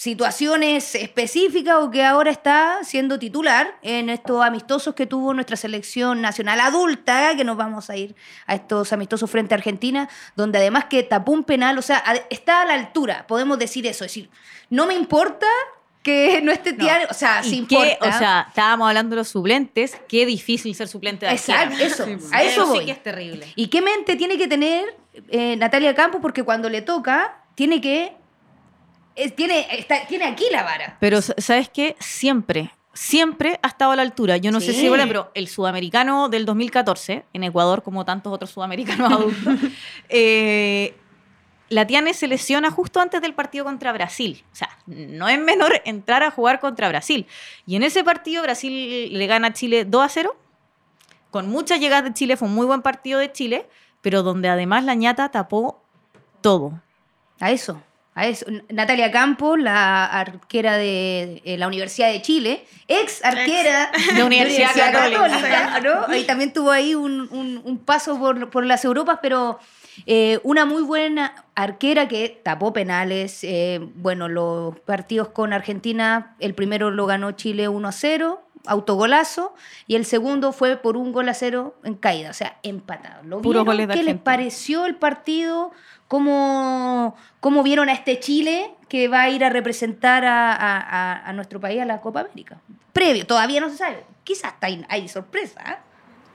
situaciones 0.00 0.94
específicas 0.94 1.76
o 1.78 1.90
que 1.90 2.02
ahora 2.02 2.30
está 2.30 2.78
siendo 2.84 3.18
titular 3.18 3.76
en 3.82 4.08
estos 4.08 4.42
amistosos 4.42 4.94
que 4.94 5.04
tuvo 5.04 5.34
nuestra 5.34 5.58
selección 5.58 6.22
nacional 6.22 6.58
adulta, 6.60 7.36
que 7.36 7.44
nos 7.44 7.58
vamos 7.58 7.90
a 7.90 7.98
ir 7.98 8.16
a 8.46 8.54
estos 8.54 8.94
amistosos 8.94 9.30
frente 9.30 9.52
a 9.52 9.58
Argentina, 9.58 10.08
donde 10.36 10.56
además 10.56 10.86
que 10.86 11.02
tapó 11.02 11.32
un 11.32 11.44
penal, 11.44 11.76
o 11.76 11.82
sea, 11.82 12.02
está 12.30 12.62
a 12.62 12.64
la 12.64 12.72
altura, 12.72 13.26
podemos 13.26 13.58
decir 13.58 13.86
eso, 13.86 14.06
es 14.06 14.10
decir, 14.12 14.30
no 14.70 14.86
me 14.86 14.94
importa 14.94 15.46
que 16.02 16.40
no 16.42 16.50
esté 16.50 16.72
Tiana, 16.72 17.06
o 17.10 17.12
sea, 17.12 17.42
sí 17.42 17.66
que, 17.68 17.74
importa. 17.74 18.08
o 18.08 18.18
sea, 18.18 18.46
estábamos 18.48 18.88
hablando 18.88 19.16
de 19.16 19.20
los 19.20 19.28
suplentes, 19.28 20.00
qué 20.08 20.24
difícil 20.24 20.74
ser 20.74 20.88
suplente 20.88 21.26
de. 21.26 21.32
Exacto, 21.32 21.76
eso, 21.78 22.04
Sí, 22.06 22.16
a 22.32 22.42
eso 22.42 22.72
sí 22.72 22.86
que 22.86 22.92
es 22.92 23.02
terrible. 23.02 23.48
¿Y 23.54 23.66
qué 23.66 23.82
mente 23.82 24.16
tiene 24.16 24.38
que 24.38 24.48
tener 24.48 24.96
eh, 25.28 25.56
Natalia 25.56 25.94
Campos? 25.94 26.22
Porque 26.22 26.42
cuando 26.42 26.70
le 26.70 26.80
toca, 26.80 27.42
tiene 27.54 27.82
que. 27.82 28.16
Es- 29.24 29.36
tiene, 29.36 29.66
está- 29.78 30.06
tiene 30.06 30.24
aquí 30.26 30.44
la 30.50 30.62
vara. 30.62 30.96
Pero, 31.00 31.20
¿sabes 31.22 31.68
qué? 31.68 31.96
Siempre, 32.00 32.70
siempre 32.92 33.58
ha 33.62 33.68
estado 33.68 33.92
a 33.92 33.96
la 33.96 34.02
altura. 34.02 34.36
Yo 34.36 34.50
no 34.50 34.60
sé 34.60 34.72
Sí. 34.72 34.74
si 34.74 34.82
recuerdan, 34.82 35.08
pero 35.08 35.30
el 35.34 35.48
sudamericano 35.48 36.28
del 36.28 36.44
2014, 36.46 37.24
en 37.32 37.44
Ecuador, 37.44 37.82
como 37.82 38.04
tantos 38.04 38.32
otros 38.32 38.50
sudamericanos 38.50 39.12
adultos, 39.12 39.54
eh, 40.08 40.94
la 41.68 41.86
Tiane 41.86 42.14
se 42.14 42.26
lesiona 42.26 42.70
justo 42.72 43.00
antes 43.00 43.20
del 43.22 43.32
partido 43.34 43.64
contra 43.64 43.92
Brasil. 43.92 44.44
O 44.52 44.56
sea, 44.56 44.68
no 44.86 45.28
es 45.28 45.38
menor 45.38 45.80
entrar 45.84 46.22
a 46.24 46.30
jugar 46.32 46.58
contra 46.58 46.88
Brasil. 46.88 47.26
Y 47.64 47.76
en 47.76 47.84
ese 47.84 48.02
partido 48.02 48.42
Brasil 48.42 49.16
le 49.16 49.26
gana 49.28 49.48
a 49.48 49.52
Chile 49.52 49.84
2 49.84 50.04
a 50.04 50.08
0, 50.08 50.36
con 51.30 51.48
muchas 51.48 51.78
llegadas 51.78 52.04
de 52.04 52.12
Chile, 52.12 52.36
fue 52.36 52.48
un 52.48 52.54
muy 52.54 52.66
buen 52.66 52.82
partido 52.82 53.20
de 53.20 53.30
Chile, 53.30 53.68
pero 54.00 54.24
donde 54.24 54.48
además 54.48 54.82
la 54.82 54.94
ñata 54.94 55.30
tapó 55.30 55.80
todo. 56.40 56.72
A 57.38 57.52
eso. 57.52 57.80
A 58.20 58.26
eso. 58.26 58.46
N- 58.48 58.64
Natalia 58.68 59.10
Campos, 59.10 59.58
la 59.58 60.04
arquera 60.06 60.76
de 60.76 61.42
eh, 61.44 61.56
la 61.58 61.66
Universidad 61.66 62.10
de 62.10 62.20
Chile, 62.22 62.64
ex 62.88 63.24
arquera 63.24 63.90
De 64.14 64.24
Universidad 64.24 64.68
Católica. 64.92 65.80
¿no? 65.80 66.06
Ahí 66.12 66.24
también 66.24 66.52
tuvo 66.52 66.70
ahí 66.70 66.94
un, 66.94 67.28
un- 67.32 67.60
un 67.64 67.78
paso 67.78 68.18
por, 68.18 68.50
por 68.50 68.66
las 68.66 68.84
Europas, 68.84 69.18
pero 69.22 69.58
eh, 70.06 70.38
una 70.44 70.64
muy 70.64 70.82
buena 70.82 71.34
arquera 71.54 72.08
que 72.08 72.40
tapó 72.42 72.72
penales. 72.72 73.42
eh, 73.44 73.80
bueno, 73.96 74.28
los 74.28 74.78
partidos 74.80 75.28
con 75.28 75.52
Argentina, 75.52 76.36
el 76.40 76.54
primero 76.54 76.90
lo 76.90 77.06
ganó 77.06 77.32
Chile 77.32 77.68
1 77.68 77.88
a 77.88 77.92
0, 77.92 78.42
autogolazo, 78.66 79.54
y 79.86 79.94
el 79.96 80.04
segundo 80.04 80.52
fue 80.52 80.76
por 80.76 80.96
un 80.96 81.12
gol 81.12 81.28
a 81.28 81.34
cero 81.34 81.74
en 81.84 81.94
caída, 81.94 82.30
o 82.30 82.34
sea, 82.34 82.58
empatado. 82.62 83.22
¿Qué 83.94 84.02
les 84.02 84.14
pareció 84.22 84.84
el 84.86 84.96
partido? 84.96 85.72
¿Cómo, 86.10 87.14
¿Cómo 87.38 87.62
vieron 87.62 87.88
a 87.88 87.92
este 87.92 88.18
Chile 88.18 88.74
que 88.88 89.06
va 89.06 89.20
a 89.22 89.30
ir 89.30 89.44
a 89.44 89.48
representar 89.48 90.24
a, 90.24 91.24
a- 91.24 91.32
nuestro 91.34 91.60
país 91.60 91.80
a 91.80 91.84
la 91.84 92.00
Copa 92.00 92.22
América? 92.22 92.60
Previo, 92.92 93.24
todavía 93.28 93.60
no 93.60 93.70
se 93.70 93.76
sabe. 93.76 94.02
Quizás 94.24 94.54
está 94.54 94.66
ahí- 94.66 94.84
hay 94.88 95.08
sorpresa. 95.08 95.60
¿eh? 95.70 95.76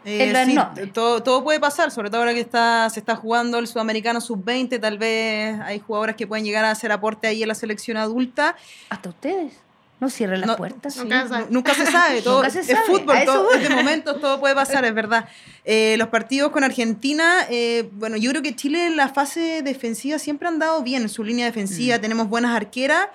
Eh, 0.05 0.45
sí, 0.45 0.91
todo, 0.93 1.21
todo 1.21 1.43
puede 1.43 1.59
pasar, 1.59 1.91
sobre 1.91 2.09
todo 2.09 2.21
ahora 2.21 2.33
que 2.33 2.39
está, 2.39 2.89
se 2.89 3.01
está 3.01 3.17
jugando 3.17 3.57
el 3.59 3.67
sudamericano 3.67 4.21
sub-20, 4.21 4.79
tal 4.79 4.97
vez 4.97 5.59
hay 5.59 5.79
jugadoras 5.79 6.15
que 6.15 6.25
pueden 6.25 6.45
llegar 6.45 6.63
a 6.63 6.71
hacer 6.71 6.93
aporte 6.93 7.27
ahí 7.27 7.41
en 7.41 7.49
la 7.49 7.55
selección 7.55 7.97
adulta. 7.97 8.55
Hasta 8.89 9.09
ustedes. 9.09 9.59
No 9.99 10.09
cierren 10.09 10.41
las 10.41 10.47
No, 10.47 10.55
puertas. 10.57 10.97
Nunca 10.97 11.23
se 11.23 11.29
sabe. 11.29 11.43
nu- 11.45 11.51
nunca 11.51 11.73
se 11.73 11.85
sabe, 11.85 12.21
todo, 12.21 12.37
Nunca 12.43 12.49
se 12.49 12.59
es 12.59 12.79
fútbol, 12.85 13.17
todo, 13.25 13.53
es 13.53 13.63
de 13.69 13.73
momentos 13.73 14.19
todo 14.19 14.39
puede 14.41 14.53
pasar, 14.53 14.83
es 14.83 14.93
verdad. 14.93 15.27
Eh, 15.63 15.95
los 15.97 16.09
partidos 16.09 16.51
con 16.51 16.63
Argentina, 16.65 17.45
eh, 17.49 17.89
bueno, 17.93 18.17
yo 18.17 18.29
creo 18.31 18.41
que 18.41 18.55
Chile 18.55 18.87
en 18.87 18.97
la 18.97 19.07
fase 19.07 19.61
defensiva 19.63 20.19
siempre 20.19 20.47
ha 20.47 20.51
andado 20.51 20.83
bien 20.83 21.03
en 21.03 21.09
su 21.09 21.23
línea 21.23 21.45
Mm. 21.45 21.49
defensiva, 21.49 21.99
tenemos 21.99 22.27
buenas 22.27 22.53
arqueras, 22.55 23.07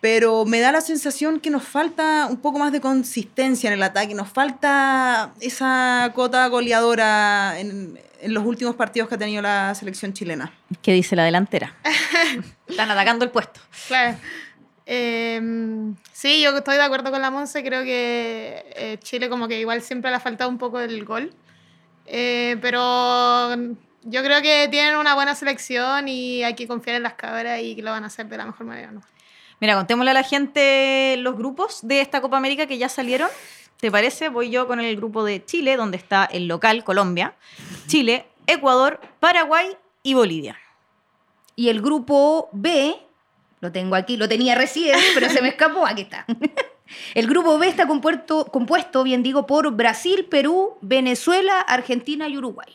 pero 0.00 0.44
me 0.46 0.60
da 0.60 0.72
la 0.72 0.80
sensación 0.80 1.38
que 1.38 1.50
nos 1.50 1.62
falta 1.62 2.26
un 2.28 2.38
poco 2.38 2.58
más 2.58 2.72
de 2.72 2.80
consistencia 2.80 3.68
en 3.68 3.74
el 3.74 3.82
ataque, 3.82 4.14
nos 4.14 4.28
falta 4.30 5.32
esa 5.40 6.10
cota 6.14 6.46
goleadora 6.48 7.60
en, 7.60 8.00
en 8.20 8.34
los 8.34 8.44
últimos 8.44 8.74
partidos 8.76 9.08
que 9.08 9.14
ha 9.14 9.18
tenido 9.18 9.42
la 9.42 9.74
selección 9.76 10.12
chilena. 10.12 10.52
¿Qué 10.82 10.92
dice 10.92 11.14
la 11.14 11.24
delantera? 11.24 11.74
Están 12.66 12.90
atacando 12.90 13.24
el 13.24 13.30
puesto. 13.30 13.60
Claro. 13.88 14.16
Eh, 14.86 15.40
sí, 16.12 16.42
yo 16.42 16.56
estoy 16.56 16.76
de 16.76 16.82
acuerdo 16.82 17.10
con 17.10 17.22
la 17.22 17.30
Monse. 17.30 17.62
Creo 17.62 17.82
que 17.82 18.64
eh, 18.76 18.98
Chile 19.02 19.28
como 19.28 19.48
que 19.48 19.60
igual 19.60 19.82
siempre 19.82 20.10
le 20.10 20.16
ha 20.16 20.20
faltado 20.20 20.50
un 20.50 20.58
poco 20.58 20.80
el 20.80 21.04
gol. 21.04 21.32
Eh, 22.06 22.56
pero 22.60 23.54
yo 24.02 24.22
creo 24.22 24.42
que 24.42 24.68
tienen 24.70 24.96
una 24.96 25.14
buena 25.14 25.34
selección 25.34 26.08
y 26.08 26.42
hay 26.42 26.54
que 26.54 26.66
confiar 26.66 26.96
en 26.96 27.04
las 27.04 27.14
cabras 27.14 27.60
y 27.60 27.76
que 27.76 27.82
lo 27.82 27.90
van 27.90 28.04
a 28.04 28.08
hacer 28.08 28.26
de 28.26 28.36
la 28.36 28.46
mejor 28.46 28.66
manera. 28.66 28.90
¿no? 28.90 29.02
Mira, 29.60 29.76
contémosle 29.76 30.10
a 30.10 30.14
la 30.14 30.24
gente 30.24 31.16
los 31.18 31.36
grupos 31.36 31.80
de 31.82 32.00
esta 32.00 32.20
Copa 32.20 32.36
América 32.36 32.66
que 32.66 32.78
ya 32.78 32.88
salieron. 32.88 33.28
¿Te 33.76 33.90
parece? 33.90 34.28
Voy 34.28 34.50
yo 34.50 34.66
con 34.66 34.80
el 34.80 34.96
grupo 34.96 35.24
de 35.24 35.44
Chile, 35.44 35.76
donde 35.76 35.96
está 35.96 36.24
el 36.24 36.46
local, 36.46 36.84
Colombia, 36.84 37.34
Chile, 37.88 38.26
Ecuador, 38.46 39.00
Paraguay 39.18 39.76
y 40.02 40.14
Bolivia. 40.14 40.56
Y 41.56 41.68
el 41.68 41.82
grupo 41.82 42.48
B, 42.52 42.96
lo 43.62 43.70
tengo 43.70 43.94
aquí, 43.94 44.16
lo 44.16 44.28
tenía 44.28 44.56
recién, 44.56 44.98
pero 45.14 45.30
se 45.30 45.40
me 45.40 45.48
escapó, 45.48 45.86
aquí 45.86 46.02
está. 46.02 46.26
El 47.14 47.28
grupo 47.28 47.56
B 47.58 47.68
está 47.68 47.86
compuesto, 47.86 48.44
compuesto, 48.46 49.04
bien 49.04 49.22
digo, 49.22 49.46
por 49.46 49.70
Brasil, 49.70 50.26
Perú, 50.28 50.76
Venezuela, 50.82 51.60
Argentina 51.60 52.28
y 52.28 52.36
Uruguay. 52.36 52.74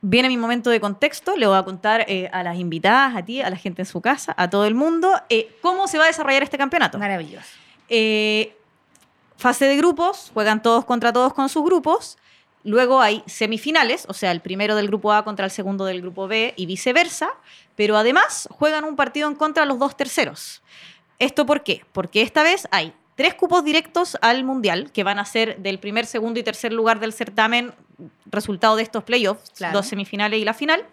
Viene 0.00 0.28
mi 0.28 0.36
momento 0.36 0.70
de 0.70 0.80
contexto, 0.80 1.36
le 1.36 1.48
voy 1.48 1.58
a 1.58 1.64
contar 1.64 2.04
eh, 2.06 2.30
a 2.32 2.44
las 2.44 2.56
invitadas, 2.58 3.16
a 3.16 3.24
ti, 3.24 3.42
a 3.42 3.50
la 3.50 3.56
gente 3.56 3.82
en 3.82 3.86
su 3.86 4.00
casa, 4.00 4.32
a 4.38 4.48
todo 4.48 4.66
el 4.66 4.76
mundo, 4.76 5.20
eh, 5.30 5.56
cómo 5.62 5.88
se 5.88 5.98
va 5.98 6.04
a 6.04 6.06
desarrollar 6.06 6.44
este 6.44 6.56
campeonato. 6.56 6.96
Maravilloso. 6.96 7.48
Eh, 7.88 8.56
fase 9.36 9.64
de 9.64 9.76
grupos, 9.76 10.30
juegan 10.32 10.62
todos 10.62 10.84
contra 10.84 11.12
todos 11.12 11.34
con 11.34 11.48
sus 11.48 11.64
grupos. 11.64 12.18
Luego 12.64 13.00
hay 13.00 13.22
semifinales, 13.26 14.04
o 14.08 14.12
sea, 14.14 14.30
el 14.32 14.40
primero 14.40 14.74
del 14.76 14.88
grupo 14.88 15.12
A 15.12 15.24
contra 15.24 15.44
el 15.44 15.50
segundo 15.50 15.84
del 15.84 16.00
grupo 16.02 16.28
B 16.28 16.54
y 16.56 16.66
viceversa. 16.66 17.30
Pero 17.76 17.96
además 17.96 18.48
juegan 18.50 18.84
un 18.84 18.96
partido 18.96 19.28
en 19.28 19.34
contra 19.36 19.64
los 19.64 19.78
dos 19.78 19.96
terceros. 19.96 20.62
¿Esto 21.18 21.46
por 21.46 21.62
qué? 21.62 21.84
Porque 21.92 22.22
esta 22.22 22.42
vez 22.42 22.66
hay 22.70 22.92
tres 23.14 23.34
cupos 23.34 23.64
directos 23.64 24.16
al 24.20 24.44
Mundial 24.44 24.90
que 24.92 25.02
van 25.04 25.18
a 25.18 25.24
ser 25.24 25.58
del 25.58 25.78
primer, 25.78 26.06
segundo 26.06 26.38
y 26.40 26.42
tercer 26.42 26.72
lugar 26.72 27.00
del 27.00 27.12
certamen, 27.12 27.72
resultado 28.26 28.76
de 28.76 28.82
estos 28.82 29.02
playoffs, 29.04 29.50
Claro. 29.56 29.78
dos 29.78 29.86
semifinales 29.86 30.40
y 30.40 30.44
la 30.44 30.54
final. 30.54 30.84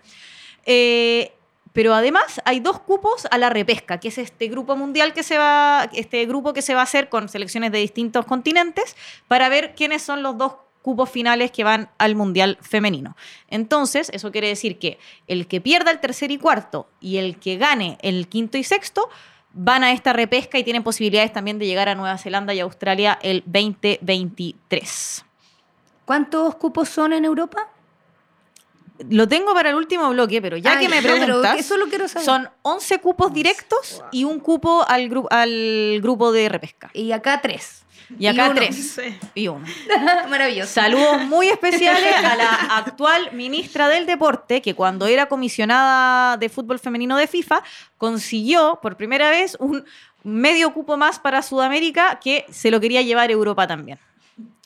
Eh, 0.65 1.31
pero 1.73 1.93
además 1.93 2.41
hay 2.45 2.61
dos 2.61 2.79
cupos 2.79 3.27
a 3.29 3.37
la 3.37 3.49
repesca, 3.49 3.99
que 3.99 4.07
es 4.07 4.17
este 4.17 4.47
grupo 4.47 4.75
mundial 4.77 5.13
que 5.13 5.23
se 5.23 5.37
va, 5.37 5.89
este 5.93 6.25
grupo 6.25 6.53
que 6.53 6.61
se 6.61 6.73
va 6.73 6.79
a 6.79 6.83
hacer 6.83 7.09
con 7.09 7.27
selecciones 7.27 7.71
de 7.71 7.79
distintos 7.79 8.25
continentes 8.25 8.95
para 9.27 9.49
ver 9.49 9.75
quiénes 9.75 10.01
son 10.01 10.23
los 10.23 10.37
dos 10.37 10.53
cupos 10.85 11.09
finales 11.09 11.49
que 11.49 11.63
van 11.63 11.89
al 11.97 12.13
mundial 12.15 12.59
femenino. 12.61 13.17
Entonces, 13.49 14.11
eso 14.13 14.31
quiere 14.31 14.49
decir 14.49 14.77
que 14.77 14.99
el 15.25 15.47
que 15.47 15.59
pierda 15.59 15.89
el 15.89 15.99
tercer 15.99 16.29
y 16.29 16.37
cuarto 16.37 16.87
y 17.01 17.17
el 17.17 17.39
que 17.39 17.57
gane 17.57 17.97
el 18.03 18.27
quinto 18.27 18.59
y 18.59 18.63
sexto 18.63 19.09
van 19.51 19.83
a 19.83 19.91
esta 19.93 20.13
repesca 20.13 20.59
y 20.59 20.63
tienen 20.63 20.83
posibilidades 20.83 21.33
también 21.33 21.57
de 21.57 21.65
llegar 21.65 21.89
a 21.89 21.95
Nueva 21.95 22.19
Zelanda 22.19 22.53
y 22.53 22.59
Australia 22.59 23.17
el 23.23 23.41
2023. 23.47 25.25
¿Cuántos 26.05 26.55
cupos 26.57 26.87
son 26.87 27.13
en 27.13 27.25
Europa? 27.25 27.67
Lo 29.09 29.27
tengo 29.27 29.53
para 29.53 29.69
el 29.71 29.75
último 29.75 30.07
bloque, 30.11 30.41
pero 30.41 30.55
ya 30.57 30.77
Ay, 30.77 30.85
que 30.85 30.89
me 30.89 31.01
preguntas, 31.01 31.57
eso 31.59 31.77
lo 31.77 31.87
quiero 31.87 32.07
saber. 32.07 32.25
son 32.25 32.49
11 32.61 32.99
cupos 32.99 33.33
directos 33.33 34.03
y 34.11 34.23
un 34.23 34.39
cupo 34.39 34.85
al, 34.87 35.09
gru- 35.09 35.27
al 35.31 35.99
grupo 36.01 36.31
de 36.31 36.47
repesca. 36.47 36.91
Y 36.93 37.11
acá 37.11 37.41
tres. 37.41 37.84
Y 38.17 38.27
acá 38.27 38.45
uno. 38.45 38.55
tres. 38.55 38.93
Sí. 38.93 39.17
Y 39.33 39.47
uno. 39.47 39.65
Maravilloso. 40.29 40.71
Saludos 40.71 41.23
muy 41.23 41.47
especiales 41.47 42.15
a 42.15 42.35
la 42.35 42.49
actual 42.77 43.31
ministra 43.33 43.87
del 43.87 44.05
Deporte, 44.05 44.61
que 44.61 44.73
cuando 44.73 45.07
era 45.07 45.27
comisionada 45.27 46.37
de 46.37 46.49
fútbol 46.49 46.79
femenino 46.79 47.17
de 47.17 47.27
FIFA, 47.27 47.63
consiguió 47.97 48.79
por 48.81 48.97
primera 48.97 49.29
vez 49.29 49.57
un 49.59 49.85
medio 50.23 50.73
cupo 50.73 50.97
más 50.97 51.19
para 51.19 51.41
Sudamérica 51.41 52.19
que 52.19 52.45
se 52.49 52.71
lo 52.71 52.79
quería 52.79 53.01
llevar 53.01 53.31
Europa 53.31 53.67
también. 53.67 53.99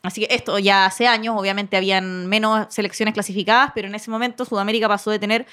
Así 0.02 0.26
que 0.26 0.34
esto 0.34 0.58
ya 0.60 0.86
hace 0.86 1.08
años, 1.08 1.36
obviamente 1.38 1.76
habían 1.76 2.28
menos 2.28 2.68
selecciones 2.74 3.14
clasificadas, 3.14 3.72
pero 3.76 3.88
en 3.88 3.96
ese 3.96 4.10
momento 4.10 4.46
Sudamérica 4.46 4.88
pasó 4.88 5.12
de 5.12 5.20
tener 5.20 5.46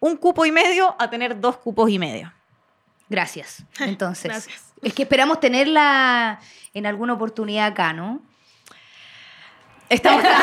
un 0.00 0.16
cupo 0.16 0.44
y 0.44 0.52
medio 0.52 0.94
a 0.98 1.08
tener 1.08 1.40
dos 1.40 1.56
cupos 1.56 1.88
y 1.90 1.98
medio. 1.98 2.32
Gracias. 3.08 3.64
Entonces, 3.80 4.24
Gracias. 4.24 4.65
Es 4.82 4.92
que 4.94 5.02
esperamos 5.04 5.40
tenerla 5.40 6.38
en 6.74 6.86
alguna 6.86 7.14
oportunidad 7.14 7.66
acá, 7.66 7.92
¿no? 7.92 8.20
Estamos 9.88 10.24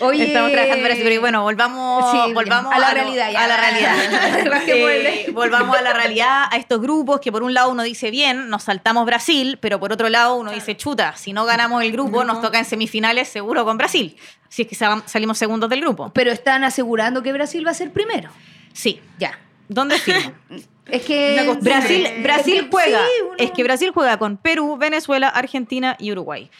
Oye, 0.00 0.26
Estamos 0.26 0.50
trabajando 0.52 0.82
para 0.82 0.94
eso, 0.94 1.02
pero 1.04 1.20
bueno, 1.20 1.42
volvamos, 1.42 2.10
Sí, 2.10 2.32
volvamos 2.32 2.72
a 2.74 2.78
la 2.78 2.90
realidad. 2.94 3.28
A 3.36 3.46
la 3.46 3.56
realidad. 3.56 3.94
Eh, 4.70 5.30
volvamos 5.32 5.76
a 5.76 5.82
la 5.82 5.92
realidad, 5.92 6.44
a 6.50 6.56
estos 6.56 6.80
grupos 6.80 7.20
que 7.20 7.30
por 7.32 7.42
un 7.42 7.54
lado 7.54 7.70
uno 7.70 7.82
dice 7.82 8.10
bien, 8.10 8.48
nos 8.48 8.64
saltamos 8.64 9.06
Brasil, 9.06 9.58
pero 9.60 9.78
por 9.80 9.92
otro 9.92 10.08
lado 10.08 10.34
uno 10.36 10.50
dice 10.52 10.76
chuta, 10.76 11.16
si 11.16 11.32
no 11.32 11.44
ganamos 11.44 11.82
el 11.82 11.92
grupo, 11.92 12.24
nos 12.24 12.40
toca 12.40 12.58
en 12.58 12.64
semifinales 12.64 13.28
seguro 13.28 13.64
con 13.64 13.78
Brasil, 13.78 14.16
si 14.48 14.62
es 14.62 14.68
que 14.68 14.74
sa- 14.74 15.02
salimos 15.06 15.38
segundos 15.38 15.70
del 15.70 15.80
grupo. 15.80 16.10
Pero 16.12 16.30
están 16.32 16.64
asegurando 16.64 17.22
que 17.22 17.32
Brasil 17.32 17.66
va 17.66 17.70
a 17.70 17.74
ser 17.74 17.92
primero. 17.92 18.30
Sí. 18.72 19.00
Ya. 19.18 19.38
¿Dónde 19.68 19.98
firmo? 19.98 20.32
Es 20.88 21.02
que. 21.04 21.56
Brasil, 21.60 22.06
Brasil 22.22 22.54
es 22.56 22.62
que 22.64 22.70
juega. 22.70 22.98
sí, 22.98 23.12
uno- 23.26 23.34
Es 23.38 23.50
que 23.50 23.62
Brasil 23.64 23.90
juega 23.92 24.18
con 24.18 24.36
Perú, 24.36 24.76
Venezuela, 24.78 25.28
Argentina 25.28 25.96
y 25.98 26.12
Uruguay. 26.12 26.50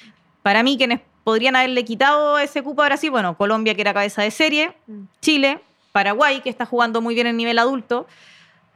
Para 0.42 0.62
mí, 0.62 0.76
quienes 0.76 1.00
podrían 1.24 1.56
haberle 1.56 1.84
quitado 1.84 2.38
ese 2.38 2.62
cupo 2.62 2.82
a 2.82 2.86
Brasil, 2.86 3.10
bueno, 3.10 3.36
Colombia, 3.36 3.74
que 3.74 3.80
era 3.82 3.92
cabeza 3.94 4.22
de 4.22 4.30
serie, 4.30 4.72
Chile, 5.20 5.60
Paraguay, 5.92 6.40
que 6.40 6.48
está 6.50 6.64
jugando 6.66 7.00
muy 7.00 7.14
bien 7.14 7.26
en 7.26 7.36
nivel 7.36 7.58
adulto, 7.58 8.06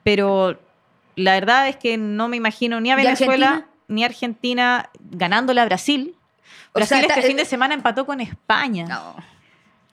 pero 0.03 0.59
la 1.17 1.33
verdad 1.33 1.69
es 1.69 1.77
que 1.77 1.97
no 1.97 2.29
me 2.29 2.37
imagino 2.37 2.81
ni 2.81 2.91
a 2.91 2.95
¿Y 2.95 3.05
Venezuela 3.05 3.47
Argentina? 3.49 3.69
ni 3.89 4.03
a 4.03 4.07
Argentina 4.07 4.91
ganándole 5.11 5.61
a 5.61 5.65
Brasil. 5.67 6.15
O 6.73 6.79
Brasil 6.79 6.89
sea, 6.89 7.01
este 7.01 7.13
está- 7.21 7.27
fin 7.29 7.37
de 7.37 7.45
semana 7.45 7.75
empató 7.75 8.05
con 8.07 8.21
España. 8.21 8.87
No. 8.87 9.15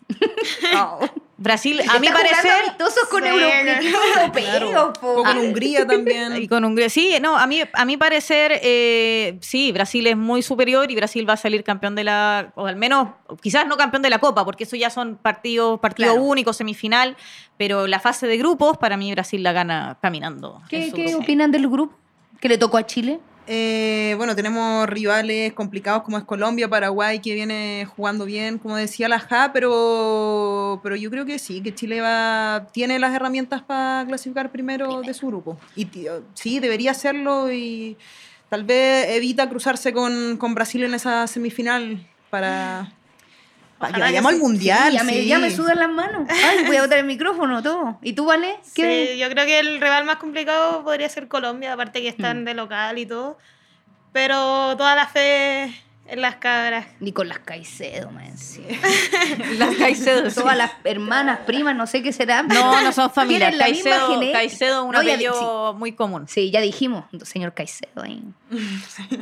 No. 0.73 0.99
Brasil, 1.41 1.79
a 1.89 1.99
mi 1.99 2.09
parecer, 2.09 2.51
amistosos 2.65 3.05
con 3.09 3.23
Sí, 3.23 3.29
europeos, 3.29 4.31
Claro. 4.33 4.93
po. 4.99 5.07
O 5.07 5.23
con 5.23 5.37
Hungría 5.37 5.81
Y 5.83 5.87
también. 5.87 6.47
con 6.47 6.65
Hungría. 6.65 6.89
Sí, 6.89 7.15
no, 7.21 7.37
a 7.37 7.47
mí, 7.47 7.61
a 7.73 7.85
mi 7.85 7.95
parecer, 7.95 8.59
eh, 8.61 9.37
sí, 9.41 9.71
Brasil 9.71 10.05
es 10.07 10.17
muy 10.17 10.41
superior 10.41 10.91
y 10.91 10.95
Brasil 10.95 11.27
va 11.27 11.33
a 11.33 11.37
salir 11.37 11.63
campeón 11.63 11.95
de 11.95 12.03
la, 12.03 12.51
o 12.55 12.65
al 12.67 12.75
menos, 12.75 13.07
quizás 13.41 13.65
no 13.67 13.77
campeón 13.77 14.01
de 14.01 14.09
la 14.09 14.19
Copa, 14.19 14.43
porque 14.43 14.65
eso 14.65 14.75
ya 14.75 14.89
son 14.89 15.15
partidos, 15.15 15.79
partido 15.79 16.11
Claro. 16.13 16.23
único, 16.25 16.51
semifinal, 16.51 17.15
pero 17.57 17.87
la 17.87 17.99
fase 18.01 18.27
de 18.27 18.37
grupos, 18.37 18.77
para 18.77 18.97
mí 18.97 19.11
Brasil 19.13 19.41
la 19.41 19.53
gana 19.53 19.97
caminando. 20.01 20.61
¿Qué, 20.69 20.91
qué 20.93 21.15
opinan 21.15 21.51
del 21.51 21.69
grupo 21.69 21.95
que 22.41 22.49
le 22.49 22.57
tocó 22.57 22.77
a 22.77 22.85
Chile? 22.85 23.19
Eh, 23.51 24.13
bueno, 24.17 24.35
tenemos 24.35 24.87
rivales 24.87 25.53
complicados 25.53 26.03
como 26.03 26.19
es 26.19 26.23
Colombia, 26.23 26.67
Paraguay, 26.67 27.17
que 27.19 27.33
viene 27.33 27.87
jugando 27.95 28.25
bien, 28.25 28.59
como 28.59 28.75
decía 28.75 29.09
la 29.09 29.19
Ja, 29.19 29.49
pero, 29.51 30.79
pero 30.83 30.95
yo 30.95 31.09
creo 31.09 31.25
que 31.25 31.39
sí, 31.39 31.59
que 31.61 31.73
Chile 31.73 31.99
va, 31.99 32.67
tiene 32.71 32.99
las 32.99 33.11
herramientas 33.11 33.63
para 33.63 34.05
clasificar 34.05 34.51
primero 34.51 35.01
de 35.01 35.15
su 35.15 35.25
grupo. 35.25 35.57
Y 35.75 35.85
tío, 35.85 36.21
sí, 36.35 36.59
debería 36.59 36.91
hacerlo 36.91 37.51
y 37.51 37.97
tal 38.49 38.65
vez 38.65 39.07
evita 39.15 39.49
cruzarse 39.49 39.93
con, 39.93 40.37
con 40.37 40.53
Brasil 40.53 40.83
en 40.83 40.93
esa 40.93 41.25
semifinal 41.25 42.07
para, 42.29 42.93
para 43.79 43.93
que 43.93 44.01
vayamos 44.01 44.31
al 44.31 44.37
sí. 44.37 44.43
Mundial. 44.43 44.91
Sí, 44.91 44.97
ya, 44.97 45.03
me, 45.03 45.13
sí. 45.13 45.25
ya 45.27 45.39
me 45.39 45.51
sudan 45.51 45.79
las 45.79 45.89
manos. 45.89 46.27
Ay, 46.29 46.65
voy 46.65 46.75
a 46.75 46.81
botar 46.83 46.99
el 46.99 47.05
micrófono, 47.05 47.63
todo. 47.63 47.97
¿Y 48.01 48.13
tú, 48.13 48.25
Vale? 48.25 48.57
¿Qué? 48.75 49.11
Sí, 49.13 49.17
yo 49.19 49.29
creo 49.29 49.45
que 49.45 49.59
el 49.59 49.81
rival 49.81 50.05
más 50.05 50.17
complicado 50.17 50.83
podría 50.83 51.09
ser 51.09 51.27
Colombia, 51.27 51.73
aparte 51.73 52.01
que 52.01 52.09
están 52.09 52.45
de 52.45 52.53
local 52.53 52.97
y 52.97 53.05
todo. 53.05 53.37
Pero 54.11 54.75
toda 54.77 54.95
la 54.95 55.07
fe 55.07 55.73
en 56.07 56.21
las 56.21 56.35
cabras. 56.37 56.87
Ni 56.99 57.13
con 57.13 57.27
las 57.29 57.39
Caicedo, 57.39 58.09
man. 58.11 58.35
sí. 58.37 58.63
Las 59.57 59.75
Caicedo, 59.75 60.29
sí. 60.29 60.39
Todas 60.39 60.57
las 60.57 60.71
hermanas, 60.83 61.39
primas, 61.45 61.75
no 61.75 61.85
sé 61.87 62.01
qué 62.01 62.11
serán. 62.11 62.47
No, 62.47 62.81
no 62.81 62.91
son 62.91 63.11
familias. 63.11 63.55
La 63.55 63.65
Caicedo. 63.65 64.19
Caicedo 64.31 64.83
un 64.85 64.91
No, 64.93 64.99
apellido 64.99 65.73
muy 65.75 65.93
común. 65.93 66.27
Sí, 66.27 66.49
ya 66.51 66.61
dijimos, 66.61 67.05
señor 67.23 67.53
Caicedo. 67.53 68.01
ahí. 68.01 68.23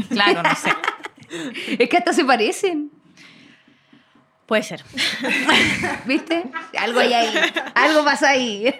Claro, 0.10 0.44
no 0.44 0.56
sé. 0.56 0.72
Es 1.78 1.90
que 1.90 1.98
hasta 1.98 2.14
se 2.14 2.24
parecen. 2.24 2.90
Puede 4.48 4.64
ser. 4.64 4.84
¿Viste? 6.06 6.46
Algo 6.78 7.00
hay 7.00 7.14
ahí. 7.14 7.34
Algo 7.76 8.04
pasa 8.04 8.30
ahí. 8.30 8.74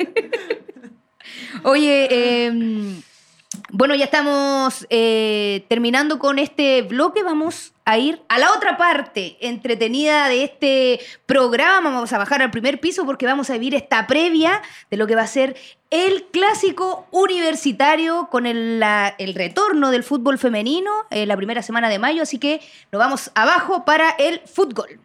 Oye, 1.64 2.08
eh, 2.10 3.02
bueno, 3.70 3.96
ya 3.96 4.06
estamos 4.06 4.88
eh, 4.90 5.66
terminando 5.68 6.20
con 6.20 6.40
este 6.40 6.84
bloque. 6.84 7.22
Vamos 7.22 7.74
a 7.84 7.98
ir 7.98 8.22
a 8.30 8.40
la 8.40 8.54
otra 8.54 8.78
parte 8.78 9.38
entretenida 9.42 10.30
de 10.30 10.46
este 10.46 11.00
programa. 11.26 11.90
Vamos 11.90 12.14
a 12.14 12.18
bajar 12.18 12.42
al 12.42 12.52
primer 12.52 12.80
piso 12.80 13.06
porque 13.06 13.26
vamos 13.26 13.50
a 13.50 13.54
vivir 13.54 13.76
esta 13.76 14.08
previa 14.08 14.62
de 14.90 14.96
lo 14.96 15.06
que 15.06 15.16
va 15.16 15.24
a 15.24 15.28
ser 15.28 15.58
el 15.90 16.26
clásico 16.32 17.08
universitario 17.12 18.30
con 18.32 18.46
el, 18.46 18.82
el 19.18 19.36
retorno 19.36 19.92
del 19.92 20.04
fútbol 20.04 20.38
femenino 20.38 20.92
eh, 21.10 21.26
la 21.26 21.36
primera 21.36 21.62
semana 21.62 21.90
de 21.90 22.00
mayo. 22.00 22.24
Así 22.24 22.40
que 22.40 22.62
nos 22.94 23.00
vamos 23.00 23.32
abajo 23.36 23.84
para 23.84 24.12
el 24.12 24.40
fútbol. 24.46 25.02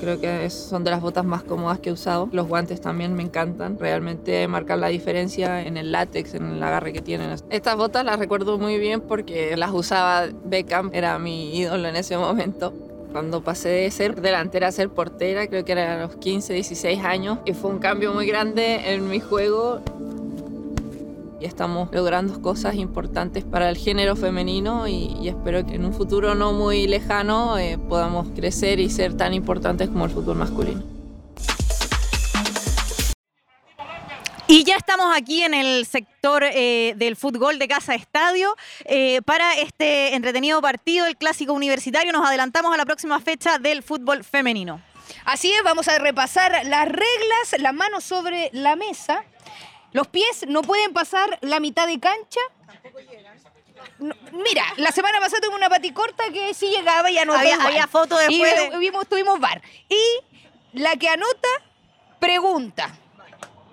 Creo 0.00 0.20
que 0.20 0.48
son 0.48 0.84
de 0.84 0.90
las 0.90 1.02
botas 1.02 1.24
más 1.24 1.42
cómodas 1.42 1.80
que 1.80 1.90
he 1.90 1.92
usado. 1.92 2.28
Los 2.32 2.46
guantes 2.46 2.80
también 2.80 3.14
me 3.14 3.22
encantan. 3.22 3.78
Realmente 3.78 4.46
marcan 4.48 4.80
la 4.80 4.88
diferencia 4.88 5.60
en 5.60 5.76
el 5.76 5.92
látex, 5.92 6.34
en 6.34 6.46
el 6.46 6.62
agarre 6.62 6.92
que 6.92 7.02
tienen. 7.02 7.34
Estas 7.50 7.76
botas 7.76 8.04
las 8.04 8.18
recuerdo 8.18 8.58
muy 8.58 8.78
bien 8.78 9.00
porque 9.00 9.56
las 9.56 9.70
usaba 9.72 10.28
Beckham, 10.44 10.90
era 10.94 11.18
mi 11.18 11.54
ídolo 11.58 11.88
en 11.88 11.96
ese 11.96 12.16
momento. 12.16 12.72
Cuando 13.12 13.42
pasé 13.42 13.68
de 13.70 13.90
ser 13.90 14.20
delantera 14.20 14.68
a 14.68 14.72
ser 14.72 14.88
portera, 14.88 15.46
creo 15.46 15.64
que 15.64 15.72
era 15.72 15.94
a 15.94 16.06
los 16.06 16.16
15, 16.16 16.54
16 16.54 17.04
años, 17.04 17.38
y 17.44 17.52
fue 17.52 17.70
un 17.70 17.78
cambio 17.78 18.14
muy 18.14 18.26
grande 18.26 18.92
en 18.92 19.08
mi 19.08 19.18
juego. 19.18 19.80
Y 21.40 21.44
estamos 21.44 21.88
logrando 21.92 22.42
cosas 22.42 22.74
importantes 22.74 23.44
para 23.44 23.68
el 23.68 23.76
género 23.76 24.16
femenino 24.16 24.88
y, 24.88 25.16
y 25.20 25.28
espero 25.28 25.64
que 25.64 25.76
en 25.76 25.84
un 25.84 25.94
futuro 25.94 26.34
no 26.34 26.52
muy 26.52 26.86
lejano 26.88 27.58
eh, 27.58 27.78
podamos 27.78 28.28
crecer 28.34 28.80
y 28.80 28.90
ser 28.90 29.16
tan 29.16 29.32
importantes 29.34 29.88
como 29.88 30.04
el 30.04 30.10
fútbol 30.10 30.36
masculino. 30.36 30.98
Y 34.50 34.64
ya 34.64 34.76
estamos 34.76 35.14
aquí 35.14 35.42
en 35.42 35.52
el 35.52 35.84
sector 35.84 36.42
eh, 36.42 36.94
del 36.96 37.16
fútbol 37.16 37.58
de 37.58 37.68
Casa 37.68 37.94
Estadio 37.94 38.56
eh, 38.86 39.20
para 39.26 39.52
este 39.58 40.14
entretenido 40.14 40.62
partido, 40.62 41.04
el 41.04 41.18
clásico 41.18 41.52
universitario. 41.52 42.12
Nos 42.12 42.26
adelantamos 42.26 42.72
a 42.72 42.78
la 42.78 42.86
próxima 42.86 43.20
fecha 43.20 43.58
del 43.58 43.82
fútbol 43.82 44.24
femenino. 44.24 44.80
Así 45.26 45.52
es, 45.52 45.62
vamos 45.62 45.86
a 45.88 45.98
repasar 45.98 46.64
las 46.64 46.88
reglas, 46.88 47.56
las 47.58 47.74
manos 47.74 48.04
sobre 48.04 48.48
la 48.54 48.74
mesa. 48.74 49.22
Los 49.98 50.06
pies 50.06 50.44
no 50.46 50.62
pueden 50.62 50.92
pasar 50.92 51.40
la 51.40 51.58
mitad 51.58 51.88
de 51.88 51.98
cancha. 51.98 52.38
No, 53.98 54.14
mira, 54.30 54.62
la 54.76 54.92
semana 54.92 55.18
pasada 55.18 55.40
tuvimos 55.40 55.58
una 55.58 55.68
paticorta 55.68 56.30
que 56.32 56.54
sí 56.54 56.70
llegaba 56.70 57.10
y 57.10 57.18
anotó 57.18 57.40
Había- 57.40 57.60
había 57.60 57.88
foto 57.88 58.16
después 58.16 58.38
Y 58.38 58.70
de- 58.70 58.78
vimos, 58.78 59.08
tuvimos 59.08 59.40
bar. 59.40 59.60
Y 59.88 59.98
la 60.78 60.94
que 60.94 61.08
anota, 61.08 61.48
pregunta. 62.20 62.96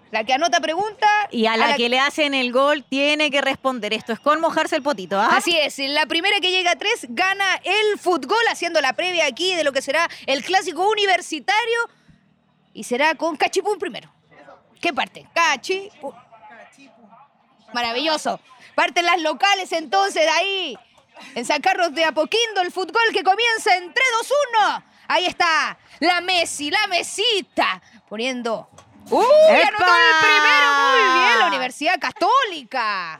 La 0.09 0.23
que 0.23 0.33
anota, 0.33 0.59
pregunta. 0.61 1.07
Y 1.29 1.45
a 1.45 1.57
la, 1.57 1.75
que 1.75 1.89
le 1.89 1.99
hacen 1.99 2.33
el 2.33 2.51
gol 2.51 2.83
tiene 2.89 3.29
que 3.29 3.41
responder. 3.41 3.93
Esto 3.93 4.11
es 4.11 4.19
con 4.19 4.41
mojarse 4.41 4.75
el 4.77 4.81
potito. 4.81 5.19
¿ah? 5.19 5.29
Así 5.31 5.55
es, 5.55 5.77
la 5.77 6.07
primera 6.07 6.39
que 6.39 6.49
llega 6.49 6.71
a 6.71 6.75
tres 6.75 7.05
gana 7.09 7.61
el 7.63 7.99
fútbol, 7.99 8.39
haciendo 8.49 8.81
la 8.81 8.93
previa 8.93 9.27
aquí 9.27 9.53
de 9.53 9.63
lo 9.63 9.71
que 9.73 9.83
será 9.83 10.09
el 10.25 10.43
clásico 10.43 10.89
universitario. 10.89 11.79
Y 12.73 12.83
será 12.85 13.13
con 13.13 13.35
Cachipún 13.37 13.77
primero. 13.77 14.11
¿Qué 14.85 14.93
parte? 14.93 15.25
Cachipún. 15.33 16.13
Maravilloso. 17.73 18.39
Parten 18.75 19.03
las 19.03 19.19
locales 19.19 19.71
entonces 19.71 20.21
de 20.21 20.29
ahí. 20.29 20.77
En 21.33 21.43
San 21.43 21.59
Carlos 21.59 21.95
de 21.95 22.05
Apoquindo, 22.05 22.61
el 22.61 22.71
fútbol 22.71 23.01
que 23.11 23.23
comienza 23.23 23.75
en 23.77 23.91
3, 23.91 24.07
2, 24.19 24.31
1. 24.59 24.83
Ahí 25.07 25.25
está 25.25 25.75
la 26.01 26.21
Messi, 26.21 26.69
la 26.69 26.85
mesita. 26.85 27.81
Poniendo. 28.07 28.69
¡Uy! 29.09 29.25
¡Epa! 29.49 29.67
Anotó 29.69 29.95
el 29.95 30.19
primero. 30.19 30.73
Muy 30.91 31.19
bien, 31.19 31.39
la 31.39 31.45
Universidad 31.47 31.99
Católica. 31.99 33.19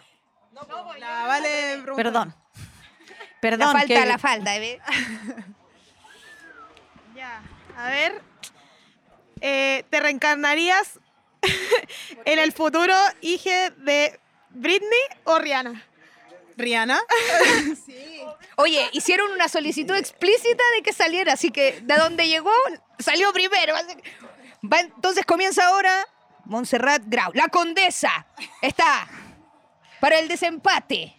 La 1.00 1.26
vale 1.26 1.80
preguntar. 1.82 1.96
Perdón. 1.96 2.36
La 2.38 3.40
Perdón. 3.42 3.72
falta, 3.72 3.88
que- 3.88 4.06
la 4.06 4.18
falta. 4.20 4.56
¿eh? 4.56 4.80
Ya, 7.16 7.42
a 7.76 7.90
ver. 7.90 8.22
Eh, 9.42 9.84
¿Te 9.90 10.00
reencarnarías 10.00 11.00
en 12.26 12.40
el 12.40 12.52
futuro 12.52 12.94
hijo 13.22 13.50
de 13.78 14.20
Britney 14.50 15.00
o 15.24 15.40
Rihanna? 15.40 15.84
Rihanna. 16.58 17.00
Oye, 18.56 18.90
hicieron 18.94 19.32
una 19.32 19.50
solicitud 19.50 19.96
explícita 19.96 20.64
de 20.76 20.84
que 20.84 20.94
saliera, 20.94 21.34
así 21.34 21.52
que 21.52 21.82
de 21.82 21.96
donde 21.96 22.28
llegó, 22.28 22.54
salió 23.00 23.32
primero. 23.34 23.76
Va, 24.64 24.80
entonces 24.80 25.26
comienza 25.26 25.68
ahora 25.68 26.08
Montserrat 26.46 27.04
Grau. 27.06 27.32
La 27.34 27.50
condesa 27.50 28.26
está 28.62 29.08
para 30.00 30.20
el 30.20 30.28
desempate. 30.28 31.16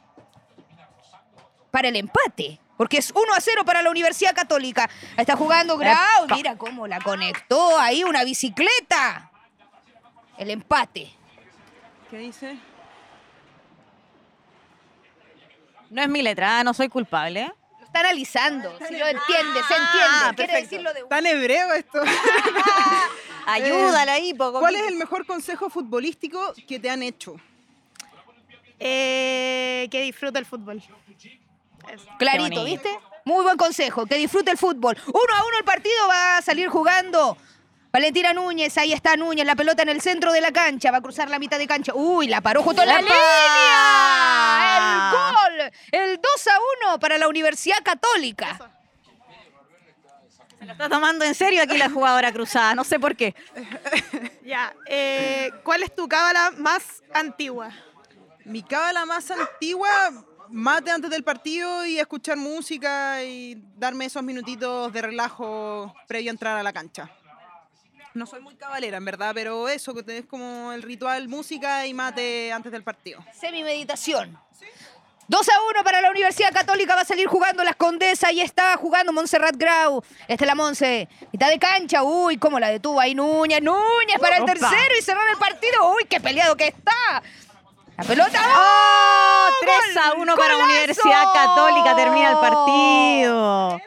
Para 1.71 1.89
el 1.89 1.97
empate. 1.97 2.61
Porque 2.77 2.99
es 2.99 3.11
1 3.11 3.35
a 3.35 3.41
0 3.41 3.65
para 3.65 3.83
la 3.83 3.91
Universidad 3.91 4.35
Católica. 4.35 4.89
Está 5.17 5.37
jugando 5.37 5.79
Grau. 5.79 6.27
Mira 6.35 6.57
cómo 6.57 6.87
la 6.87 7.01
conectó 7.01 7.79
ahí 7.79 8.05
una 8.05 8.25
bicicleta. 8.25 9.31
El 10.39 10.51
empate. 10.51 11.11
¿Qué 12.11 12.19
dice? 12.19 12.59
No 15.91 16.03
es 16.03 16.09
mi 16.09 16.23
letra, 16.23 16.61
ah, 16.61 16.65
no 16.65 16.75
soy 16.75 16.89
culpable. 16.89 17.51
Lo 17.79 17.85
está 17.87 18.01
analizando. 18.01 18.71
Si 18.87 18.97
lo 18.97 19.07
entiende, 19.07 19.61
se 19.69 19.75
entiende. 19.75 20.25
Ah, 20.25 20.33
Quiere 20.35 20.53
perfecto. 20.53 20.61
decirlo 20.63 20.93
de 20.93 21.03
Tan 21.05 21.27
hebreo 21.27 21.73
esto. 21.73 22.03
Ayúdala 23.47 24.13
ahí, 24.13 24.35
poco. 24.35 24.59
¿Cuál 24.59 24.75
es 24.77 24.87
el 24.89 24.97
mejor 24.97 25.25
consejo 25.27 25.71
futbolístico 25.71 26.53
que 26.67 26.79
te 26.81 26.91
han 26.91 27.03
hecho? 27.03 27.37
Eh, 28.79 29.89
que 29.91 30.03
disfrute 30.03 30.39
el 30.39 30.45
fútbol. 30.45 30.83
Clarito. 32.19 32.65
¿viste? 32.65 32.91
Muy 33.25 33.43
buen 33.43 33.57
consejo, 33.57 34.07
que 34.07 34.17
disfrute 34.17 34.51
el 34.51 34.59
fútbol. 34.59 34.97
Uno 35.07 35.35
a 35.35 35.47
uno 35.47 35.59
el 35.59 35.65
partido 35.65 36.09
va 36.09 36.39
a 36.39 36.43
salir 36.43 36.69
jugando. 36.69 37.37
Valentina 37.93 38.33
Núñez, 38.35 38.77
ahí 38.79 38.93
está 38.93 39.17
Núñez, 39.17 39.47
la 39.47 39.57
pelota 39.57 39.83
en 39.83 39.89
el 39.89 40.01
centro 40.03 40.33
de 40.33 40.41
la 40.41 40.53
cancha, 40.53 40.91
va 40.91 40.99
a 40.99 41.01
cruzar 41.01 41.31
la 41.31 41.39
mitad 41.39 41.59
de 41.59 41.67
cancha. 41.67 41.93
Uy, 41.95 42.27
la 42.27 42.41
paró 42.43 42.63
justo 42.63 42.83
en 42.83 42.89
la 42.89 43.01
línea. 43.01 43.17
El 44.77 45.13
gol, 45.13 45.73
el 45.93 46.17
2 46.21 46.47
a 46.49 46.59
1 46.91 47.01
para 47.01 47.17
la 47.17 47.29
Universidad 47.29 47.79
Católica. 47.83 48.59
Se 50.59 50.65
la 50.67 50.73
está 50.73 50.89
tomando 50.89 51.25
en 51.25 51.35
serio 51.35 51.63
aquí 51.63 51.77
la 51.79 51.89
jugadora 51.91 52.33
cruzada, 52.33 52.75
no 52.75 52.85
sé 52.85 52.99
por 53.01 53.17
qué. 53.17 53.35
Ya. 54.45 54.73
eh, 54.87 55.51
¿Cuál 55.65 55.83
es 55.83 55.93
tu 55.93 56.07
cábala 56.07 56.53
más 56.57 57.03
antigua? 57.13 57.71
Mi 58.45 58.63
cábala 58.63 59.05
más 59.05 59.29
antigua, 59.33 59.91
mate 60.51 60.93
antes 60.93 61.11
del 61.11 61.25
partido 61.25 61.85
y 61.85 61.99
escuchar 61.99 62.37
música 62.37 63.25
y 63.25 63.61
darme 63.77 64.05
esos 64.05 64.23
minutitos 64.23 64.93
de 64.93 65.03
relajo 65.03 65.93
previo 66.07 66.31
a 66.31 66.35
entrar 66.35 66.57
a 66.57 66.63
la 66.63 66.73
cancha. 66.73 67.11
No 68.17 68.25
soy 68.25 68.41
muy 68.41 68.55
cabalera, 68.55 68.97
en 68.97 69.05
verdad, 69.05 69.33
pero 69.35 69.69
eso, 69.69 69.93
que 69.93 70.19
es 70.19 70.25
como 70.25 70.73
el 70.73 70.83
ritual 70.83 71.29
música 71.29 71.87
y 71.87 71.93
mate 71.93 72.51
antes 72.51 72.73
del 72.73 72.83
partido. 72.83 73.23
Semimeditación. 73.39 74.39
2 75.29 75.49
a 75.49 75.53
1 75.71 75.85
para 75.85 76.01
la 76.01 76.11
Universidad 76.11 76.51
Católica. 76.51 76.95
Va 76.95 77.03
a 77.03 77.05
salir 77.05 77.27
jugando 77.27 77.63
las 77.63 77.77
Condesas. 77.77 78.31
Ahí 78.31 78.41
está 78.41 78.75
jugando 78.79 79.13
Montserrat 79.13 79.55
Grau. 79.57 80.03
Esta 80.29 80.45
es 80.45 80.47
la 80.47 80.55
Monse. 80.55 81.09
Mitad 81.31 81.49
de 81.49 81.59
cancha. 81.59 82.05
Uy, 82.05 82.39
cómo 82.39 82.59
la 82.59 82.69
detuvo 82.71 83.01
ahí 83.01 83.15
Núñez. 83.15 83.61
Núñez 83.61 84.19
para 84.19 84.37
el 84.37 84.45
Opa. 84.45 84.53
tercero 84.53 84.95
y 84.99 85.03
cerrar 85.03 85.29
el 85.29 85.37
partido. 85.37 85.93
Uy, 85.95 86.05
qué 86.09 86.19
peleado 86.19 86.57
que 86.57 86.69
está. 86.69 87.23
La 87.99 88.05
pelota. 88.05 88.41
¡Oh! 88.57 89.49
¡Gol! 89.61 89.69
3 89.93 89.97
a 89.99 90.15
1 90.15 90.37
para 90.37 90.55
¡Golazo! 90.55 90.71
Universidad 90.73 91.25
Católica, 91.35 91.97
termina 91.97 92.31
el 92.31 92.39
partido. 92.39 93.81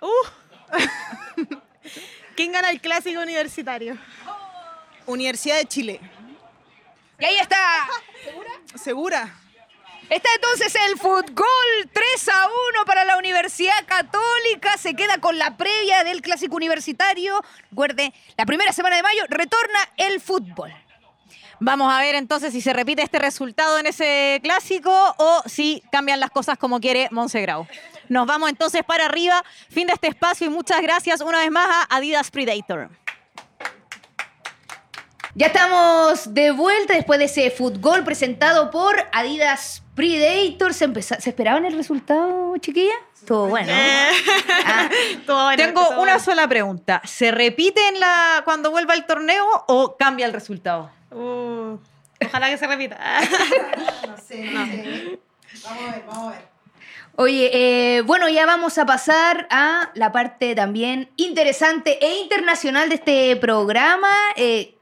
Uh. 0.00 0.26
¿Quién 2.36 2.52
gana 2.52 2.70
el 2.70 2.80
clásico 2.80 3.20
universitario? 3.20 3.98
Universidad 5.06 5.56
de 5.56 5.66
Chile. 5.66 6.00
Y 7.18 7.24
ahí 7.24 7.36
está. 7.36 7.88
¿Segura? 8.76 9.34
Está 10.08 10.28
entonces 10.34 10.74
el 10.88 10.98
fútbol 10.98 11.46
3 11.92 12.28
a 12.30 12.48
1 12.74 12.84
para 12.84 13.04
la 13.04 13.16
Universidad 13.18 13.86
Católica. 13.86 14.76
Se 14.76 14.94
queda 14.94 15.18
con 15.18 15.38
la 15.38 15.56
previa 15.56 16.02
del 16.02 16.22
clásico 16.22 16.56
universitario. 16.56 17.40
Recuerde, 17.70 18.12
la 18.36 18.46
primera 18.46 18.72
semana 18.72 18.96
de 18.96 19.02
mayo 19.02 19.22
retorna 19.28 19.78
el 19.96 20.20
fútbol. 20.20 20.74
Vamos 21.60 21.92
a 21.92 22.00
ver 22.00 22.14
entonces 22.14 22.52
si 22.52 22.60
se 22.60 22.72
repite 22.72 23.02
este 23.02 23.18
resultado 23.18 23.78
en 23.78 23.86
ese 23.86 24.40
clásico 24.42 24.90
o 25.18 25.42
si 25.46 25.82
cambian 25.92 26.18
las 26.18 26.30
cosas 26.30 26.56
como 26.58 26.80
quiere 26.80 27.08
Monsegrau. 27.10 27.68
Nos 28.10 28.26
vamos 28.26 28.50
entonces 28.50 28.82
para 28.84 29.06
arriba. 29.06 29.44
Fin 29.70 29.86
de 29.86 29.92
este 29.92 30.08
espacio 30.08 30.44
y 30.48 30.50
muchas 30.50 30.82
gracias 30.82 31.20
una 31.20 31.38
vez 31.38 31.50
más 31.52 31.68
a 31.68 31.96
Adidas 31.96 32.32
Predator. 32.32 32.90
Ya 35.36 35.46
estamos 35.46 36.34
de 36.34 36.50
vuelta 36.50 36.94
después 36.94 37.20
de 37.20 37.26
ese 37.26 37.52
fútbol 37.52 38.02
presentado 38.02 38.72
por 38.72 38.96
Adidas 39.12 39.84
Predator. 39.94 40.74
¿Se, 40.74 40.92
¿Se 41.02 41.30
esperaban 41.30 41.64
el 41.66 41.74
resultado, 41.76 42.56
chiquilla? 42.56 42.94
Estuvo 43.14 43.46
bueno. 43.46 43.72
Ah, 43.72 44.88
bueno, 45.26 45.56
Tengo 45.56 45.88
una 45.90 45.96
bueno. 45.98 46.18
sola 46.18 46.48
pregunta. 46.48 47.00
¿Se 47.04 47.30
repite 47.30 47.80
en 47.90 48.00
la 48.00 48.42
cuando 48.44 48.72
vuelva 48.72 48.94
el 48.94 49.06
torneo 49.06 49.46
o 49.68 49.96
cambia 49.96 50.26
el 50.26 50.32
resultado? 50.32 50.90
Uh, 51.12 51.78
ojalá 52.26 52.50
que 52.50 52.58
se 52.58 52.66
repita. 52.66 52.98
No 54.08 54.16
sé, 54.16 54.50
no 54.50 54.66
sé. 54.66 55.20
Vamos 55.62 55.82
a 55.82 55.92
ver, 55.92 56.04
vamos 56.08 56.26
a 56.26 56.30
ver. 56.32 56.59
Oye, 57.22 57.50
eh, 57.52 58.00
bueno, 58.00 58.30
ya 58.30 58.46
vamos 58.46 58.78
a 58.78 58.86
pasar 58.86 59.46
a 59.50 59.90
la 59.92 60.10
parte 60.10 60.54
también 60.54 61.10
interesante 61.16 62.02
e 62.02 62.16
internacional 62.20 62.88
de 62.88 62.94
este 62.94 63.36
programa. 63.36 64.08
eh, 64.36 64.78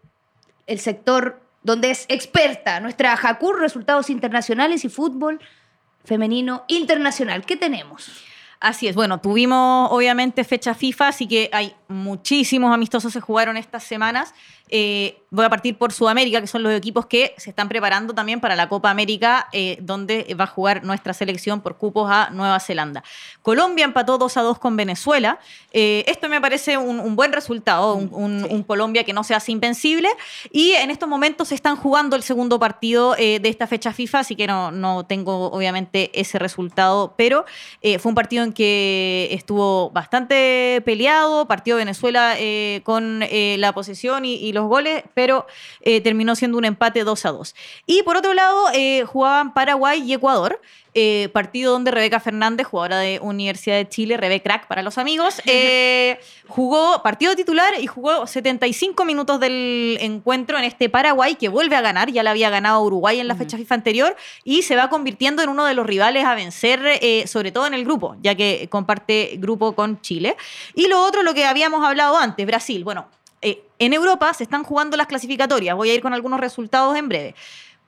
el 0.68 0.78
sector 0.78 1.42
donde 1.64 1.90
es 1.90 2.04
experta 2.08 2.78
nuestra 2.78 3.16
Jacur, 3.16 3.58
resultados 3.58 4.08
internacionales 4.08 4.84
y 4.84 4.88
fútbol 4.88 5.40
femenino 6.04 6.62
internacional. 6.68 7.44
¿Qué 7.44 7.56
tenemos? 7.56 8.08
Así 8.60 8.86
es, 8.86 8.94
bueno, 8.94 9.20
tuvimos 9.20 9.88
obviamente 9.90 10.44
fecha 10.44 10.74
FIFA, 10.74 11.08
así 11.08 11.26
que 11.26 11.50
hay 11.52 11.74
muchísimos 11.88 12.72
amistosos 12.72 13.12
se 13.12 13.20
jugaron 13.20 13.56
estas 13.56 13.82
semanas. 13.84 14.34
Eh, 14.70 15.22
voy 15.30 15.46
a 15.46 15.48
partir 15.48 15.78
por 15.78 15.92
Sudamérica, 15.94 16.42
que 16.42 16.46
son 16.46 16.62
los 16.62 16.72
equipos 16.74 17.06
que 17.06 17.34
se 17.38 17.48
están 17.48 17.70
preparando 17.70 18.14
también 18.14 18.38
para 18.40 18.54
la 18.54 18.68
Copa 18.68 18.90
América, 18.90 19.48
eh, 19.52 19.78
donde 19.80 20.34
va 20.38 20.44
a 20.44 20.46
jugar 20.48 20.84
nuestra 20.84 21.14
selección 21.14 21.62
por 21.62 21.78
cupos 21.78 22.10
a 22.10 22.28
Nueva 22.30 22.60
Zelanda. 22.60 23.02
Colombia 23.40 23.86
empató 23.86 24.18
2 24.18 24.36
a 24.36 24.42
2 24.42 24.58
con 24.58 24.76
Venezuela. 24.76 25.38
Eh, 25.72 26.04
esto 26.06 26.28
me 26.28 26.38
parece 26.40 26.76
un, 26.76 27.00
un 27.00 27.16
buen 27.16 27.32
resultado, 27.32 27.94
un, 27.94 28.10
un- 28.12 28.46
un 28.50 28.62
Colombia 28.62 29.04
que 29.04 29.14
no 29.14 29.24
se 29.24 29.34
hace 29.34 29.52
invencible. 29.52 30.08
Y 30.52 30.72
en 30.72 30.90
estos 30.90 31.08
momentos 31.08 31.48
se 31.48 31.54
están 31.54 31.76
jugando 31.76 32.14
el 32.14 32.22
segundo 32.22 32.58
partido 32.58 33.14
de 33.14 33.40
esta 33.44 33.66
fecha 33.66 33.92
FIFA, 33.94 34.18
así 34.20 34.36
que 34.36 34.46
no, 34.46 34.70
no 34.70 35.06
tengo 35.06 35.50
obviamente 35.50 36.10
ese 36.20 36.38
resultado, 36.38 37.14
pero 37.16 37.46
fue 37.82 38.10
un 38.10 38.14
partido 38.14 38.44
en 38.44 38.52
que 38.52 39.28
estuvo 39.32 39.90
bastante 39.90 40.82
peleado, 40.84 41.46
partido 41.48 41.77
Venezuela 41.78 42.34
eh, 42.38 42.82
con 42.84 43.22
eh, 43.22 43.56
la 43.58 43.72
posesión 43.72 44.24
y, 44.24 44.34
y 44.34 44.52
los 44.52 44.68
goles, 44.68 45.04
pero 45.14 45.46
eh, 45.80 46.02
terminó 46.02 46.36
siendo 46.36 46.58
un 46.58 46.66
empate 46.66 47.04
2 47.04 47.24
a 47.24 47.30
2. 47.30 47.54
Y 47.86 48.02
por 48.02 48.16
otro 48.16 48.34
lado, 48.34 48.66
jugaban 49.06 49.54
Paraguay 49.54 50.02
y 50.02 50.12
Ecuador. 50.12 50.60
Eh, 51.00 51.28
partido 51.28 51.70
donde 51.70 51.92
Rebeca 51.92 52.18
Fernández, 52.18 52.66
jugadora 52.66 52.98
de 52.98 53.20
Universidad 53.20 53.76
de 53.76 53.88
Chile, 53.88 54.16
Rebe 54.16 54.42
Crack 54.42 54.66
para 54.66 54.82
los 54.82 54.98
amigos, 54.98 55.40
eh, 55.46 56.18
jugó 56.48 57.04
partido 57.04 57.36
titular 57.36 57.72
y 57.80 57.86
jugó 57.86 58.26
75 58.26 59.04
minutos 59.04 59.38
del 59.38 59.96
encuentro 60.00 60.58
en 60.58 60.64
este 60.64 60.88
Paraguay 60.88 61.36
que 61.36 61.48
vuelve 61.48 61.76
a 61.76 61.82
ganar, 61.82 62.10
ya 62.10 62.24
la 62.24 62.32
había 62.32 62.50
ganado 62.50 62.82
Uruguay 62.82 63.20
en 63.20 63.28
la 63.28 63.36
fecha 63.36 63.56
FIFA 63.56 63.76
anterior 63.76 64.16
y 64.42 64.62
se 64.62 64.74
va 64.74 64.90
convirtiendo 64.90 65.40
en 65.40 65.50
uno 65.50 65.66
de 65.66 65.74
los 65.74 65.86
rivales 65.86 66.24
a 66.24 66.34
vencer, 66.34 66.80
eh, 66.84 67.28
sobre 67.28 67.52
todo 67.52 67.68
en 67.68 67.74
el 67.74 67.84
grupo, 67.84 68.16
ya 68.20 68.34
que 68.34 68.66
comparte 68.68 69.36
grupo 69.38 69.76
con 69.76 70.00
Chile. 70.00 70.36
Y 70.74 70.88
lo 70.88 71.00
otro, 71.00 71.22
lo 71.22 71.32
que 71.32 71.44
habíamos 71.44 71.86
hablado 71.86 72.16
antes, 72.16 72.44
Brasil. 72.44 72.82
Bueno, 72.82 73.08
en 73.40 73.92
Europa 73.92 74.34
se 74.34 74.42
están 74.42 74.64
jugando 74.64 74.96
las 74.96 75.06
clasificatorias, 75.06 75.76
voy 75.76 75.90
a 75.90 75.94
ir 75.94 76.02
con 76.02 76.12
algunos 76.12 76.40
resultados 76.40 76.96
en 76.96 77.08
breve 77.08 77.34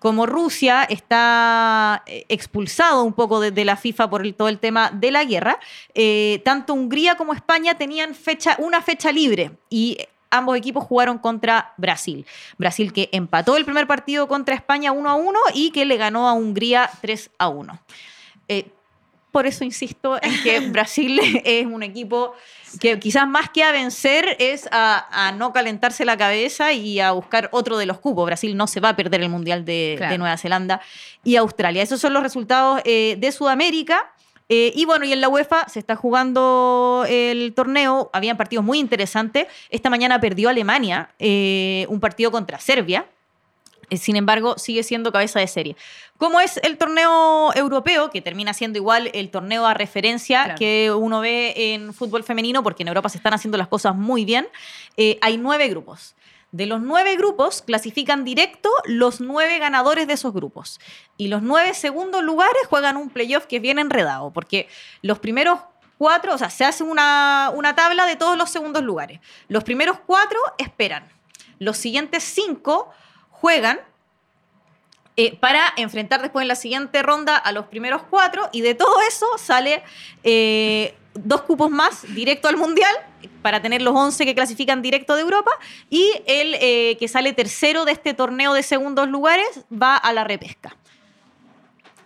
como 0.00 0.26
Rusia 0.26 0.82
está 0.84 2.02
eh, 2.06 2.24
expulsado 2.28 3.04
un 3.04 3.12
poco 3.12 3.38
de, 3.38 3.64
la 3.64 3.76
FIFA 3.76 4.10
por 4.10 4.32
todo 4.32 4.48
el 4.48 4.58
tema 4.58 4.90
de 4.90 5.12
la 5.12 5.24
guerra, 5.24 5.60
eh, 5.94 6.40
tanto 6.44 6.72
Hungría 6.74 7.16
como 7.16 7.34
España 7.34 7.74
tenían 7.74 8.14
fecha, 8.14 8.56
una 8.58 8.80
fecha 8.82 9.12
libre 9.12 9.52
y 9.68 9.98
ambos 10.30 10.56
equipos 10.56 10.84
jugaron 10.84 11.18
contra 11.18 11.74
Brasil. 11.76 12.26
Brasil 12.56 12.92
que 12.92 13.10
empató 13.12 13.56
el 13.56 13.64
primer 13.64 13.86
partido 13.86 14.26
contra 14.26 14.54
España 14.54 14.90
1 14.90 15.10
a 15.10 15.14
1 15.14 15.38
y 15.54 15.70
que 15.70 15.84
le 15.84 15.98
ganó 15.98 16.28
a 16.28 16.32
Hungría 16.32 16.90
3 17.02 17.30
a 17.38 17.48
1. 17.48 17.80
Eh, 18.48 18.70
por 19.32 19.46
eso 19.46 19.64
insisto 19.64 20.18
en 20.22 20.42
que 20.42 20.60
Brasil 20.70 21.20
es 21.44 21.66
un 21.66 21.82
equipo 21.82 22.34
que 22.80 22.98
quizás 22.98 23.26
más 23.28 23.50
que 23.50 23.62
a 23.64 23.72
vencer 23.72 24.36
es 24.38 24.68
a, 24.70 25.06
a 25.28 25.32
no 25.32 25.52
calentarse 25.52 26.04
la 26.04 26.16
cabeza 26.16 26.72
y 26.72 27.00
a 27.00 27.12
buscar 27.12 27.48
otro 27.52 27.78
de 27.78 27.86
los 27.86 27.98
cupos. 27.98 28.26
Brasil 28.26 28.56
no 28.56 28.66
se 28.66 28.80
va 28.80 28.90
a 28.90 28.96
perder 28.96 29.22
el 29.22 29.28
Mundial 29.28 29.64
de, 29.64 29.94
Claro. 29.98 30.12
de 30.12 30.18
Nueva 30.18 30.36
Zelanda 30.36 30.80
y 31.24 31.36
Australia. 31.36 31.82
Esos 31.82 32.00
son 32.00 32.12
los 32.12 32.22
resultados 32.22 32.80
eh, 32.84 33.16
de 33.18 33.32
Sudamérica. 33.32 34.12
Eh, 34.48 34.72
y 34.74 34.84
bueno, 34.84 35.04
y 35.04 35.12
en 35.12 35.20
la 35.20 35.28
UEFA 35.28 35.68
se 35.68 35.78
está 35.78 35.94
jugando 35.94 37.04
el 37.08 37.52
torneo. 37.54 38.10
Habían 38.12 38.36
partidos 38.36 38.64
muy 38.64 38.80
interesantes. 38.80 39.46
Esta 39.70 39.90
mañana 39.90 40.20
perdió 40.20 40.48
Alemania 40.48 41.10
eh, 41.20 41.86
un 41.88 42.00
partido 42.00 42.32
contra 42.32 42.58
Serbia. 42.58 43.06
Eh, 43.90 43.96
Sin 43.96 44.16
embargo, 44.16 44.56
sigue 44.56 44.82
siendo 44.82 45.12
cabeza 45.12 45.40
de 45.40 45.46
serie. 45.46 45.76
Como 46.16 46.40
es 46.40 46.58
el 46.62 46.78
torneo 46.78 47.52
europeo, 47.54 48.10
que 48.10 48.20
termina 48.22 48.54
siendo 48.54 48.78
igual 48.78 49.10
el 49.14 49.30
torneo 49.30 49.66
a 49.66 49.74
referencia 49.74 50.44
Claro. 50.44 50.58
que 50.58 50.90
uno 50.92 51.20
ve 51.20 51.52
en 51.74 51.92
fútbol 51.92 52.24
femenino, 52.24 52.62
porque 52.62 52.82
en 52.84 52.88
Europa 52.88 53.08
se 53.08 53.18
están 53.18 53.34
haciendo 53.34 53.58
las 53.58 53.68
cosas 53.68 53.94
muy 53.94 54.24
bien, 54.24 54.48
eh, 54.96 55.18
hay 55.20 55.36
nueve 55.36 55.68
grupos. 55.68 56.14
De 56.52 56.66
los 56.66 56.80
nueve 56.80 57.14
grupos 57.16 57.62
clasifican 57.62 58.24
directo 58.24 58.68
los 58.84 59.20
nueve 59.20 59.58
ganadores 59.60 60.08
de 60.08 60.14
esos 60.14 60.32
grupos. 60.32 60.80
Y 61.16 61.28
los 61.28 61.42
nueve 61.42 61.74
segundos 61.74 62.22
lugares 62.24 62.62
juegan 62.68 62.96
un 62.96 63.08
playoff 63.10 63.46
que 63.46 63.56
es 63.56 63.62
bien 63.62 63.78
enredado, 63.78 64.32
porque 64.32 64.68
los 65.02 65.20
primeros 65.20 65.60
cuatro, 65.96 66.34
o 66.34 66.38
sea, 66.38 66.50
se 66.50 66.64
hace 66.64 66.82
una, 66.82 67.52
una 67.54 67.76
tabla 67.76 68.04
de 68.06 68.16
todos 68.16 68.36
los 68.36 68.50
segundos 68.50 68.82
lugares. 68.82 69.20
Los 69.48 69.62
primeros 69.62 69.98
cuatro 70.06 70.38
esperan. 70.58 71.08
Los 71.60 71.76
siguientes 71.76 72.24
cinco 72.24 72.90
juegan 73.40 73.80
eh, 75.16 75.36
para 75.36 75.60
enfrentar 75.76 76.22
después 76.22 76.42
en 76.42 76.48
la 76.48 76.54
siguiente 76.54 77.02
ronda 77.02 77.36
a 77.36 77.52
los 77.52 77.66
primeros 77.66 78.02
cuatro 78.08 78.48
y 78.52 78.60
de 78.60 78.74
todo 78.74 79.00
eso 79.08 79.26
sale 79.38 79.82
eh, 80.22 80.94
dos 81.14 81.42
cupos 81.42 81.70
más 81.70 82.02
directo 82.14 82.48
al 82.48 82.56
Mundial 82.56 82.94
para 83.42 83.60
tener 83.60 83.82
los 83.82 83.94
11 83.94 84.24
que 84.24 84.34
clasifican 84.34 84.82
directo 84.82 85.16
de 85.16 85.22
Europa 85.22 85.50
y 85.88 86.10
el 86.26 86.54
eh, 86.60 86.96
que 86.98 87.08
sale 87.08 87.32
tercero 87.32 87.84
de 87.84 87.92
este 87.92 88.14
torneo 88.14 88.52
de 88.54 88.62
segundos 88.62 89.08
lugares 89.08 89.64
va 89.70 89.96
a 89.96 90.12
la 90.12 90.24
repesca. 90.24 90.76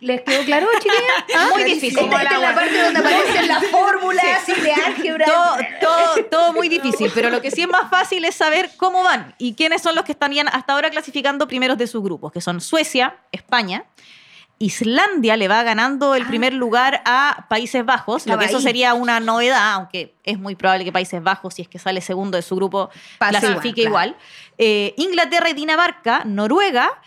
¿Les 0.04 0.20
quedó 0.20 0.44
claro, 0.44 0.66
chiquillas? 0.74 1.50
Muy 1.54 1.64
difícil. 1.64 1.98
Esta, 1.98 2.22
esta 2.22 2.34
es 2.34 2.40
la 2.42 2.54
parte 2.54 2.82
donde 2.82 3.00
aparecen 3.00 3.48
las 3.48 3.66
fórmulas 3.68 4.24
así 4.42 4.52
de 4.60 4.72
álgebra. 4.72 5.24
Todo, 5.24 5.56
todo, 5.80 6.24
todo 6.30 6.52
muy 6.52 6.68
difícil, 6.68 7.10
pero 7.14 7.30
lo 7.30 7.40
que 7.40 7.50
sí 7.50 7.62
es 7.62 7.68
más 7.68 7.88
fácil 7.88 8.24
es 8.26 8.34
saber 8.34 8.70
cómo 8.76 9.02
van 9.02 9.34
y 9.38 9.54
quiénes 9.54 9.80
son 9.80 9.94
los 9.94 10.04
que 10.04 10.12
estarían 10.12 10.48
hasta 10.48 10.74
ahora 10.74 10.90
clasificando 10.90 11.48
primeros 11.48 11.78
de 11.78 11.86
sus 11.86 12.02
grupos, 12.02 12.32
que 12.32 12.42
son 12.42 12.60
Suecia, 12.60 13.16
España. 13.32 13.86
Islandia 14.58 15.36
le 15.36 15.48
va 15.48 15.62
ganando 15.62 16.14
el 16.14 16.26
primer 16.26 16.52
lugar 16.52 17.02
a 17.06 17.46
Países 17.48 17.84
Bajos, 17.84 18.26
lo 18.26 18.38
que 18.38 18.44
eso 18.44 18.60
sería 18.60 18.94
una 18.94 19.20
novedad, 19.20 19.72
aunque 19.72 20.14
es 20.22 20.38
muy 20.38 20.54
probable 20.54 20.84
que 20.84 20.92
Países 20.92 21.22
Bajos, 21.22 21.54
si 21.54 21.62
es 21.62 21.68
que 21.68 21.78
sale 21.78 22.00
segundo 22.00 22.36
de 22.36 22.42
su 22.42 22.54
grupo, 22.56 22.90
Pase 23.18 23.40
clasifique 23.40 23.82
igual, 23.82 24.10
igual. 24.10 24.22
Eh, 24.58 24.94
Inglaterra 24.98 25.48
y 25.48 25.54
Dinamarca, 25.54 26.24
Noruega. 26.24 27.00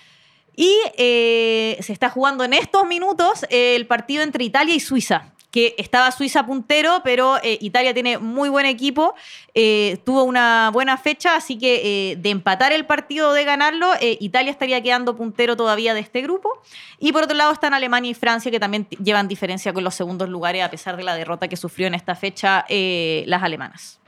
Y 0.58 0.76
eh, 0.98 1.78
se 1.82 1.94
está 1.94 2.10
jugando 2.10 2.44
en 2.44 2.52
estos 2.52 2.86
minutos 2.86 3.46
eh, 3.50 3.76
el 3.76 3.88
partido 3.88 4.24
entre 4.24 4.44
Italia 4.44 4.74
y 4.74 4.80
Suiza, 4.80 5.32
que 5.52 5.76
estaba 5.78 6.12
Suiza 6.12 6.46
puntero, 6.46 7.02
pero 7.04 7.38
eh, 7.44 7.60
Italia 7.62 7.94
tiene 7.94 8.18
muy 8.18 8.50
buen 8.50 8.66
equipo, 8.66 9.14
eh, 9.54 10.00
tuvo 10.04 10.24
una 10.24 10.72
buena 10.74 10.98
fecha, 10.98 11.36
así 11.36 11.58
que 11.60 12.12
eh, 12.12 12.16
de 12.16 12.30
empatar 12.32 12.74
el 12.74 12.86
partido 12.88 13.30
o 13.30 13.34
de 13.34 13.44
ganarlo, 13.44 13.94
eh, 14.02 14.18
Italia 14.20 14.52
estaría 14.52 14.82
quedando 14.82 15.16
puntero 15.16 15.56
todavía 15.56 15.94
de 15.94 16.00
este 16.00 16.22
grupo. 16.24 16.62
Y 17.00 17.12
por 17.12 17.24
otro 17.24 17.38
lado 17.38 17.54
están 17.54 17.76
Alemania 17.76 18.12
y 18.12 18.14
Francia, 18.16 18.50
que 18.52 18.60
también 18.60 18.88
llevan 18.90 19.28
diferencia 19.28 19.74
con 19.74 19.84
los 19.84 19.94
segundos 19.94 20.28
lugares, 20.28 20.64
a 20.64 20.72
pesar 20.72 20.98
de 20.98 21.04
la 21.04 21.14
derrota 21.16 21.48
que 21.48 21.56
sufrió 21.56 21.86
en 21.86 21.94
esta 21.94 22.16
fecha 22.16 22.66
eh, 22.68 23.24
las 23.28 23.44
alemanas. 23.44 24.00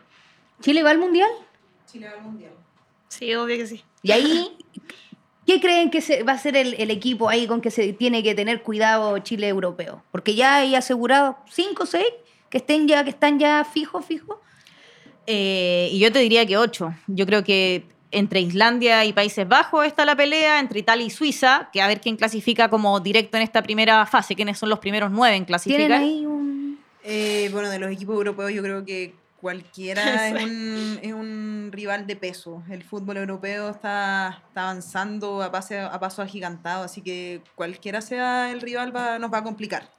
¿Chile 0.62 0.82
va 0.82 0.90
al 0.90 0.98
mundial? 0.98 1.30
Chile 1.92 2.08
al 2.08 2.22
mundial. 2.22 2.54
Sí, 3.08 3.34
obvio 3.36 3.56
que 3.56 3.68
sí. 3.68 3.84
Y 4.04 4.12
ahí, 4.12 4.58
¿qué 5.50 5.60
creen 5.60 5.90
que 5.90 6.00
se, 6.02 6.22
va 6.22 6.34
a 6.34 6.38
ser 6.38 6.56
el, 6.56 6.76
el 6.78 6.92
equipo 6.92 7.28
ahí 7.28 7.48
con 7.48 7.60
que 7.60 7.72
se 7.72 7.92
tiene 7.94 8.22
que 8.22 8.36
tener 8.36 8.62
cuidado 8.62 9.18
Chile 9.18 9.48
europeo? 9.48 10.04
Porque 10.12 10.36
ya 10.36 10.58
hay 10.58 10.76
asegurado 10.76 11.38
cinco 11.50 11.84
o 11.84 11.86
seis 11.88 12.06
que 12.52 12.60
estén 12.60 12.88
ya, 12.88 13.04
que 13.04 13.10
están 13.10 13.40
ya 13.40 13.66
fijos, 13.66 14.06
fijos. 14.06 14.38
Eh, 15.26 15.90
y 15.92 15.98
yo 15.98 16.12
te 16.12 16.20
diría 16.20 16.46
que 16.46 16.56
ocho. 16.56 16.94
Yo 17.08 17.26
creo 17.26 17.44
que 17.44 17.84
entre 18.12 18.42
Islandia 18.42 19.06
y 19.06 19.14
Países 19.14 19.48
Bajos 19.48 19.88
está 19.88 20.06
la 20.06 20.16
pelea, 20.16 20.60
entre 20.60 20.82
Italia 20.82 21.08
y 21.08 21.10
Suiza, 21.10 21.70
que 21.74 21.82
a 21.82 21.88
ver 21.88 22.00
quién 22.00 22.16
clasifica 22.16 22.70
como 22.70 23.00
directo 23.00 23.36
en 23.38 23.42
esta 23.42 23.64
primera 23.64 24.06
fase, 24.06 24.36
quiénes 24.36 24.60
son 24.60 24.70
los 24.70 24.78
primeros 24.78 25.10
nueve 25.10 25.36
en 25.36 25.46
Tienen 25.46 25.48
clasificar. 25.48 25.92
ahí 25.94 26.28
un... 26.28 26.78
Eh, 27.04 27.50
bueno, 27.52 27.70
de 27.70 27.80
los 27.80 27.92
equipos 27.92 28.14
europeos 28.14 28.54
yo 28.54 28.62
creo 28.62 28.86
que 28.86 29.16
cualquiera 29.42 30.28
es, 30.30 30.44
un, 30.44 31.00
es 31.02 31.14
un 31.14 31.70
rival 31.72 32.06
de 32.08 32.16
peso. 32.16 32.64
El 32.70 32.84
fútbol 32.84 33.18
europeo 33.18 33.70
está, 33.70 34.42
está 34.48 34.64
avanzando 34.64 35.42
a, 35.42 35.52
pase, 35.52 35.80
a 35.80 36.00
paso 36.00 36.22
agigantado, 36.22 36.84
así 36.84 37.02
que 37.02 37.42
cualquiera 37.56 38.02
sea 38.02 38.52
el 38.52 38.62
rival 38.62 38.96
va- 38.96 39.18
nos 39.20 39.32
va 39.32 39.40
a 39.40 39.44
complicar. 39.44 39.90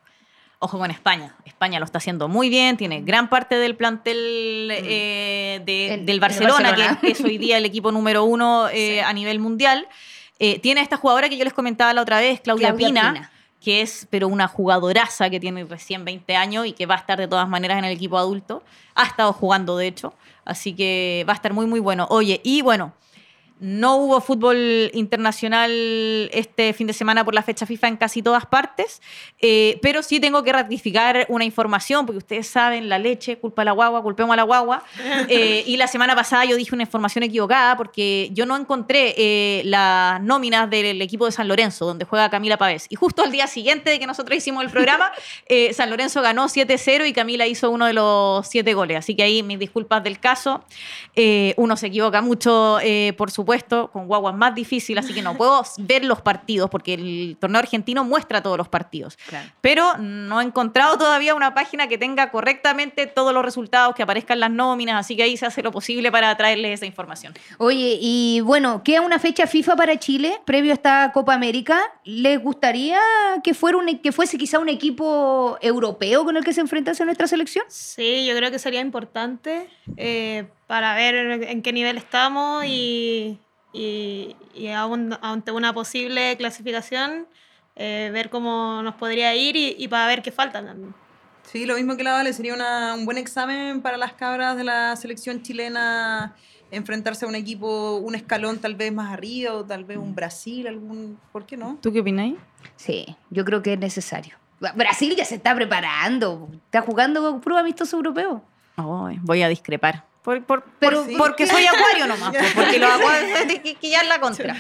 Ojo 0.63 0.79
con 0.79 0.91
España. 0.91 1.35
España 1.47 1.79
lo 1.79 1.87
está 1.87 1.99
haciendo 1.99 2.29
muy 2.29 2.51
bien, 2.51 2.77
tiene 2.77 3.01
gran 3.01 3.31
parte 3.31 3.55
del 3.57 3.77
plantel 3.77 4.71
eh, 4.71 5.63
de- 5.65 5.95
El- 5.95 6.07
del 6.07 6.17
el 6.17 6.21
Barcelona, 6.21 6.71
Barcelona. 6.71 6.99
que 7.01 7.13
es 7.13 7.21
hoy 7.23 7.39
día 7.39 7.57
el 7.57 7.65
equipo 7.65 7.91
número 7.93 8.25
uno 8.25 8.69
eh, 8.73 9.01
a 9.03 9.13
nivel 9.13 9.39
mundial. 9.39 9.89
Eh, 10.39 10.59
tiene 10.59 10.81
a 10.81 10.83
esta 10.83 10.97
jugadora 10.97 11.29
que 11.29 11.37
yo 11.37 11.45
les 11.45 11.53
comentaba 11.55 11.93
la 11.95 12.03
otra 12.03 12.19
vez, 12.21 12.41
Claudia, 12.41 12.69
Claudia 12.69 12.87
Pina, 12.89 13.13
Pina. 13.15 13.33
Que 13.61 13.83
es 13.83 14.07
pero 14.11 14.29
una 14.29 14.49
jugadoraza 14.49 15.31
que 15.31 15.39
tiene 15.39 15.65
recién 15.65 16.05
20 16.05 16.35
años 16.37 16.67
y 16.67 16.73
que 16.73 16.87
va 16.87 16.95
a 16.95 16.99
estar 16.99 17.19
de 17.19 17.29
todas 17.29 17.49
maneras 17.49 17.79
en 17.79 17.85
el 17.85 17.93
equipo 17.93 18.19
adulto. 18.19 18.63
Ha 18.95 19.05
estado 19.05 19.33
jugando, 19.33 19.77
de 19.77 19.87
hecho, 19.87 20.15
así 20.45 20.75
que 20.75 21.25
va 21.29 21.35
a 21.35 21.37
estar 21.37 21.53
muy, 21.53 21.67
muy 21.67 21.81
bueno. 21.81 22.07
Oye, 22.11 22.41
y 22.43 22.63
bueno, 22.63 22.93
no 23.61 23.97
hubo 23.97 24.21
fútbol 24.23 24.91
internacional 24.95 25.71
este 26.33 26.73
fin 26.73 26.87
de 26.87 26.95
semana 26.95 27.25
por 27.25 27.35
la 27.35 27.43
fecha 27.43 27.67
FIFA 27.67 27.89
en 27.89 27.97
casi 27.99 28.23
todas 28.23 28.47
partes, 28.47 29.03
eh, 29.41 29.79
pero 29.83 30.03
sí 30.03 30.19
tengo 30.19 30.43
que 30.43 30.53
ratificar 30.53 31.27
una 31.29 31.45
información, 31.45 32.07
porque 32.07 32.19
ustedes 32.19 32.47
saben, 32.47 32.89
la 32.89 32.99
leche, 32.99 33.37
culpa 33.37 33.63
a 33.63 33.67
la 33.67 33.73
guagua, 33.73 34.03
culpemos 34.03 34.33
a 34.33 34.37
la 34.37 34.43
guagua. 34.45 34.83
Eh, 35.29 35.63
y 35.67 35.77
la 35.77 35.87
semana 35.87 36.17
pasada 36.17 36.45
yo 36.45 36.57
dije 36.57 36.75
una 36.75 36.83
información 36.83 37.23
equivocada 37.23 37.77
porque 37.77 38.31
yo 38.33 38.47
no 38.47 38.57
encontré 38.57 39.15
eh, 39.17 39.63
las 39.65 40.21
nóminas 40.21 40.69
del 40.69 41.01
equipo 41.03 41.27
de 41.27 41.33
San 41.33 41.47
Lorenzo, 41.47 41.85
donde 41.85 42.05
juega 42.05 42.31
Camila 42.31 42.57
Pavés. 42.57 42.87
Y 42.89 42.97
justo 42.97 43.23
al 43.23 43.31
día 43.31 43.47
siguiente 43.47 43.91
de 43.91 43.99
que 43.99 44.07
nosotros 44.07 44.37
hicimos 44.37 44.65
el 44.65 44.71
programa, 44.71 45.13
eh, 45.47 45.73
San 45.75 45.91
Lorenzo 45.91 46.21
ganó 46.23 46.49
7-0 46.49 47.07
y 47.07 47.13
Camila 47.13 47.47
hizo 47.47 47.71
uno 47.71 47.87
de 47.87 47.93
los 47.93 48.49
siete 48.49 48.75
goles. 48.75 48.99
Así 48.99 49.15
que 49.15 49.23
ahí 49.23 49.43
mis 49.43 49.59
disculpas 49.59 50.03
del 50.03 50.19
caso. 50.19 50.65
Uno 51.57 51.77
se 51.77 51.89
equivoca 51.89 52.23
mucho, 52.23 52.79
por 53.17 53.31
supuesto, 53.31 53.50
con 53.93 54.07
guaguas 54.07 54.35
más 54.35 54.55
difícil, 54.55 54.99
así 54.99 55.15
que 55.15 55.23
no 55.23 55.37
puedo 55.37 55.63
ver 55.79 56.05
los 56.05 56.21
partidos 56.21 56.71
porque 56.71 56.95
el 56.95 57.37
torneo 57.41 57.59
argentino 57.59 58.05
muestra 58.05 58.43
todos 58.43 58.57
los 58.57 58.69
partidos. 58.69 59.19
Pero 59.61 59.97
no 59.99 60.41
he 60.41 60.45
encontrado 60.45 60.99
todavía 60.99 61.35
una 61.35 61.55
página 61.55 61.89
que 61.89 61.99
tenga 61.99 62.31
correctamente 62.31 63.07
todos 63.07 63.33
los 63.33 63.45
resultados, 63.45 63.95
que 63.95 64.03
aparezcan 64.03 64.41
las 64.41 64.51
nóminas, 64.51 65.01
así 65.01 65.17
que 65.17 65.23
ahí 65.23 65.37
se 65.37 65.47
hace 65.47 65.63
lo 65.63 65.71
posible 65.71 66.11
para 66.11 66.37
traerles 66.37 66.75
esa 66.75 66.87
información. 66.87 67.35
Oye, 67.59 67.99
y 68.01 68.41
bueno, 68.41 68.83
queda 68.83 69.01
una 69.01 69.19
fecha 69.19 69.47
FIFA 69.47 69.77
para 69.77 69.99
Chile 69.99 70.41
previo 70.45 70.73
a 70.73 70.75
esta 70.75 71.11
Copa 71.13 71.35
América. 71.35 71.81
¿Les 72.05 72.41
gustaría 72.43 73.01
que, 73.43 73.55
fuera 73.55 73.79
un, 73.79 73.99
que 73.99 74.13
fuese 74.13 74.39
quizá 74.39 74.59
un 74.59 74.69
equipo 74.69 75.59
europeo 75.61 76.25
con 76.25 76.37
el 76.37 76.45
que 76.45 76.53
se 76.53 76.61
enfrentase 76.61 77.05
nuestra 77.05 77.27
selección? 77.27 77.65
Sí, 77.69 78.27
yo 78.27 78.37
creo 78.37 78.51
que 78.51 78.59
sería 78.59 78.81
importante 78.81 79.69
eh, 79.97 80.49
para 80.71 80.95
ver 80.95 81.43
en 81.43 81.63
qué 81.63 81.73
nivel 81.73 81.97
estamos 81.97 82.65
y, 82.65 83.41
y, 83.73 84.37
y 84.55 84.69
aún- 84.69 85.19
ante 85.21 85.51
una 85.51 85.73
posible 85.75 86.37
clasificación, 86.37 87.27
eh, 87.75 88.11
ver 88.13 88.31
cómo 88.31 88.81
nos 88.81 88.95
podría 88.95 89.35
ir 89.35 89.57
y, 89.57 89.75
y 89.77 89.89
para 89.89 90.07
ver 90.07 90.23
qué 90.23 90.31
faltan 90.31 90.67
también. 90.67 90.95
Sí, 91.43 91.67
lo 91.67 91.75
mismo 91.75 91.97
que 91.97 92.05
la 92.05 92.13
Vale, 92.13 92.33
sería 92.33 92.55
una- 92.55 92.95
un 92.95 93.05
buen 93.05 93.19
examen 93.19 93.83
para 93.83 93.97
las 93.97 94.13
cabras 94.13 94.57
de 94.57 94.63
la 94.63 94.95
selección 94.95 95.43
chilena 95.43 96.37
enfrentarse 96.71 97.25
a 97.25 97.29
un 97.29 97.35
equipo, 97.35 97.97
un 97.97 98.15
escalón 98.15 98.61
tal 98.61 98.77
vez 98.77 98.93
más 98.93 99.13
arriba, 99.13 99.55
o 99.55 99.65
tal 99.65 99.83
vez 99.83 99.99
un 99.99 100.15
Brasil, 100.15 100.69
algún, 100.69 101.19
¿por 101.33 101.47
qué 101.47 101.57
no? 101.57 101.79
¿Tú 101.83 101.93
qué 101.93 101.99
opináis? 101.99 102.37
Sí, 102.77 103.07
yo 103.31 103.45
creo 103.45 103.61
que 103.61 103.73
es 103.73 103.79
necesario. 103.81 104.37
Brasil 104.77 105.17
ya 105.17 105.25
se 105.25 105.35
está 105.35 105.53
preparando, 105.53 106.49
está 106.67 106.81
jugando 106.83 107.23
con 107.23 107.41
prueba 107.41 107.59
amistoso 107.63 107.97
europeo. 107.97 108.41
Ay, 108.77 109.19
voy 109.23 109.43
a 109.43 109.49
discrepar. 109.49 110.10
Por, 110.23 110.43
por- 110.45 110.65
Pero- 110.79 111.05
por- 111.05 111.17
porque 111.17 111.47
soy 111.47 111.65
acuario 111.67 112.07
nomás, 112.07 112.31
po, 112.37 112.43
porque 112.55 112.79
los 112.79 112.91
acuarios 112.91 113.41
hay 113.41 113.59
que 113.59 113.75
quillar 113.75 114.07
la 114.07 114.21
contra. 114.21 114.55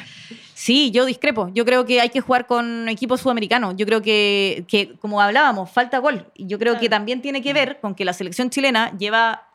Sí, 0.55 0.91
yo 0.91 1.07
discrepo. 1.07 1.51
Yo 1.55 1.65
creo 1.65 1.87
que 1.87 2.01
hay 2.03 2.11
que 2.11 2.21
jugar 2.21 2.47
con 2.47 2.89
equipos 2.89 3.21
sudamericanos. 3.23 3.75
Yo 3.77 3.87
creo 3.87 4.03
que, 4.03 4.65
que, 4.69 4.95
como 5.01 5.21
hablábamos, 5.23 5.71
falta 5.71 5.99
gol. 5.99 6.27
Y 6.35 6.47
yo 6.47 6.59
creo 6.59 6.79
que 6.79 6.89
también 6.91 7.23
tiene 7.23 7.41
que 7.41 7.55
ver 7.55 7.81
con 7.81 7.95
que 7.95 8.05
la 8.05 8.13
selección 8.13 8.51
chilena 8.51 8.93
lleva 8.99 9.47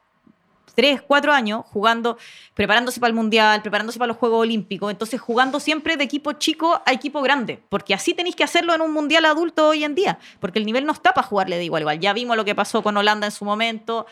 tres, 0.73 1.01
cuatro 1.01 1.31
años 1.31 1.63
jugando, 1.67 2.17
preparándose 2.53 2.99
para 2.99 3.09
el 3.09 3.13
Mundial, 3.15 3.61
preparándose 3.61 3.97
para 3.97 4.07
los 4.07 4.17
Juegos 4.17 4.41
Olímpicos, 4.41 4.91
entonces 4.91 5.21
jugando 5.21 5.59
siempre 5.61 5.95
de 5.95 6.03
equipo 6.03 6.33
chico 6.33 6.81
a 6.85 6.91
equipo 6.91 7.21
grande, 7.21 7.61
porque 7.69 7.93
así 7.93 8.13
tenéis 8.13 8.35
que 8.35 8.43
hacerlo 8.43 8.73
en 8.75 8.81
un 8.81 8.91
Mundial 8.91 9.23
adulto 9.25 9.69
hoy 9.69 9.85
en 9.85 9.95
día, 9.95 10.19
porque 10.41 10.59
el 10.59 10.65
nivel 10.65 10.85
no 10.85 10.91
está 10.91 11.13
para 11.13 11.25
jugarle 11.25 11.55
de 11.57 11.63
igual 11.63 11.83
igual. 11.83 11.99
Ya 12.01 12.11
vimos 12.11 12.35
lo 12.35 12.43
que 12.43 12.55
pasó 12.55 12.83
con 12.83 12.97
Holanda 12.97 13.25
en 13.27 13.31
su 13.31 13.45
momento, 13.45 14.05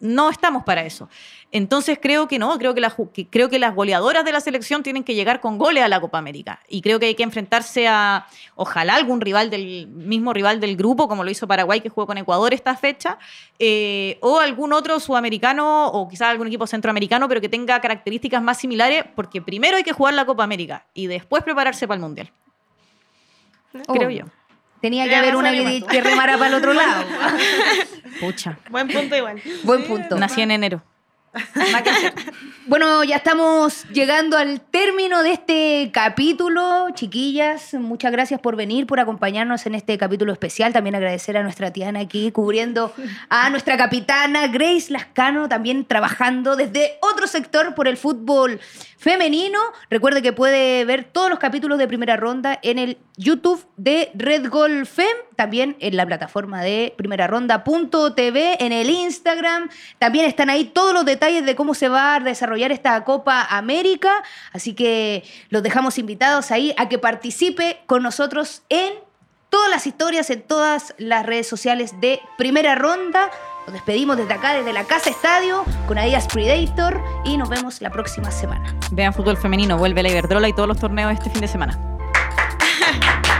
no 0.00 0.30
estamos 0.30 0.64
para 0.64 0.82
eso. 0.82 1.08
Entonces 1.52 1.98
creo 2.00 2.26
que 2.26 2.38
no, 2.38 2.58
creo 2.58 2.74
que, 2.74 3.28
creo 3.28 3.48
que 3.48 3.58
las 3.58 3.74
goleadoras 3.74 4.24
de 4.24 4.32
la 4.32 4.40
selección 4.40 4.82
tienen 4.82 5.04
que 5.04 5.14
llegar 5.14 5.40
con 5.40 5.56
goles 5.56 5.84
a 5.84 5.88
la 5.88 6.00
Copa 6.00 6.18
América. 6.18 6.60
Y 6.68 6.82
creo 6.82 6.98
que 6.98 7.06
hay 7.06 7.14
que 7.14 7.22
enfrentarse 7.22 7.86
a, 7.86 8.26
ojalá, 8.56 8.96
algún 8.96 9.20
rival 9.20 9.50
del 9.50 9.86
mismo 9.86 10.32
rival 10.32 10.60
del 10.60 10.76
grupo, 10.76 11.06
como 11.08 11.22
lo 11.22 11.30
hizo 11.30 11.46
Paraguay, 11.46 11.80
que 11.80 11.88
jugó 11.88 12.06
con 12.06 12.18
Ecuador 12.18 12.52
esta 12.52 12.76
fecha, 12.76 13.18
eh, 13.58 14.18
o 14.20 14.40
algún 14.40 14.72
otro 14.72 14.98
sudamericano, 14.98 15.86
o 15.88 16.08
quizás 16.08 16.28
algún 16.28 16.48
equipo 16.48 16.66
centroamericano, 16.66 17.28
pero 17.28 17.40
que 17.40 17.48
tenga 17.48 17.80
características 17.80 18.42
más 18.42 18.58
similares, 18.58 19.04
porque 19.14 19.40
primero 19.40 19.76
hay 19.76 19.84
que 19.84 19.92
jugar 19.92 20.14
la 20.14 20.24
Copa 20.24 20.44
América 20.44 20.86
y 20.92 21.06
después 21.06 21.44
prepararse 21.44 21.86
para 21.86 21.96
el 21.96 22.02
Mundial. 22.02 22.32
Creo 23.86 24.10
yo. 24.10 24.24
Tenía 24.84 25.08
que 25.08 25.16
haber 25.16 25.34
una 25.34 25.50
que, 25.50 26.02
remara 26.02 26.34
para 26.36 26.48
el 26.48 26.54
otro 26.56 26.74
lado. 26.74 27.06
Pucha. 28.20 28.58
Buen 28.68 28.86
punto 28.86 29.16
igual. 29.16 29.40
Buen 29.62 29.82
punto. 29.84 30.18
Nací 30.18 30.42
en 30.42 30.50
enero. 30.50 30.82
bueno, 32.66 33.02
ya 33.02 33.16
estamos 33.16 33.84
llegando 33.88 34.36
al 34.36 34.60
término 34.60 35.22
de 35.22 35.32
este 35.32 35.90
capítulo. 35.92 36.86
Chiquillas, 36.94 37.74
muchas 37.74 38.12
gracias 38.12 38.40
por 38.40 38.56
venir, 38.56 38.86
por 38.86 39.00
acompañarnos 39.00 39.66
en 39.66 39.74
este 39.74 39.98
capítulo 39.98 40.32
especial. 40.32 40.72
También 40.72 40.94
agradecer 40.94 41.36
a 41.36 41.42
nuestra 41.42 41.72
Tiana 41.72 42.00
aquí 42.00 42.30
cubriendo 42.30 42.92
a 43.28 43.50
nuestra 43.50 43.76
capitana 43.76 44.46
Grace 44.48 44.92
Lascano, 44.92 45.48
también 45.48 45.84
trabajando 45.84 46.56
desde 46.56 46.98
otro 47.00 47.26
sector 47.26 47.74
por 47.74 47.88
el 47.88 47.96
fútbol 47.96 48.60
femenino. 48.96 49.58
Recuerde 49.90 50.22
que 50.22 50.32
puede 50.32 50.84
ver 50.84 51.04
todos 51.04 51.30
los 51.30 51.38
capítulos 51.38 51.78
de 51.78 51.88
primera 51.88 52.16
ronda 52.16 52.58
en 52.62 52.78
el 52.78 52.98
YouTube 53.16 53.64
de 53.76 54.10
Red 54.14 54.48
Gol 54.48 54.86
Fem, 54.86 55.16
también 55.34 55.76
en 55.80 55.96
la 55.96 56.06
plataforma 56.06 56.62
de 56.62 56.94
primera 56.96 57.26
ronda.tv, 57.26 58.64
en 58.64 58.72
el 58.72 58.90
Instagram. 58.90 59.68
También 59.98 60.26
están 60.26 60.50
ahí 60.50 60.64
todos 60.64 60.94
los 60.94 61.04
detalles 61.04 61.44
de 61.44 61.54
cómo 61.54 61.74
se 61.74 61.88
va 61.88 62.16
a 62.16 62.20
desarrollar 62.20 62.72
esta 62.72 63.02
Copa 63.04 63.46
América. 63.50 64.22
Así 64.52 64.74
que 64.74 65.24
los 65.50 65.62
dejamos 65.62 65.98
invitados 65.98 66.50
ahí 66.50 66.74
a 66.76 66.88
que 66.88 66.98
participe 66.98 67.80
con 67.86 68.02
nosotros 68.02 68.62
en 68.68 68.94
todas 69.50 69.70
las 69.70 69.86
historias, 69.86 70.30
en 70.30 70.42
todas 70.42 70.94
las 70.98 71.24
redes 71.24 71.46
sociales 71.46 72.00
de 72.00 72.20
primera 72.36 72.74
ronda. 72.74 73.30
Nos 73.66 73.72
despedimos 73.72 74.16
desde 74.16 74.34
acá, 74.34 74.52
desde 74.52 74.72
la 74.72 74.84
Casa 74.84 75.10
Estadio, 75.10 75.64
con 75.86 75.96
Adidas 75.96 76.26
Predator 76.26 77.00
y 77.24 77.36
nos 77.36 77.48
vemos 77.48 77.80
la 77.80 77.90
próxima 77.90 78.30
semana. 78.30 78.76
Vean 78.90 79.14
fútbol 79.14 79.36
femenino, 79.36 79.78
vuelve 79.78 80.02
la 80.02 80.10
Iberdrola 80.10 80.48
y 80.48 80.52
todos 80.52 80.68
los 80.68 80.78
torneos 80.78 81.12
este 81.12 81.30
fin 81.30 81.40
de 81.40 81.48
semana. 81.48 81.78